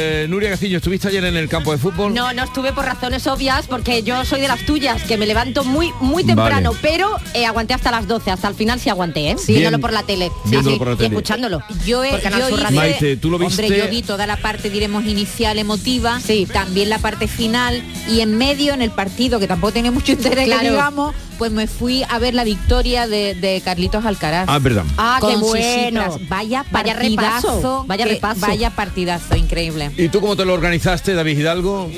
Gaciño, 0.50 0.76
¿estuviste 0.78 1.08
ayer 1.08 1.24
en 1.24 1.36
el 1.36 1.48
campo 1.48 1.72
de 1.72 1.78
fútbol? 1.78 2.12
No, 2.14 2.32
no 2.32 2.44
estuve 2.44 2.72
por 2.72 2.84
razones 2.84 3.26
obvias 3.26 3.66
porque 3.66 4.02
yo 4.02 4.24
soy 4.24 4.40
de 4.40 4.48
las 4.48 4.64
tuyas, 4.66 5.02
que 5.04 5.16
me 5.16 5.26
levanto 5.26 5.64
muy 5.64 5.92
muy 6.00 6.24
temprano, 6.24 6.70
Vale. 6.70 6.78
pero 6.82 7.10
eh, 7.34 7.46
aguanté 7.46 7.74
hasta 7.74 7.90
las 7.90 8.06
12, 8.06 8.30
hasta 8.30 8.48
el 8.48 8.54
final 8.54 8.78
sí 8.80 8.88
aguanté, 8.90 9.30
¿eh? 9.30 9.36
Bien. 9.46 9.60
Viéndolo 9.60 9.80
por 9.80 9.92
la 9.92 10.02
tele. 10.02 10.30
Sí, 10.44 10.50
Viéndolo 10.50 10.74
sí, 10.74 10.78
por 10.78 10.88
la 10.88 11.02
y 11.02 11.06
escuchándolo. 11.06 11.62
Yo, 11.86 12.04
he, 12.04 12.10
yo 12.10 12.48
hice-. 12.56 12.70
Maite, 12.72 13.16
¿tú 13.16 13.30
lo 13.30 13.36
Hombre, 13.36 13.48
viste? 13.68 13.78
yo 13.78 13.88
vi 13.88 14.02
toda 14.02 14.26
la 14.26 14.36
parte, 14.36 14.70
diremos, 14.70 15.04
inicial 15.04 15.58
emotiva, 15.58 16.20
también 16.52 16.90
la 16.90 16.98
parte 16.98 17.28
final 17.28 17.82
y 18.08 18.20
en 18.20 18.36
medio, 18.36 18.74
en 18.74 18.82
el 18.82 18.90
partido, 18.90 19.38
que 19.38 19.46
tampoco 19.46 19.72
tenía 19.72 19.90
mucho 19.90 20.12
interés, 20.12 20.44
que 20.44 20.50
Claro. 20.50 20.70
digamos, 20.70 21.14
pues 21.40 21.52
me 21.52 21.66
fui 21.66 22.04
a 22.06 22.18
ver 22.18 22.34
la 22.34 22.44
victoria 22.44 23.06
de, 23.08 23.34
de 23.34 23.62
Carlitos 23.64 24.04
Alcaraz. 24.04 24.44
Ah, 24.46 24.58
es 24.58 24.62
verdad. 24.62 24.84
Ah, 24.98 25.16
qué 25.22 25.32
Con 25.32 25.40
bueno. 25.40 26.18
Vaya 26.28 26.66
Vaya 26.70 26.92
repaso, 26.92 27.84
vaya 27.86 28.04
repaso. 28.04 28.40
Vaya 28.42 28.68
partidazo, 28.68 29.36
increíble. 29.36 29.90
¿Y 29.96 30.10
tú 30.10 30.20
cómo 30.20 30.36
te 30.36 30.44
lo 30.44 30.52
organizaste, 30.52 31.14
David 31.14 31.38
Hidalgo? 31.38 31.90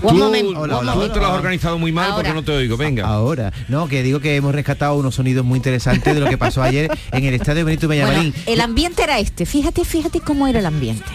Tú, 0.00 0.06
Un 0.08 0.18
momento, 0.20 0.52
tú 0.52 0.60
un 0.62 0.70
momento. 0.86 1.12
te 1.14 1.18
lo 1.18 1.26
has 1.26 1.32
organizado 1.34 1.80
muy 1.80 1.90
mal 1.90 2.12
porque 2.14 2.28
Ahora. 2.28 2.40
no 2.40 2.44
te 2.44 2.52
oigo. 2.52 2.76
Venga. 2.76 3.08
Ahora, 3.08 3.52
no, 3.66 3.88
que 3.88 4.04
digo 4.04 4.20
que 4.20 4.36
hemos 4.36 4.54
rescatado 4.54 4.94
unos 4.94 5.16
sonidos 5.16 5.44
muy 5.44 5.56
interesantes 5.56 6.14
de 6.14 6.20
lo 6.20 6.30
que 6.30 6.38
pasó 6.38 6.62
ayer 6.62 6.96
en 7.10 7.24
el 7.24 7.34
estadio 7.34 7.64
Benito 7.64 7.88
Villamarín. 7.88 8.30
Bueno, 8.30 8.44
el 8.46 8.60
ambiente 8.60 9.02
era 9.02 9.18
este. 9.18 9.46
Fíjate, 9.46 9.84
fíjate 9.84 10.20
cómo 10.20 10.46
era 10.46 10.60
el 10.60 10.66
ambiente. 10.66 11.10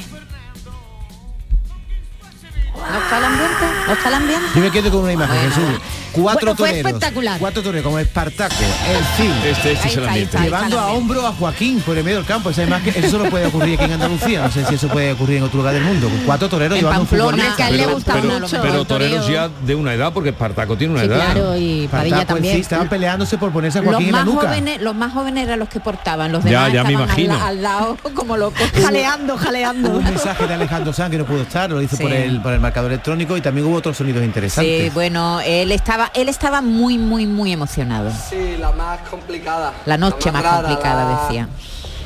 ¿No 2.77 2.99
está 2.99 3.17
el 3.17 3.23
ambiente? 3.25 3.65
¿No 3.87 3.93
está 3.93 4.09
el 4.09 4.15
ambiente? 4.15 4.45
Yo 4.55 4.61
me 4.61 4.71
quedo 4.71 4.91
con 4.91 4.99
una 5.03 5.13
imagen, 5.13 5.35
Bueno. 5.35 5.49
Jesús. 5.55 5.81
Cuatro 6.13 6.39
Bueno, 6.47 6.55
fue 6.57 6.69
toreros. 6.69 6.91
espectacular. 6.91 7.39
Cuatro 7.39 7.61
toreros, 7.61 7.83
como 7.83 7.99
Espartaco, 7.99 8.55
el 8.89 9.03
fin. 9.23 9.31
Este, 9.45 9.73
este 9.73 9.87
es 9.87 9.97
el 9.97 10.07
ambiente. 10.07 10.37
Llevando 10.39 10.79
a 10.79 10.87
hombro 10.87 11.27
a 11.27 11.31
Joaquín 11.33 11.79
por 11.81 11.95
el 11.95 12.03
medio 12.03 12.17
del 12.17 12.25
campo. 12.25 12.49
Esa 12.49 12.63
imagen, 12.63 12.93
eso 12.95 13.09
solo 13.17 13.29
puede 13.29 13.45
ocurrir 13.45 13.75
aquí 13.75 13.83
en 13.83 13.93
Andalucía. 13.93 14.41
No 14.41 14.51
sé 14.51 14.65
si 14.65 14.75
eso 14.75 14.87
puede 14.87 15.11
ocurrir 15.11 15.37
en 15.37 15.43
otro 15.43 15.57
lugar 15.59 15.73
del 15.75 15.83
mundo. 15.83 16.09
Cuatro 16.25 16.49
toreros 16.49 16.75
En 16.77 16.83
llevando 16.85 17.01
Pamplona, 17.05 17.25
un 17.25 17.31
futbolista. 17.33 17.55
que 17.57 17.63
a 17.63 17.67
él 17.69 17.77
le 17.77 17.83
Pero, 17.83 17.93
gusta 17.95 18.13
pero- 18.13 18.39
mucho 18.39 18.61
pero 18.61 18.81
el 18.81 18.87
toreros 18.87 19.27
ya 19.27 19.49
de 19.49 19.75
una 19.75 19.93
edad, 19.93 20.11
porque 20.13 20.29
Espartaco 20.29 20.75
tiene 20.75 20.93
una 20.93 21.01
Sí, 21.03 21.07
edad. 21.07 21.17
claro, 21.33 21.55
y 21.55 21.83
Espartaco 21.83 21.97
Padilla 21.97 22.21
en 22.21 22.27
también. 22.27 22.55
sí 22.55 22.61
estaban 22.61 22.89
peleándose 22.89 23.37
por 23.37 23.51
ponerse 23.51 23.77
a 23.77 23.81
Los 23.81 23.89
Joaquín 23.91 24.07
en 24.07 24.11
la 24.13 24.17
más, 24.25 24.33
nuca. 24.33 24.47
jóvenes, 24.47 24.81
los 24.81 24.95
más 24.95 25.13
jóvenes 25.13 25.43
eran 25.45 25.59
los 25.59 25.69
que 25.69 25.79
portaban, 25.79 26.31
los 26.31 26.43
Ya, 26.43 26.49
demás 26.65 26.73
ya 26.73 26.83
me 26.83 26.89
estaban 26.93 27.09
al 27.11 27.19
imagino. 27.19 27.45
Al, 27.45 27.61
lado 27.61 27.97
como 28.15 28.37
locos. 28.37 28.67
Jaleando, 28.81 29.37
jaleando. 29.37 29.89
Un 29.91 30.03
mensaje 30.03 30.47
de 30.47 30.53
Alejandro 30.55 30.93
Sanz 30.93 31.11
que 31.11 31.17
no 31.19 31.25
pudo 31.25 31.43
estar, 31.43 31.69
lo 31.69 31.79
hizo 31.81 31.95
Sí. 31.95 32.01
por 32.03 32.11
el 32.11 32.41
por 32.41 32.53
el 32.53 32.59
marcador 32.67 32.91
electrónico 32.91 33.37
y 33.37 33.41
también 33.41 33.65
hubo 33.67 33.77
otros 33.77 33.95
sonidos 33.95 34.23
interesantes. 34.25 34.83
Sí, 34.83 34.89
bueno, 34.89 35.39
él 35.39 35.71
estaba, 35.71 36.11
él 36.13 36.27
estaba 36.27 36.61
muy, 36.61 36.97
muy, 36.97 37.25
muy 37.25 37.53
emocionado. 37.53 38.11
Sí, 38.29 38.57
la 38.59 38.71
más 38.73 38.99
complicada. 39.09 39.73
La 39.85 39.97
noche 39.97 40.31
más 40.33 40.43
rara, 40.43 40.57
complicada, 40.67 41.03
la- 41.05 41.21
decía. 41.23 41.47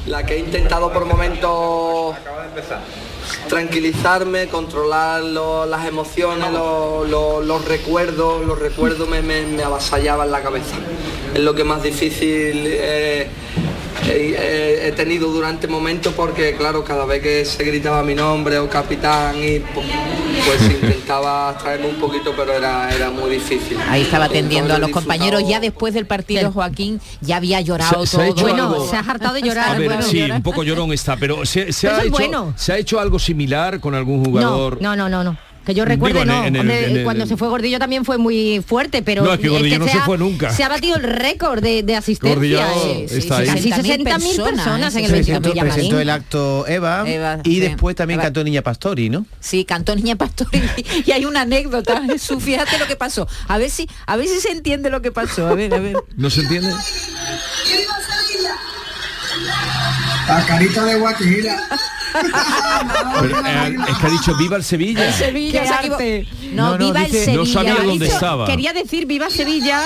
La 0.06 0.24
que 0.26 0.36
he 0.36 0.40
intentado 0.40 0.92
por 0.94 1.06
momentos 1.06 2.16
tranquilizarme, 3.48 4.48
controlar 4.48 5.24
lo- 5.24 5.66
las 5.66 5.86
emociones, 5.88 6.52
lo- 6.52 7.06
lo- 7.06 7.42
los 7.42 7.66
recuerdos, 7.66 8.46
los 8.46 8.58
recuerdos 8.60 9.08
me, 9.10 9.22
me, 9.22 9.42
me 9.44 9.64
avasallaban 9.64 10.32
la 10.32 10.42
cabeza. 10.42 10.76
Es 11.34 11.40
lo 11.40 11.54
que 11.56 11.64
más 11.64 11.82
difícil 11.82 12.66
eh, 12.68 13.30
he, 14.06 14.36
he- 14.38 14.88
he 14.88 14.92
tenido 14.94 15.32
durante 15.32 15.68
momentos 15.68 16.14
porque 16.14 16.56
claro, 16.58 16.84
cada 16.84 17.06
vez 17.06 17.22
que 17.22 17.46
se 17.46 17.64
gritaba 17.64 18.04
mi 18.04 18.16
nombre 18.16 18.58
o 18.60 18.70
capitán 18.70 19.36
y 19.38 19.60
pues, 19.60 19.86
pues 20.46 20.62
intentaba 20.82 21.58
traerme 21.58 21.88
un 21.88 21.96
poquito, 21.96 22.34
pero 22.36 22.54
era, 22.54 22.94
era 22.94 23.10
muy 23.10 23.30
difícil. 23.32 23.78
Ahí 23.90 24.02
estaba 24.04 24.26
atendiendo 24.26 24.74
a 24.74 24.80
los 24.80 24.90
compañeros. 24.90 25.44
Ya 25.48 25.60
después 25.60 25.94
del 25.94 26.06
partido, 26.06 26.52
Joaquín 26.52 27.00
ya 27.22 27.38
había 27.38 27.62
llorado 27.62 28.06
Se- 28.06 28.18
se 28.18 28.22
ha 28.24 28.28
todo. 28.30 28.42
Bueno, 28.42 28.68
algo- 28.70 28.90
se 28.90 28.96
ha 28.96 29.00
hartado 29.00 29.34
de 29.36 29.42
llorar. 29.42 29.70
A 29.76 29.80
ver, 29.80 29.86
bueno, 29.88 30.02
sí, 30.04 30.20
llorar. 30.20 30.38
un 30.38 30.44
poco 30.44 30.64
llorón 30.64 30.92
está, 30.94 31.18
pero 31.18 31.46
se, 31.46 31.62
ha 31.88 32.02
hecho, 32.04 32.12
bueno. 32.12 32.54
se 32.58 32.74
ha 32.74 32.78
hecho 32.78 33.00
algo 33.00 33.20
similar 33.20 33.80
con 33.80 33.96
algún 33.96 34.24
jugador. 34.26 34.82
No, 34.82 34.96
no, 34.96 35.08
no, 35.10 35.24
no. 35.24 35.38
Que 35.66 35.76
yo 35.76 35.84
en 35.84 36.00
no. 36.00 36.08
el- 36.08 36.18
en 36.18 36.56
el- 36.56 36.60
Hombre, 36.62 36.90
en 36.90 36.98
el- 36.98 37.04
cuando 37.04 37.26
se 37.28 37.38
fue 37.38 37.48
Gordillo 37.48 37.78
también 37.78 38.04
fue 38.04 38.18
muy 38.18 38.64
fuerte, 38.66 39.04
pero 39.04 39.24
No, 39.24 39.34
es 39.34 39.40
que 39.40 39.50
Gordillo 39.50 39.80
no 39.80 39.88
se 39.88 40.00
fue 40.00 40.18
nunca. 40.18 40.52
Se 40.52 40.64
ha 40.64 40.70
batido 40.70 40.96
el 40.98 41.04
récord 41.04 41.62
de, 41.62 41.84
de 41.84 41.96
asistencia. 41.96 42.36
Gordillo 42.36 42.60
eh. 42.60 43.06
está 43.10 43.44
60.000 43.44 44.06
60.000 44.06 44.44
personas 44.44 44.96
en 44.96 45.06
el 45.06 45.12
presentó, 45.12 45.54
presentó 45.54 46.00
el 46.00 46.10
acto 46.10 46.66
Eva, 46.68 47.04
Eva, 47.08 47.40
y 47.44 47.56
sí. 47.56 47.60
después 47.60 47.96
también 47.96 48.20
Eva. 48.20 48.26
cantó 48.28 48.44
Niña 48.44 48.64
Pastori, 48.64 49.10
¿no? 49.10 49.26
Sí, 49.40 49.64
cantó 49.66 49.96
Niña 49.96 50.16
Pastor 50.16 50.48
y, 51.06 51.12
hay 51.12 51.26
una 51.26 51.42
anécdota, 51.42 52.02
Jesús, 52.08 52.44
fíjate 52.44 52.80
lo 52.80 52.88
que 52.88 52.96
pasó. 52.96 53.28
A 53.48 53.58
ver 53.60 53.70
si, 53.70 53.88
a 54.08 54.18
ver 54.18 54.28
si 54.28 54.40
se 54.40 54.52
entiende 54.52 54.90
lo 54.90 55.02
que 55.02 55.12
pasó. 55.12 55.48
A 55.48 55.54
ver, 55.54 55.74
a 55.74 55.80
ver. 55.80 55.96
¿No 56.16 56.30
se 56.32 56.42
entiende? 56.42 56.74
La 60.28 60.46
carita 60.46 60.86
de 60.86 60.96
Guajira. 60.96 61.62
Pero, 63.22 63.46
eh, 63.46 63.76
es 63.90 63.98
que 63.98 64.08
ha 64.08 64.10
dicho 64.10 64.36
viva 64.38 64.58
el 64.58 64.64
Sevilla. 64.64 65.08
El 65.08 65.14
Sevilla, 65.14 65.66
se 65.66 65.74
equivo-. 65.88 66.28
No, 66.54 66.72
No, 66.72 66.78
no, 66.78 66.86
viva 66.86 67.00
dice- 67.06 67.18
el 67.20 67.24
Sevilla. 67.26 67.38
No 67.40 67.46
sabía 67.46 67.76
dónde 67.76 68.06
dicho- 68.06 68.16
estaba. 68.16 68.46
Quería 68.48 68.74
decir 68.74 69.06
viva 69.06 69.30
Sevilla. 69.30 69.82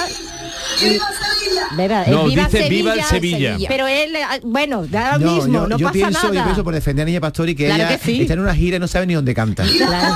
Vera, 1.78 2.06
No, 2.08 2.26
viva 2.26 2.46
dice 2.46 2.70
viva 2.70 2.94
el 2.94 3.04
Sevilla. 3.04 3.58
Pero 3.68 3.88
él, 3.88 4.16
eh, 4.16 4.24
bueno, 4.44 4.86
da 4.88 5.18
lo 5.18 5.26
No, 5.26 5.36
mismo, 5.36 5.54
yo, 5.54 5.68
no 5.68 5.78
yo 5.78 5.86
pasa 5.88 5.94
pienso, 5.94 6.28
nada. 6.28 6.34
yo 6.36 6.44
pienso 6.44 6.64
por 6.64 6.74
defender 6.74 7.04
a 7.04 7.06
Niña 7.06 7.20
Pastori 7.22 7.56
que 7.56 7.66
Claro 7.68 7.84
ella 7.84 7.98
que 7.98 8.06
sí. 8.06 8.22
está 8.22 8.34
en 8.34 8.40
una 8.40 8.56
gira 8.56 8.78
y 8.78 8.80
no 8.80 8.88
sabe 8.88 9.06
ni 9.08 9.14
dónde 9.14 9.34
canta. 9.34 9.64
Claro. 9.64 10.16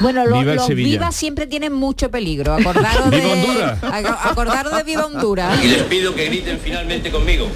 Bueno, 0.00 0.24
Viva 0.24 0.54
los 0.54 0.66
Sevilla. 0.66 0.88
vivas 0.88 1.14
siempre 1.14 1.46
tienen 1.46 1.72
mucho 1.72 2.10
peligro. 2.10 2.54
Acordaros 2.54 3.10
de 3.10 3.20
Viva 3.20 3.32
Honduras. 3.32 3.80
ac- 3.82 4.18
acordaros 4.24 4.76
de 4.76 4.82
Viva 4.82 5.06
Honduras. 5.06 5.64
Y 5.64 5.68
les 5.68 5.82
pido 5.84 6.14
que 6.14 6.26
griten 6.26 6.58
finalmente 6.62 7.10
conmigo. 7.10 7.48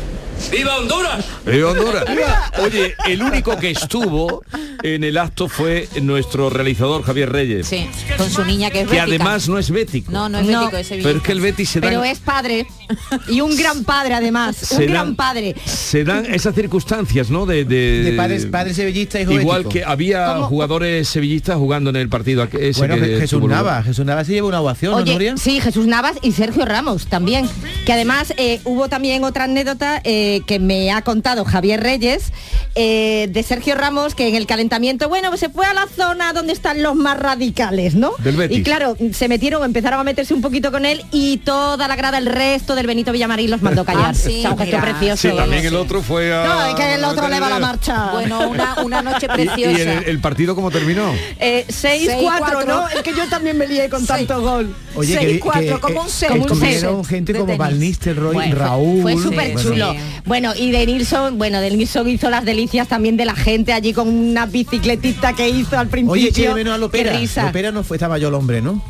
¡Viva 0.50 0.76
Honduras! 0.78 1.24
¡Viva 1.44 1.70
Honduras! 1.72 2.04
Oye, 2.64 2.94
el 3.06 3.22
único 3.22 3.56
que 3.58 3.70
estuvo 3.70 4.42
en 4.82 5.04
el 5.04 5.18
acto 5.18 5.48
fue 5.48 5.88
nuestro 6.02 6.48
realizador 6.50 7.02
Javier 7.02 7.30
Reyes. 7.30 7.66
Sí, 7.66 7.86
con 8.16 8.30
su 8.30 8.44
niña 8.44 8.70
que 8.70 8.80
es 8.82 8.84
Que 8.88 8.94
bética. 8.96 9.02
además 9.04 9.48
no 9.48 9.58
es 9.58 9.70
bético. 9.70 10.10
No, 10.12 10.28
no 10.28 10.38
es 10.38 10.46
No. 10.46 10.60
bético, 10.60 10.76
es 10.78 10.86
sevillista. 10.86 11.08
Pero 11.08 11.18
es 11.18 11.24
que 11.24 11.32
el 11.32 11.40
Betis 11.40 11.68
se 11.68 11.80
dan, 11.80 11.90
Pero 11.90 12.04
es 12.04 12.18
padre 12.20 12.66
y 13.28 13.40
un 13.40 13.56
gran 13.56 13.84
padre 13.84 14.14
además, 14.14 14.56
Se 14.62 14.76
un 14.76 14.86
gran 14.86 15.06
dan- 15.08 15.16
padre. 15.16 15.54
se 15.64 16.04
dan 16.04 16.24
esas 16.26 16.54
circunstancias, 16.54 17.30
¿no? 17.30 17.44
De, 17.44 17.64
de, 17.64 18.02
De 18.04 18.12
padres, 18.12 18.46
padres 18.46 18.76
sevillistas 18.76 19.22
y 19.28 19.34
Igual 19.34 19.64
bético. 19.64 19.70
que 19.70 19.84
había 19.84 20.34
¿Cómo? 20.34 20.46
jugadores 20.46 21.08
sevillistas 21.08 21.56
jugando 21.56 21.90
en 21.90 21.96
el 21.96 22.08
partido. 22.08 22.44
ese 22.44 22.78
Bueno, 22.78 22.94
que 22.96 23.02
Je- 23.02 23.20
Jesús 23.20 23.30
tuvo 23.38 23.48
lugar. 23.48 23.64
Nava, 23.64 23.82
Jesús 23.82 24.04
Nava 24.06 24.24
se 24.24 24.32
lleva 24.32 24.48
una 24.48 24.60
ovación, 24.60 24.92
¿no, 24.92 24.98
Oye, 24.98 25.12
Nuria? 25.12 25.36
sí, 25.36 25.60
Jesús 25.60 25.86
Navas 25.86 26.16
y 26.22 26.32
Sergio 26.32 26.64
Ramos 26.64 27.06
también. 27.06 27.48
Que 27.84 27.92
además 27.92 28.32
eh, 28.36 28.60
hubo 28.64 28.88
también 28.88 29.24
otra 29.24 29.44
anécdota 29.44 30.00
eh, 30.04 30.27
que 30.46 30.58
me 30.58 30.90
ha 30.92 31.02
contado 31.02 31.44
Javier 31.44 31.80
Reyes 31.82 32.32
eh, 32.74 33.28
de 33.30 33.42
Sergio 33.42 33.74
Ramos, 33.74 34.14
que 34.14 34.28
en 34.28 34.34
el 34.34 34.46
calentamiento, 34.46 35.08
bueno, 35.08 35.28
pues 35.28 35.40
se 35.40 35.48
fue 35.48 35.66
a 35.66 35.74
la 35.74 35.86
zona 35.86 36.32
donde 36.32 36.52
están 36.52 36.82
los 36.82 36.94
más 36.94 37.18
radicales, 37.18 37.94
¿no? 37.94 38.12
Del 38.18 38.36
Betis. 38.36 38.58
Y 38.58 38.62
claro, 38.62 38.96
se 39.12 39.28
metieron, 39.28 39.64
empezaron 39.64 40.00
a 40.00 40.04
meterse 40.04 40.34
un 40.34 40.40
poquito 40.42 40.70
con 40.70 40.84
él 40.86 41.04
y 41.12 41.38
toda 41.38 41.88
la 41.88 41.96
grada, 41.96 42.18
el 42.18 42.26
resto 42.26 42.74
del 42.74 42.86
Benito 42.86 43.12
Villamarín 43.12 43.50
los 43.50 43.62
mandó 43.62 43.84
callar. 43.86 44.10
Ah, 44.10 44.14
sí, 44.14 44.38
O 44.38 44.42
sea, 44.42 44.50
un 44.52 44.58
gesto 44.58 44.76
mira. 44.76 44.90
precioso. 44.92 45.30
Sí, 45.30 45.36
también 45.36 45.64
el 45.66 45.74
otro 45.76 46.02
fue 46.02 46.32
a... 46.34 46.44
No, 46.44 46.66
es 46.66 46.74
que 46.74 46.94
el 46.94 47.04
otro 47.04 47.28
le 47.28 47.40
va 47.40 47.48
la 47.50 47.58
marcha. 47.58 48.10
Bueno, 48.12 48.48
una, 48.48 48.76
una 48.82 49.02
noche 49.02 49.26
¿Y, 49.36 49.42
y 49.42 49.46
preciosa. 49.46 49.92
el, 49.94 50.04
el 50.04 50.20
partido 50.20 50.54
cómo 50.54 50.70
terminó? 50.70 51.12
Eh, 51.40 51.64
6-4, 51.68 52.38
6-4. 52.38 52.66
¿no? 52.66 52.88
Es 52.88 53.02
que 53.02 53.12
yo 53.14 53.28
también 53.28 53.56
me 53.58 53.66
lié 53.66 53.88
con 53.88 54.06
tanto 54.06 54.40
gol. 54.40 54.74
Oye, 54.94 55.16
que, 55.18 55.40
6-4, 55.40 55.60
que, 55.74 55.80
como 55.80 56.00
eh, 56.00 56.04
un 56.04 56.08
set. 56.10 56.28
Como 56.28 56.42
un 56.44 56.48
set. 56.48 56.56
estuvieron 56.68 57.04
gente 57.04 57.32
de 57.32 57.38
como. 57.40 57.56
Van 57.56 57.78
Nistelrooy, 57.78 58.34
Bueno, 58.34 58.56
fue- 58.56 58.64
Raúl. 58.66 59.02
Fue 59.02 59.12
súper 59.16 59.56
chulo. 59.56 59.92
sí. 59.92 59.98
Bueno, 60.24 60.52
y 60.56 60.70
de 60.70 60.86
Nilsson, 60.86 61.38
bueno, 61.38 61.60
de 61.60 61.70
Nilsson 61.70 62.08
hizo 62.08 62.30
las 62.30 62.44
delicias 62.44 62.88
también 62.88 63.16
de 63.16 63.24
la 63.24 63.34
gente 63.34 63.72
allí 63.72 63.92
con 63.92 64.08
unas 64.08 64.50
bicicletista 64.50 65.32
que 65.32 65.48
hizo 65.48 65.78
al 65.78 65.88
principio. 65.88 66.12
Oye, 66.12 66.28
eché 66.28 66.48
de 66.48 66.54
menos 66.54 66.74
a 66.74 66.78
Lopera. 66.78 67.18
Lopera 67.18 67.72
no 67.72 67.84
fue, 67.84 67.96
estaba 67.96 68.18
yo 68.18 68.28
el 68.28 68.34
hombre, 68.34 68.60
¿no? 68.60 68.82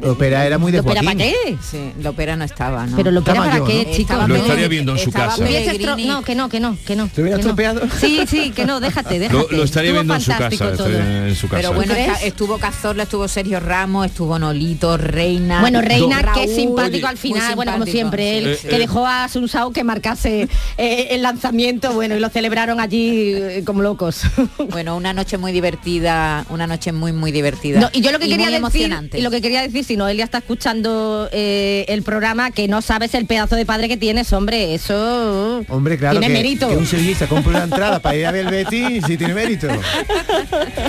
Lopera 0.00 0.46
era 0.46 0.58
muy 0.58 0.72
de 0.72 0.78
¿Lopera 0.78 1.02
para 1.02 1.16
qué? 1.16 1.56
Sí, 1.62 1.92
la 2.00 2.10
ópera 2.10 2.36
no 2.36 2.44
estaba, 2.44 2.86
¿no? 2.86 2.96
Pero 2.96 3.10
Lopera 3.10 3.38
Estaba 3.38 3.50
para 3.50 3.58
yo, 3.58 3.66
qué, 3.66 3.84
¿no? 3.86 3.96
chicos. 3.96 4.28
Lo 4.28 4.36
estaría 4.36 4.68
viendo 4.68 4.92
en 4.92 4.98
su 4.98 5.12
casa. 5.12 5.36
No, 5.38 6.22
que 6.22 6.34
no, 6.34 6.48
que 6.48 6.60
no, 6.60 6.76
que 6.84 6.96
no. 6.96 7.08
¿Te 7.08 7.22
hubiera 7.22 7.38
que 7.38 7.42
no. 7.42 7.50
estropeado? 7.50 7.80
Sí, 8.00 8.20
sí, 8.26 8.50
que 8.50 8.64
no, 8.64 8.80
déjate, 8.80 9.18
déjate. 9.18 9.52
Lo, 9.52 9.56
lo 9.56 9.64
estaría 9.64 9.90
Estuvo 9.90 10.02
viendo 10.02 10.14
en 10.14 10.20
su 10.20 10.30
casa, 10.30 10.88
en 11.28 11.34
su 11.34 11.48
casa. 11.48 11.62
Pero 11.62 11.72
bueno, 11.74 11.94
estuvo 12.22 12.58
Cazorla, 12.58 13.04
estuvo 13.04 13.28
Sergio 13.28 13.60
Ramos, 13.60 14.06
estuvo 14.06 14.38
Nolito, 14.38 14.96
Reina. 14.96 15.60
Bueno, 15.60 15.80
Reina, 15.80 16.22
Raúl, 16.22 16.40
qué 16.40 16.54
simpático 16.54 17.06
Oye, 17.06 17.06
al 17.06 17.18
final, 17.18 17.54
bueno, 17.56 17.72
como 17.72 17.86
siempre, 17.86 18.38
él. 18.38 18.46
Eh, 18.48 18.58
que 18.60 18.76
eh. 18.76 18.78
dejó 18.78 19.06
a 19.06 19.28
Sun 19.28 19.48
Sao 19.48 19.72
que 19.72 19.84
marcase 19.84 20.48
eh, 20.78 21.08
el 21.10 21.22
lanzamiento, 21.22 21.92
bueno, 21.92 22.16
y 22.16 22.20
lo 22.20 22.28
celebraron 22.28 22.80
allí 22.80 23.32
eh, 23.34 23.62
como 23.64 23.82
locos. 23.82 24.22
Bueno, 24.70 24.96
una 24.96 25.12
noche 25.12 25.38
muy 25.38 25.52
divertida, 25.52 26.44
una 26.48 26.66
noche 26.66 26.92
muy 26.92 27.12
muy 27.12 27.30
divertida. 27.32 27.80
No, 27.80 27.90
y 27.92 28.00
yo 28.00 28.10
lo 28.12 28.18
que 28.18 28.24
quería 28.28 28.46
muy 28.46 28.60
decir, 28.60 28.82
emocionante. 28.82 29.18
y 29.18 29.22
lo 29.22 29.30
que 29.30 29.40
quería 29.40 29.62
decir, 29.62 29.84
si 29.84 29.96
Noelia 29.96 30.24
está 30.24 30.38
escuchando 30.38 31.28
eh, 31.32 31.84
el 31.88 32.02
programa, 32.02 32.50
que 32.50 32.66
no 32.66 32.82
sabes 32.82 33.14
el 33.14 33.26
pedazo 33.26 33.56
de 33.56 33.64
padre 33.66 33.88
que 33.88 33.96
tienes, 33.96 34.32
hombre, 34.32 34.74
eso 34.74 35.62
Hombre, 35.68 35.96
claro 35.98 36.18
tiene 36.18 36.34
que, 36.34 36.42
mérito. 36.42 36.68
que 36.68 36.76
un 36.76 36.86
sevillista 36.86 37.26
compre 37.26 37.50
una 37.50 37.64
entrada 37.64 38.00
para 38.00 38.16
ir 38.16 38.26
a 38.26 38.32
ver 38.32 38.46
el 38.46 38.50
Betis, 38.52 39.04
sí 39.06 39.16
tiene 39.16 39.34
mérito. 39.34 39.68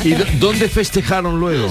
¿Y 0.04 0.14
dónde 0.40 0.68
festejaron 0.70 1.40
luego? 1.40 1.68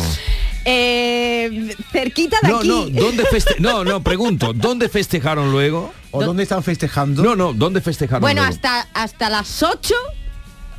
Eh, 0.65 1.75
cerquita 1.93 2.39
de 2.43 2.49
No, 2.49 2.59
aquí. 2.59 2.69
no, 2.69 2.87
¿dónde 2.89 3.25
feste 3.27 3.57
No, 3.59 3.85
no, 3.85 4.03
pregunto, 4.03 4.53
¿dónde 4.55 4.89
festejaron 4.89 5.51
luego? 5.51 5.93
¿O 6.15 6.25
dónde 6.25 6.43
están 6.45 6.63
festejando? 6.63 7.23
No, 7.23 7.37
no, 7.37 7.53
¿dónde 7.53 7.81
festejaron 7.81 8.21
bueno, 8.21 8.41
luego? 8.43 8.55
hasta, 8.55 8.87
hasta 8.95 9.31
las 9.31 9.63
8, 9.63 9.95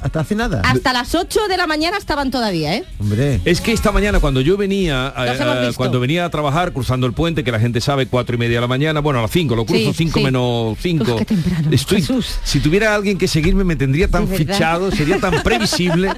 Hasta 0.01 0.19
hace 0.19 0.35
nada. 0.35 0.61
hasta 0.63 0.93
las 0.93 1.15
8 1.15 1.47
de 1.49 1.57
la 1.57 1.67
mañana 1.67 1.97
estaban 1.97 2.29
todavía, 2.31 2.75
¿eh? 2.75 2.83
Hombre. 2.99 3.41
Es 3.45 3.59
que 3.61 3.71
esta 3.71 3.91
mañana 3.91 4.19
cuando 4.19 4.41
yo 4.41 4.55
venía, 4.57 5.13
eh, 5.17 5.71
cuando 5.75 5.99
venía 5.99 6.25
a 6.25 6.29
trabajar 6.29 6.73
cruzando 6.73 7.07
el 7.07 7.13
puente, 7.13 7.43
que 7.43 7.51
la 7.51 7.59
gente 7.59 7.81
sabe, 7.81 8.05
cuatro 8.07 8.35
y 8.35 8.37
media 8.39 8.57
de 8.57 8.61
la 8.61 8.67
mañana, 8.67 8.99
bueno, 8.99 9.19
a 9.19 9.23
las 9.23 9.31
cinco, 9.31 9.55
lo 9.55 9.65
cruzo 9.65 9.91
Sí, 9.91 9.93
cinco 10.05 10.19
sí. 10.19 10.25
menos 10.25 10.77
cinco. 10.79 11.13
Uf, 11.13 11.19
qué 11.19 11.25
temprano, 11.25 11.69
Estoy, 11.71 12.01
Jesús. 12.01 12.35
si 12.43 12.59
tuviera 12.59 12.93
alguien 12.93 13.17
que 13.17 13.27
seguirme 13.27 13.63
me 13.63 13.75
tendría 13.75 14.07
tan 14.07 14.27
fichado, 14.27 14.91
sería 14.91 15.19
tan 15.19 15.41
previsible. 15.43 16.11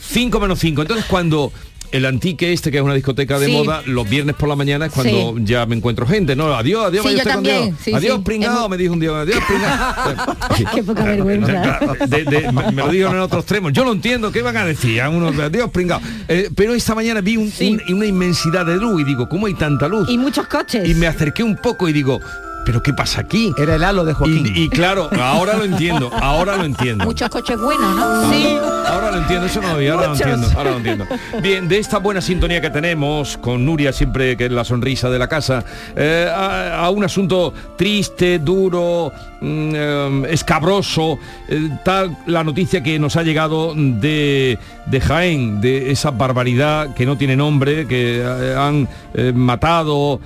cinco 0.00 0.40
menos 0.40 0.58
cinco. 0.58 0.82
Entonces 0.82 1.04
cuando 1.06 1.52
el 1.92 2.04
antique 2.06 2.52
este, 2.52 2.70
que 2.70 2.78
es 2.78 2.82
una 2.82 2.94
discoteca 2.94 3.38
de 3.38 3.46
Sí. 3.46 3.52
moda, 3.52 3.82
los 3.86 4.08
viernes 4.08 4.34
por 4.36 4.48
la 4.48 4.56
mañana 4.56 4.86
es 4.86 4.92
cuando 4.92 5.34
Sí. 5.36 5.44
ya 5.44 5.66
me 5.66 5.76
encuentro 5.76 6.06
gente. 6.06 6.36
No, 6.36 6.54
adiós, 6.54 6.86
adiós, 6.86 7.06
Sí, 7.06 7.16
yo 7.16 7.22
también, 7.24 7.76
adiós, 7.94 8.20
pringado, 8.24 8.64
Es 8.64 8.70
me 8.70 8.76
dijo 8.76 8.92
un 8.94 9.00
día, 9.00 9.20
adiós, 9.20 9.38
pringado. 9.46 10.36
Qué 10.74 10.82
poca 10.82 11.04
vergüenza. 11.04 11.46
Claro, 11.62 11.94
de- 12.06 12.24
de- 12.24 12.52
me 12.52 12.72
me 12.72 12.82
lo 12.82 12.88
dijeron 12.88 13.14
en 13.14 13.20
otros 13.20 13.42
extremos. 13.42 13.72
Yo 13.72 13.84
lo 13.84 13.92
entiendo, 13.92 14.30
¿qué 14.32 14.42
van 14.42 14.56
a 14.56 14.64
decir? 14.64 15.00
A 15.00 15.08
unos, 15.10 15.34
Dios 15.52 15.70
pringado. 15.70 16.00
Eh, 16.28 16.50
pero 16.54 16.74
esta 16.74 16.94
mañana 16.94 17.20
vi 17.20 17.36
un- 17.36 17.52
un- 17.60 17.94
una 17.96 18.06
inmensidad 18.06 18.66
de 18.66 18.76
luz 18.76 19.00
y 19.00 19.04
digo, 19.04 19.28
¿cómo 19.28 19.46
hay 19.46 19.54
tanta 19.54 19.88
luz? 19.88 20.08
Y 20.08 20.18
muchos 20.18 20.46
coches. 20.46 20.88
Y 20.88 20.94
me 20.94 21.06
acerqué 21.06 21.42
un 21.42 21.56
poco 21.56 21.88
y 21.88 21.92
digo, 21.92 22.20
¿pero 22.64 22.82
qué 22.82 22.92
pasa 22.92 23.20
aquí? 23.20 23.52
Era 23.56 23.76
el 23.76 23.84
halo 23.84 24.04
de 24.04 24.12
Joaquín. 24.12 24.52
Y, 24.54 24.64
y 24.64 24.68
claro, 24.68 25.08
ahora 25.20 25.56
lo 25.56 25.64
entiendo, 25.64 26.10
ahora 26.12 26.56
lo 26.56 26.64
entiendo. 26.64 27.04
Muchos 27.04 27.28
coches 27.30 27.58
buenos, 27.58 27.96
¿no? 27.96 28.30
Sí. 28.30 28.56
Ahora 28.86 29.10
lo 29.10 29.18
entiendo, 29.18 29.46
eso 29.46 29.60
no 29.60 29.68
lo 29.68 29.74
había, 29.74 29.92
ahora 29.92 30.06
lo 30.08 30.12
entiendo, 30.14 30.48
ahora 30.56 30.70
lo 30.70 30.76
entiendo. 30.78 31.06
Bien, 31.42 31.68
de 31.68 31.78
esta 31.78 31.98
buena 31.98 32.20
sintonía 32.20 32.60
que 32.60 32.70
tenemos 32.70 33.36
con 33.36 33.64
Nuria, 33.64 33.92
siempre 33.92 34.36
que 34.36 34.46
es 34.46 34.52
la 34.52 34.64
sonrisa 34.64 35.10
de 35.10 35.18
la 35.18 35.28
casa, 35.28 35.64
eh, 35.94 36.26
a, 36.34 36.84
a 36.84 36.90
un 36.90 37.04
asunto 37.04 37.52
triste, 37.76 38.38
duro, 38.38 39.12
mm, 39.40 39.70
eh, 39.74 40.22
escabroso, 40.30 41.18
eh, 41.48 41.68
tal 41.84 42.16
la 42.26 42.42
noticia 42.44 42.82
que 42.82 42.98
nos 42.98 43.16
ha 43.16 43.22
llegado 43.22 43.74
de, 43.76 44.58
de 44.86 45.00
Jaén, 45.00 45.60
de 45.60 45.90
esa 45.90 46.10
barbaridad 46.10 46.94
que 46.94 47.04
no 47.04 47.18
tiene 47.18 47.36
nombre, 47.36 47.86
que 47.86 48.20
eh, 48.20 48.54
han 48.56 48.88
eh, 49.14 49.32
matado 49.34 50.20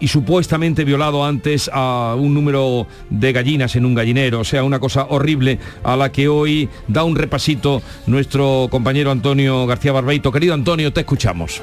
y 0.00 0.08
supuestamente 0.08 0.84
violado 0.84 1.24
antes 1.24 1.70
a 1.72 2.14
un 2.18 2.34
número 2.34 2.86
de 3.10 3.32
gallinas 3.32 3.76
en 3.76 3.84
un 3.84 3.94
gallinero, 3.94 4.40
o 4.40 4.44
sea, 4.44 4.62
una 4.62 4.78
cosa 4.78 5.06
horrible 5.08 5.58
a 5.82 5.96
la 5.96 6.12
que 6.12 6.28
hoy 6.28 6.68
da 6.88 7.04
un 7.04 7.16
repasito 7.16 7.82
nuestro 8.06 8.68
compañero 8.70 9.10
Antonio 9.10 9.66
García 9.66 9.92
Barbeito. 9.92 10.32
Querido 10.32 10.54
Antonio, 10.54 10.92
te 10.92 11.00
escuchamos. 11.00 11.62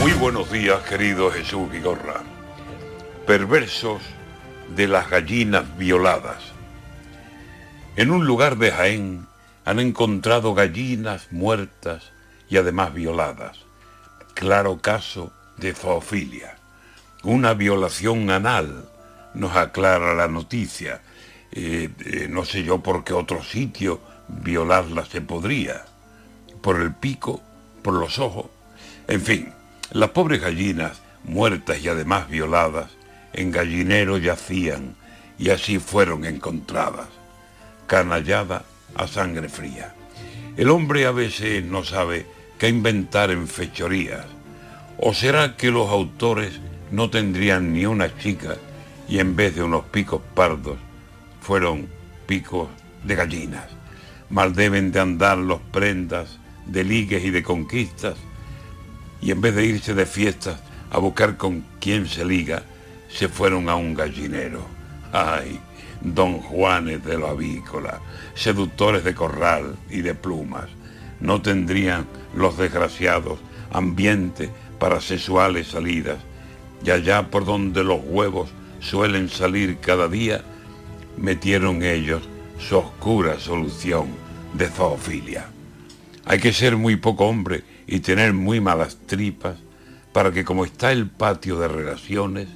Muy 0.00 0.12
buenos 0.12 0.50
días, 0.52 0.78
querido 0.88 1.30
Jesús 1.30 1.70
Vigorra. 1.70 2.22
Perversos 3.26 4.02
de 4.74 4.88
las 4.88 5.10
gallinas 5.10 5.64
violadas. 5.76 6.42
En 7.96 8.10
un 8.10 8.26
lugar 8.26 8.56
de 8.58 8.70
Jaén 8.70 9.26
han 9.66 9.80
encontrado 9.80 10.54
gallinas 10.54 11.26
muertas 11.32 12.12
y 12.48 12.56
además 12.56 12.94
violadas. 12.94 13.58
Claro 14.32 14.80
caso 14.80 15.32
de 15.56 15.74
zoofilia. 15.74 16.56
Una 17.24 17.52
violación 17.52 18.30
anal, 18.30 18.88
nos 19.34 19.56
aclara 19.56 20.14
la 20.14 20.28
noticia. 20.28 21.02
Eh, 21.50 21.90
eh, 22.04 22.28
no 22.30 22.44
sé 22.44 22.62
yo 22.62 22.80
por 22.80 23.02
qué 23.02 23.12
otro 23.12 23.42
sitio 23.42 24.00
violarla 24.28 25.04
se 25.04 25.20
podría. 25.20 25.84
Por 26.62 26.80
el 26.80 26.94
pico, 26.94 27.42
por 27.82 27.94
los 27.94 28.20
ojos. 28.20 28.46
En 29.08 29.20
fin, 29.20 29.52
las 29.90 30.10
pobres 30.10 30.40
gallinas, 30.40 31.02
muertas 31.24 31.80
y 31.80 31.88
además 31.88 32.28
violadas, 32.28 32.92
en 33.32 33.50
gallinero 33.50 34.16
yacían 34.16 34.94
y 35.40 35.50
así 35.50 35.80
fueron 35.80 36.24
encontradas, 36.24 37.08
canallada 37.88 38.64
a 38.94 39.06
sangre 39.06 39.48
fría. 39.48 39.94
El 40.56 40.70
hombre 40.70 41.06
a 41.06 41.10
veces 41.10 41.64
no 41.64 41.84
sabe 41.84 42.26
qué 42.58 42.68
inventar 42.68 43.30
en 43.30 43.46
fechorías. 43.46 44.26
¿O 44.98 45.12
será 45.12 45.56
que 45.56 45.70
los 45.70 45.90
autores 45.90 46.60
no 46.90 47.10
tendrían 47.10 47.72
ni 47.72 47.84
una 47.84 48.16
chica 48.16 48.56
y 49.08 49.18
en 49.18 49.36
vez 49.36 49.54
de 49.54 49.62
unos 49.62 49.84
picos 49.86 50.22
pardos 50.34 50.78
fueron 51.40 51.88
picos 52.26 52.68
de 53.04 53.14
gallinas? 53.14 53.66
Mal 54.30 54.54
deben 54.54 54.92
de 54.92 55.00
andar 55.00 55.38
los 55.38 55.60
prendas 55.60 56.38
de 56.64 56.82
ligues 56.84 57.24
y 57.24 57.30
de 57.30 57.42
conquistas 57.42 58.16
y 59.20 59.30
en 59.30 59.40
vez 59.40 59.54
de 59.54 59.66
irse 59.66 59.94
de 59.94 60.06
fiestas 60.06 60.58
a 60.90 60.98
buscar 60.98 61.36
con 61.36 61.64
quién 61.80 62.06
se 62.06 62.24
liga, 62.24 62.62
se 63.08 63.28
fueron 63.28 63.68
a 63.68 63.76
un 63.76 63.94
gallinero. 63.94 64.64
Ay, 65.12 65.60
don 66.14 66.40
Juanes 66.40 67.04
de 67.04 67.18
lo 67.18 67.28
avícola, 67.28 68.00
seductores 68.34 69.02
de 69.04 69.14
corral 69.14 69.76
y 69.90 70.02
de 70.02 70.14
plumas, 70.14 70.66
no 71.20 71.42
tendrían 71.42 72.06
los 72.34 72.56
desgraciados 72.56 73.38
ambiente 73.72 74.50
para 74.78 75.00
sexuales 75.00 75.68
salidas, 75.68 76.18
y 76.84 76.90
allá 76.90 77.30
por 77.30 77.44
donde 77.44 77.82
los 77.82 78.00
huevos 78.04 78.50
suelen 78.80 79.28
salir 79.28 79.78
cada 79.78 80.08
día, 80.08 80.44
metieron 81.16 81.82
ellos 81.82 82.22
su 82.58 82.76
oscura 82.76 83.40
solución 83.40 84.08
de 84.54 84.68
zoofilia. 84.68 85.48
Hay 86.24 86.38
que 86.38 86.52
ser 86.52 86.76
muy 86.76 86.96
poco 86.96 87.26
hombre 87.26 87.64
y 87.86 88.00
tener 88.00 88.32
muy 88.32 88.60
malas 88.60 88.98
tripas 89.06 89.56
para 90.12 90.32
que 90.32 90.44
como 90.44 90.64
está 90.64 90.92
el 90.92 91.08
patio 91.08 91.58
de 91.58 91.68
relaciones, 91.68 92.48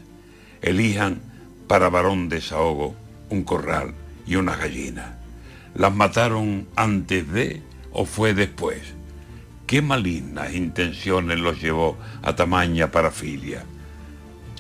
elijan 0.63 1.21
para 1.67 1.89
varón 1.89 2.29
desahogo 2.29 2.95
un 3.31 3.45
corral 3.45 3.95
y 4.26 4.37
una 4.37 4.57
gallina. 4.57 5.18
¿Las 5.74 5.95
mataron 5.95 6.66
antes 6.76 7.31
de 7.31 7.62
o 7.93 8.05
fue 8.05 8.35
después? 8.35 8.81
¿Qué 9.66 9.83
malignas 9.83 10.55
intenciones 10.55 11.39
los 11.39 11.61
llevó 11.61 11.97
a 12.22 12.35
tamaña 12.35 12.91
parafilia? 12.91 13.64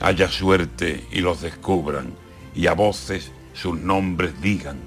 Haya 0.00 0.28
suerte 0.28 1.04
y 1.10 1.20
los 1.20 1.42
descubran 1.42 2.14
y 2.54 2.68
a 2.68 2.74
voces 2.74 3.32
sus 3.52 3.78
nombres 3.78 4.40
digan 4.40 4.78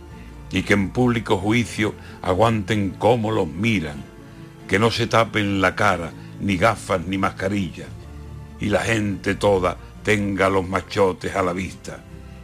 y 0.52 0.64
que 0.64 0.74
en 0.74 0.92
público 0.92 1.38
juicio 1.38 1.94
aguanten 2.22 2.92
cómo 2.92 3.32
los 3.32 3.48
miran, 3.48 4.04
que 4.68 4.80
no 4.80 4.92
se 4.92 5.08
tapen 5.08 5.62
la 5.62 5.76
cara 5.76 6.12
ni 6.40 6.58
gafas 6.58 7.06
ni 7.06 7.18
mascarillas 7.18 7.90
y 8.60 8.68
la 8.68 8.82
gente 8.82 9.36
toda 9.36 9.78
tenga 10.04 10.50
los 10.50 10.68
machotes 10.68 11.36
a 11.36 11.44
la 11.44 11.54
vista 11.54 12.04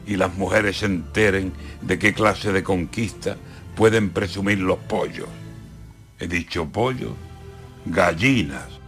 y 0.09 0.17
las 0.17 0.33
mujeres 0.33 0.77
se 0.77 0.87
enteren 0.87 1.53
de 1.81 1.99
qué 1.99 2.15
clase 2.15 2.51
de 2.51 2.63
conquista 2.63 3.37
pueden 3.75 4.09
presumir 4.09 4.57
los 4.57 4.79
pollos. 4.79 5.29
He 6.19 6.27
dicho 6.27 6.65
pollos, 6.65 7.11
gallinas. 7.85 8.78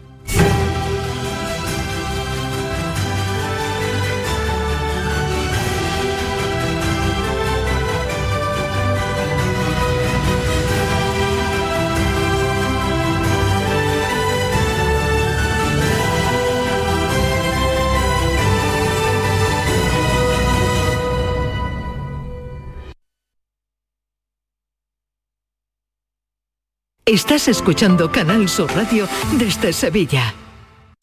Estás 27.11 27.49
escuchando 27.49 28.09
Canal 28.09 28.47
Sur 28.47 28.73
Radio 28.73 29.05
desde 29.37 29.73
Sevilla. 29.73 30.33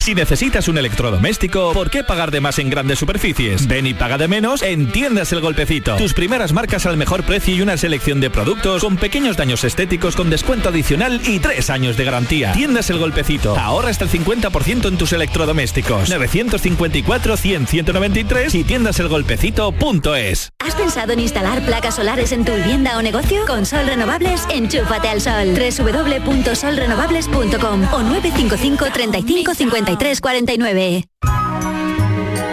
Si 0.09 0.15
necesitas 0.15 0.67
un 0.67 0.79
electrodoméstico, 0.79 1.71
¿por 1.71 1.91
qué 1.91 2.03
pagar 2.03 2.31
de 2.31 2.41
más 2.41 2.57
en 2.57 2.71
grandes 2.71 2.97
superficies? 2.97 3.67
Ven 3.67 3.85
y 3.85 3.93
paga 3.93 4.17
de 4.17 4.27
menos 4.27 4.63
en 4.63 4.91
Tiendas 4.91 5.31
El 5.33 5.41
Golpecito. 5.41 5.97
Tus 5.97 6.15
primeras 6.15 6.51
marcas 6.51 6.87
al 6.87 6.97
mejor 6.97 7.21
precio 7.21 7.53
y 7.53 7.61
una 7.61 7.77
selección 7.77 8.19
de 8.19 8.31
productos 8.31 8.81
con 8.81 8.97
pequeños 8.97 9.37
daños 9.37 9.63
estéticos 9.63 10.15
con 10.15 10.31
descuento 10.31 10.69
adicional 10.69 11.21
y 11.27 11.37
tres 11.37 11.69
años 11.69 11.95
de 11.95 12.05
garantía. 12.05 12.53
Tiendas 12.53 12.89
El 12.89 12.97
Golpecito. 12.97 13.55
Ahorra 13.55 13.91
hasta 13.91 14.05
el 14.05 14.09
50% 14.09 14.87
en 14.87 14.97
tus 14.97 15.13
electrodomésticos. 15.13 16.09
954-100-193 16.09 18.55
y 18.55 18.63
tiendaselgolpecito.es. 18.63 20.49
¿Has 20.57 20.73
pensado 20.73 21.13
en 21.13 21.19
instalar 21.19 21.61
placas 21.61 21.97
solares 21.97 22.31
en 22.31 22.45
tu 22.45 22.53
vivienda 22.53 22.97
o 22.97 23.03
negocio? 23.03 23.45
Con 23.45 23.63
Sol 23.63 23.85
Renovables, 23.85 24.41
enchúfate 24.49 25.07
al 25.07 25.21
sol. 25.21 25.53
www.solrenovables.com 25.53 27.93
o 27.93 28.01
955 28.01 28.87
35 28.91 29.53
53 29.53 29.98
49. 30.21 31.05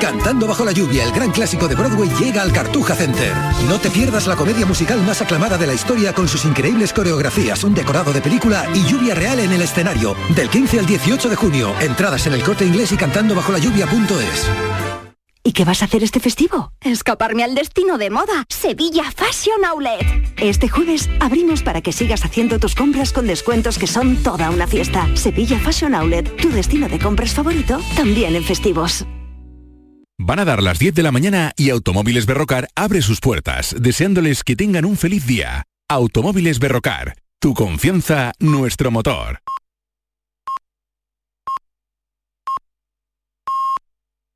Cantando 0.01 0.47
bajo 0.47 0.65
la 0.65 0.73
lluvia, 0.73 1.05
el 1.05 1.13
gran 1.13 1.31
clásico 1.31 1.69
de 1.69 1.75
Broadway 1.75 2.09
llega 2.21 2.43
al 2.43 2.53
Cartuja 2.53 2.95
Center. 2.95 3.33
No 3.69 3.79
te 3.79 3.89
pierdas 3.89 4.27
la 4.27 4.37
comedia 4.37 4.67
musical 4.67 5.01
más 5.03 5.23
aclamada 5.23 5.57
de 5.57 5.67
la 5.67 5.75
historia 5.75 6.13
con 6.13 6.29
sus 6.29 6.45
increíbles 6.45 6.93
coreografías, 6.93 7.65
un 7.65 7.75
decorado 7.75 8.13
de 8.13 8.21
película 8.21 8.67
y 8.75 8.85
lluvia 8.85 9.15
real 9.15 9.41
en 9.41 9.53
el 9.53 9.63
escenario. 9.63 10.15
Del 10.35 10.51
15 10.51 10.81
al 10.81 10.87
18 10.87 11.29
de 11.29 11.37
junio. 11.37 11.75
Entradas 11.81 12.27
en 12.27 12.35
el 12.35 12.43
corte 12.43 12.67
inglés 12.67 12.93
y 12.93 12.97
cantando 12.97 13.35
bajo 13.35 13.53
la 13.53 13.59
lluvia.es. 13.59 15.06
¿Y 15.47 15.53
qué 15.53 15.65
vas 15.65 15.81
a 15.83 15.85
hacer 15.85 16.03
este 16.03 16.19
festivo? 16.19 16.73
Escaparme 16.81 17.45
al 17.45 17.55
destino 17.55 17.99
de 17.99 18.11
moda, 18.11 18.47
Sevilla 18.49 19.05
Fashion 19.13 19.65
Outlet. 19.65 20.05
Este 20.39 20.69
jueves 20.69 21.09
abrimos 21.21 21.63
para 21.63 21.83
que 21.83 21.93
sigas 21.93 22.25
haciendo 22.25 22.59
tus 22.59 22.75
compras 22.75 23.13
con 23.13 23.29
descuentos 23.29 23.79
que 23.79 23.87
son 23.87 24.17
toda 24.25 24.51
una 24.51 24.67
fiesta. 24.67 25.09
Sevilla 25.15 25.61
Fashion 25.61 25.95
Outlet, 25.95 26.35
tu 26.39 26.51
destino 26.51 26.89
de 26.89 26.99
compras 26.99 27.33
favorito, 27.33 27.79
también 27.95 28.35
en 28.35 28.43
festivos. 28.43 29.07
Van 30.19 30.41
a 30.41 30.45
dar 30.45 30.65
las 30.65 30.81
10 30.81 30.95
de 30.95 31.05
la 31.05 31.13
mañana 31.13 31.53
y 31.57 31.71
Automóviles 31.71 32.27
Berrocar 32.27 32.67
abre 32.75 33.01
sus 33.01 33.21
puertas, 33.21 33.73
deseándoles 33.79 34.43
que 34.43 34.57
tengan 34.57 34.85
un 34.85 34.97
feliz 34.97 35.29
día. 35.29 35.63
Automóviles 35.89 36.59
Berrocar, 36.59 37.19
tu 37.39 37.55
confianza, 37.55 38.33
nuestro 38.41 38.91
motor. 38.91 39.39